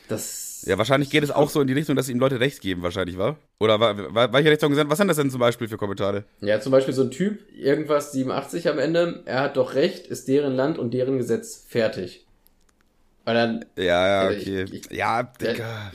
[0.09, 0.48] Das.
[0.65, 3.17] Ja, wahrscheinlich geht es auch so in die Richtung, dass ihm Leute recht geben, wahrscheinlich,
[3.17, 3.37] wa?
[3.59, 4.89] Oder wa- wa- welche Richtung sind?
[4.89, 6.25] Was sind das denn zum Beispiel für Kommentare?
[6.41, 10.27] Ja, zum Beispiel so ein Typ, irgendwas 87 am Ende, er hat doch recht, ist
[10.27, 12.25] deren Land und deren Gesetz fertig.
[13.25, 14.63] Und dann, Ja, ja, Also okay.
[14.71, 15.91] ich- ich- ja, Digga.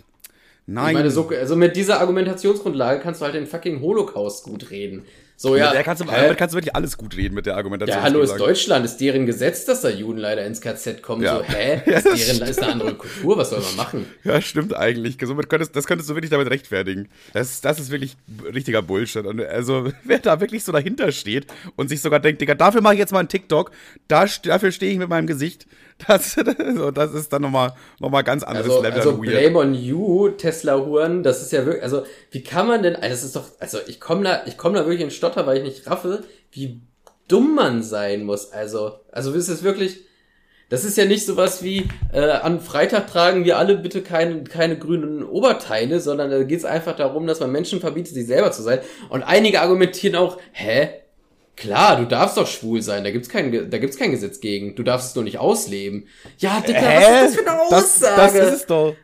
[0.66, 0.88] Nein.
[0.88, 5.04] ich meine, so, also mit dieser Argumentationsgrundlage kannst du halt den fucking Holocaust gut reden.
[5.44, 5.82] So, ja.
[5.82, 7.98] kannst du, damit kannst du wirklich alles gut reden mit der Argumentation.
[7.98, 11.22] Ja, hallo, ist Deutschland, ist deren Gesetz, dass da Juden leider ins KZ kommen.
[11.22, 11.36] Ja.
[11.36, 11.82] So, hä?
[11.86, 14.06] Ja, Ist das deren, ist eine andere Kultur, was soll man machen?
[14.24, 15.18] Ja, stimmt eigentlich.
[15.20, 17.10] Somit könntest, das könntest du wirklich damit rechtfertigen.
[17.34, 18.16] Das, das ist wirklich
[18.54, 19.26] richtiger Bullshit.
[19.26, 22.94] Und also, wer da wirklich so dahinter steht und sich sogar denkt, Digga, dafür mache
[22.94, 23.70] ich jetzt mal einen TikTok,
[24.08, 25.66] da, dafür stehe ich mit meinem Gesicht,
[26.06, 26.36] das,
[26.76, 29.16] so, das ist dann nochmal noch mal ganz anderes Also, Level also.
[29.18, 33.24] Blame on you, Tesla-Huren, das ist ja wirklich, also, wie kann man denn, also, das
[33.24, 35.90] ist doch, also, ich komme da, ich komme da wirklich in Stotter, weil ich nicht
[35.90, 36.80] raffe, wie
[37.28, 40.04] dumm man sein muss, also, also, ist es wirklich,
[40.70, 44.78] das ist ja nicht sowas wie, äh, an Freitag tragen wir alle bitte keine, keine
[44.78, 48.62] grünen Oberteile, sondern da geht es einfach darum, dass man Menschen verbietet, sich selber zu
[48.62, 48.80] sein.
[49.10, 50.88] Und einige argumentieren auch, hä?
[51.56, 54.74] Klar, du darfst doch schwul sein, da gibt's kein, da gibt's kein Gesetz gegen.
[54.74, 56.06] Du darfst es nur nicht ausleben.
[56.38, 58.38] Ja, Dicker, was ist das für eine Aussage?
[58.38, 58.96] Das, das ist doch.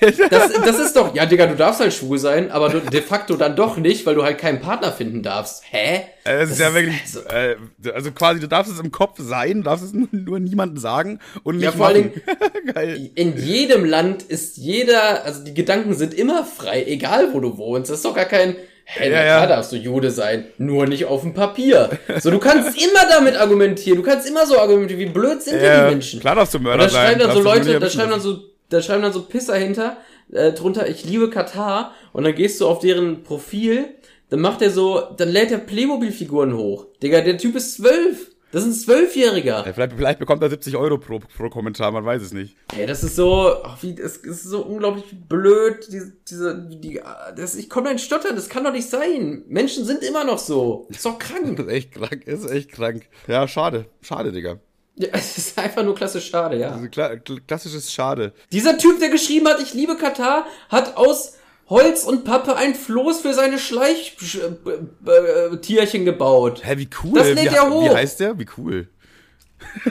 [0.00, 0.16] Das,
[0.52, 3.54] das ist doch, ja, Digga, du darfst halt schwul sein, aber du, de facto dann
[3.54, 5.62] doch nicht, weil du halt keinen Partner finden darfst.
[5.70, 6.00] Hä?
[6.24, 7.56] Äh, Es ist ja wirklich, also- äh,
[7.92, 11.20] also quasi, du darfst es im Kopf sein, du darfst es nur, nur niemandem sagen
[11.44, 12.10] und nicht Ja, vor machen.
[12.74, 13.10] Geil.
[13.14, 17.88] In jedem Land ist jeder, also die Gedanken sind immer frei, egal wo du wohnst.
[17.88, 19.36] Das ist doch gar kein, hey, Ja, ja.
[19.38, 21.90] klar darfst du Jude sein, nur nicht auf dem Papier.
[22.20, 25.64] So, du kannst immer damit argumentieren, du kannst immer so argumentieren, wie blöd sind denn
[25.64, 26.20] Ja, die Menschen?
[26.20, 27.06] klar darfst du Mörder da sein.
[27.06, 28.38] schreiben dann so Leute, da schreiben dann so,
[28.70, 29.96] da schreiben dann so Pisser hinter,
[30.32, 33.86] äh, drunter, ich liebe Katar, und dann gehst du auf deren Profil,
[34.30, 36.86] dann macht er so, dann lädt er Playmobil-Figuren hoch.
[37.02, 38.30] Digga, der Typ ist zwölf.
[38.54, 39.64] Das ist ein Zwölfjähriger.
[39.66, 42.56] Ja, vielleicht, vielleicht bekommt er 70 Euro pro, pro Kommentar, man weiß es nicht.
[42.78, 47.00] Ey, das ist so, ach, wie, es ist so unglaublich blöd, diese, diese, die,
[47.36, 49.42] das, ich komme da in Stottern, das kann doch nicht sein.
[49.48, 50.86] Menschen sind immer noch so.
[50.88, 51.56] Ist doch krank.
[51.56, 53.08] Das ist echt krank, ist echt krank.
[53.26, 53.86] Ja, schade.
[54.00, 54.60] Schade, Digga.
[54.96, 56.78] Ja, es ist einfach nur klassisch schade, ja.
[56.92, 58.32] Kla kl- klassisches Schade.
[58.52, 61.34] Dieser Typ, der geschrieben hat, ich liebe Katar, hat aus
[61.68, 66.60] Holz und Pappe ein Floß für seine Schleichtierchen gebaut.
[66.62, 67.18] Hä, wie cool.
[67.18, 67.90] Das lädt wie, er hoch.
[67.90, 68.38] Wie heißt der?
[68.38, 68.88] Wie cool.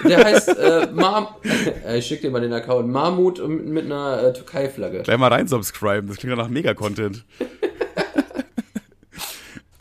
[0.03, 1.27] Der heißt, äh, Mam,
[1.85, 5.03] äh, ich schick dir mal den Account, Mahmut mit einer äh, Türkei-Flagge.
[5.03, 7.23] Gleich mal rein subscriben, das klingt ja nach Mega-Content.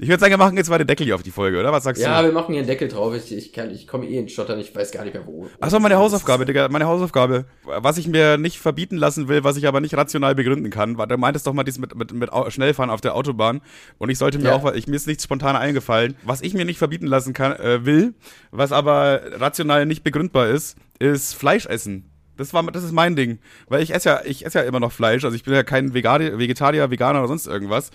[0.02, 1.72] Ich würde sagen, wir machen jetzt mal den Deckel hier auf die Folge, oder?
[1.72, 2.26] Was sagst Ja, du?
[2.28, 3.14] wir machen hier einen Deckel drauf.
[3.14, 5.48] Ich, ich, kann, ich komme eh in Stottern, ich weiß gar nicht mehr wo.
[5.60, 7.44] Achso, meine Hausaufgabe, Digga, meine Hausaufgabe.
[7.64, 10.98] Was ich mir nicht verbieten lassen will, was ich aber nicht rational begründen kann.
[10.98, 13.60] Weil Du meintest doch mal dies mit, mit, mit Schnellfahren auf der Autobahn.
[13.98, 14.56] Und ich sollte mir Ja.
[14.56, 16.16] auch, ich, mir ist nichts spontan eingefallen.
[16.24, 18.14] Was ich mir nicht verbieten lassen kann, äh, will,
[18.50, 22.08] was aber rational nicht begründbar ist, ist Fleisch essen.
[22.38, 23.38] Das war, das ist mein Ding.
[23.68, 25.22] Weil ich esse ja, ich esse ja immer noch Fleisch.
[25.22, 27.90] Also ich bin ja kein Vegadi- Vegetarier, Veganer oder sonst irgendwas.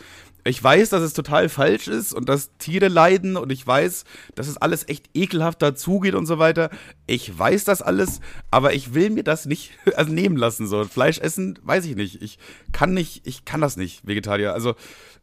[0.48, 4.48] Ich weiß, dass es total falsch ist und dass Tiere leiden und ich weiß, dass
[4.48, 6.70] es alles echt ekelhaft dazugeht und so weiter.
[7.06, 10.68] Ich weiß das alles, aber ich will mir das nicht also nehmen lassen.
[10.68, 12.22] So Fleisch essen, weiß ich nicht.
[12.22, 12.40] Ich
[12.72, 14.54] kann nicht, ich kann das nicht, Vegetarier.
[14.54, 14.76] Also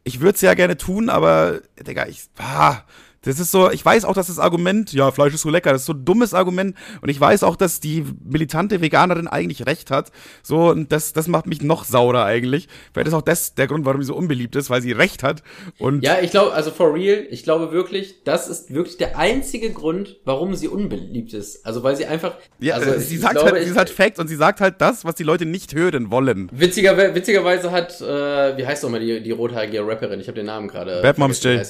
[0.05, 2.83] ich würde es ja gerne tun, aber Digga, ich, ah,
[3.25, 5.83] das ist so, ich weiß auch, dass das Argument, ja, Fleisch ist so lecker, das
[5.83, 6.77] ist so ein dummes Argument.
[7.01, 10.11] Und ich weiß auch, dass die militante Veganerin eigentlich recht hat.
[10.43, 12.69] So, und das, das macht mich noch saurer eigentlich.
[12.93, 15.43] Vielleicht ist auch das der Grund, warum sie so unbeliebt ist, weil sie recht hat.
[15.79, 19.71] Und Ja, ich glaube, also for real, ich glaube wirklich, das ist wirklich der einzige
[19.73, 21.65] Grund, warum sie unbeliebt ist.
[21.65, 24.37] Also weil sie einfach, ja, also sie sagt glaube, halt, sie sagt Facts und sie
[24.37, 26.49] sagt halt das, was die Leute nicht hören wollen.
[26.53, 30.21] Witziger, witzigerweise hat, äh, wie heißt doch mal die, die rothaarige Rapperin?
[30.21, 31.01] Ich habe den Namen gerade.
[31.03, 31.61] Bad Moms J.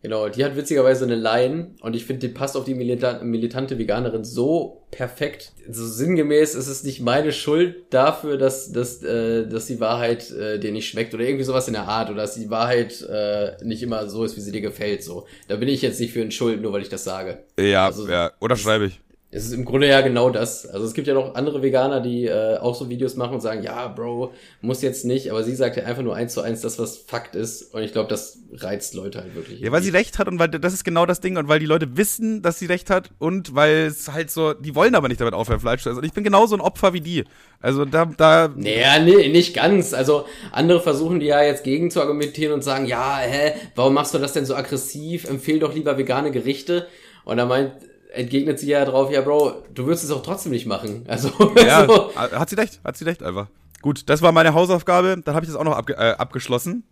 [0.00, 3.78] Genau, die hat witzigerweise eine Line und ich finde, die passt auf die milita militante
[3.78, 5.52] Veganerin so perfekt.
[5.68, 10.60] So sinngemäß ist es nicht meine Schuld dafür, dass, dass, äh, dass die Wahrheit äh,
[10.60, 13.82] dir nicht schmeckt oder irgendwie sowas in der Art oder dass die Wahrheit äh, nicht
[13.82, 15.02] immer so ist, wie sie dir gefällt.
[15.02, 17.44] So, da bin ich jetzt nicht für in Schuld, nur weil ich das sage.
[17.58, 19.00] Ja, Also, ja, oder schreibe ich.
[19.30, 20.66] Es ist im Grunde ja genau das.
[20.66, 23.62] Also es gibt ja noch andere Veganer, die äh, auch so Videos machen und sagen,
[23.62, 26.78] ja, Bro, muss jetzt nicht, aber sie sagt ja einfach nur eins zu eins das,
[26.78, 27.74] was Fakt ist.
[27.74, 29.60] Und ich glaube, das reizt Leute halt wirklich.
[29.60, 31.66] Ja, weil sie recht hat und weil das ist genau das Ding und weil die
[31.66, 35.20] Leute wissen, dass sie recht hat und weil es halt so, die wollen aber nicht
[35.20, 35.98] damit aufhören, Fleisch zu essen.
[35.98, 37.24] Und ich bin genauso ein Opfer wie die.
[37.60, 39.92] Also da, da, Naja, nee, nicht ganz.
[39.92, 44.14] Also andere versuchen die ja jetzt gegen zu argumentieren und sagen, ja, hä, warum machst
[44.14, 45.28] du das denn so aggressiv?
[45.28, 46.86] Empfehl doch lieber vegane Gerichte.
[47.26, 47.72] Und da meint,
[48.12, 51.04] entgegnet sie ja drauf, ja, Bro, du würdest es auch trotzdem nicht machen.
[51.08, 53.48] Also, ja, also hat sie recht, hat sie recht einfach.
[53.82, 56.84] Gut, das war meine Hausaufgabe, dann habe ich das auch noch abge äh, abgeschlossen.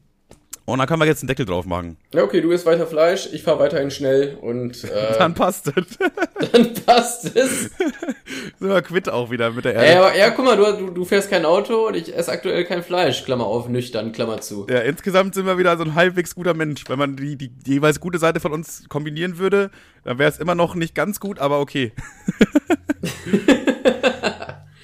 [0.66, 1.96] Und dann können wir jetzt einen Deckel drauf machen.
[2.12, 5.96] ja, okay, du isst weiter Fleisch, ich fahr weiterhin schnell und äh, Dann passt es.
[6.52, 7.70] dann passt es.
[8.58, 9.98] Sind wir quitt auch wieder mit der Erde.
[9.98, 12.82] aber, ja, guck mal, du, du, du fährst kein Auto und ich esse aktuell kein
[12.82, 13.24] Fleisch.
[13.24, 14.66] Klammer auf, nüchtern, Klammer zu.
[14.68, 16.82] Ja, insgesamt sind wir wieder so ein halbwegs guter Mensch.
[16.88, 19.70] Wenn man die, die, die jeweils gute Seite von uns kombinieren würde,
[20.02, 21.92] dann wäre es immer noch nicht ganz gut, aber okay.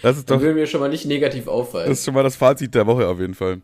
[0.03, 1.89] das ist Dann doch würde mir schon mal nicht negativ auffallen.
[1.89, 3.63] das ist schon mal das Fazit der Woche auf jeden Fall.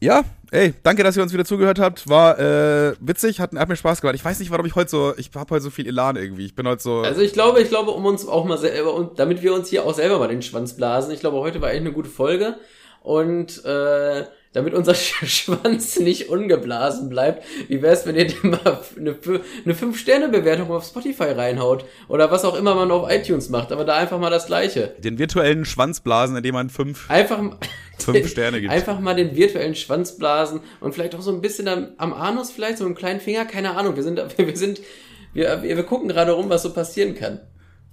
[0.00, 2.08] Ja, ey, danke, dass ihr uns wieder zugehört habt.
[2.08, 4.16] War äh, witzig, hat, hat mir Spaß gemacht.
[4.16, 6.46] Ich weiß nicht, warum ich heute so, ich habe heute so viel Elan irgendwie.
[6.46, 7.00] Ich bin heute so.
[7.00, 9.84] Also ich glaube, ich glaube, um uns auch mal selber und damit wir uns hier
[9.84, 12.56] auch selber mal den Schwanz blasen, ich glaube, heute war eigentlich eine gute Folge
[13.02, 18.80] und äh, damit unser Sch- Schwanz nicht ungeblasen bleibt, wie wär's, wenn ihr dem mal
[18.96, 19.16] eine,
[19.64, 23.94] eine 5-Sterne-Bewertung auf Spotify reinhaut oder was auch immer man auf iTunes macht, aber da
[23.96, 24.94] einfach mal das Gleiche.
[24.98, 27.40] den virtuellen Schwanz blasen, indem man fünf, Einfach
[27.98, 28.72] fünf Sterne gibt.
[28.72, 32.50] Einfach mal den virtuellen Schwanz blasen und vielleicht auch so ein bisschen am, am Anus,
[32.50, 33.94] vielleicht so einen kleinen Finger, keine Ahnung.
[33.96, 34.80] Wir sind, wir sind,
[35.32, 37.40] wir, wir gucken gerade rum, was so passieren kann.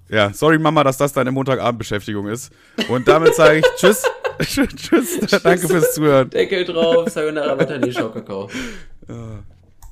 [0.09, 2.51] Ja, sorry Mama, dass das deine Montagabendbeschäftigung ist.
[2.87, 4.03] Und damit sage ich Tschüss.
[4.75, 5.19] tschüss.
[5.43, 6.29] Danke fürs Zuhören.
[6.29, 8.49] Deckel drauf, Sayonara, Watane, Schau, Kakao.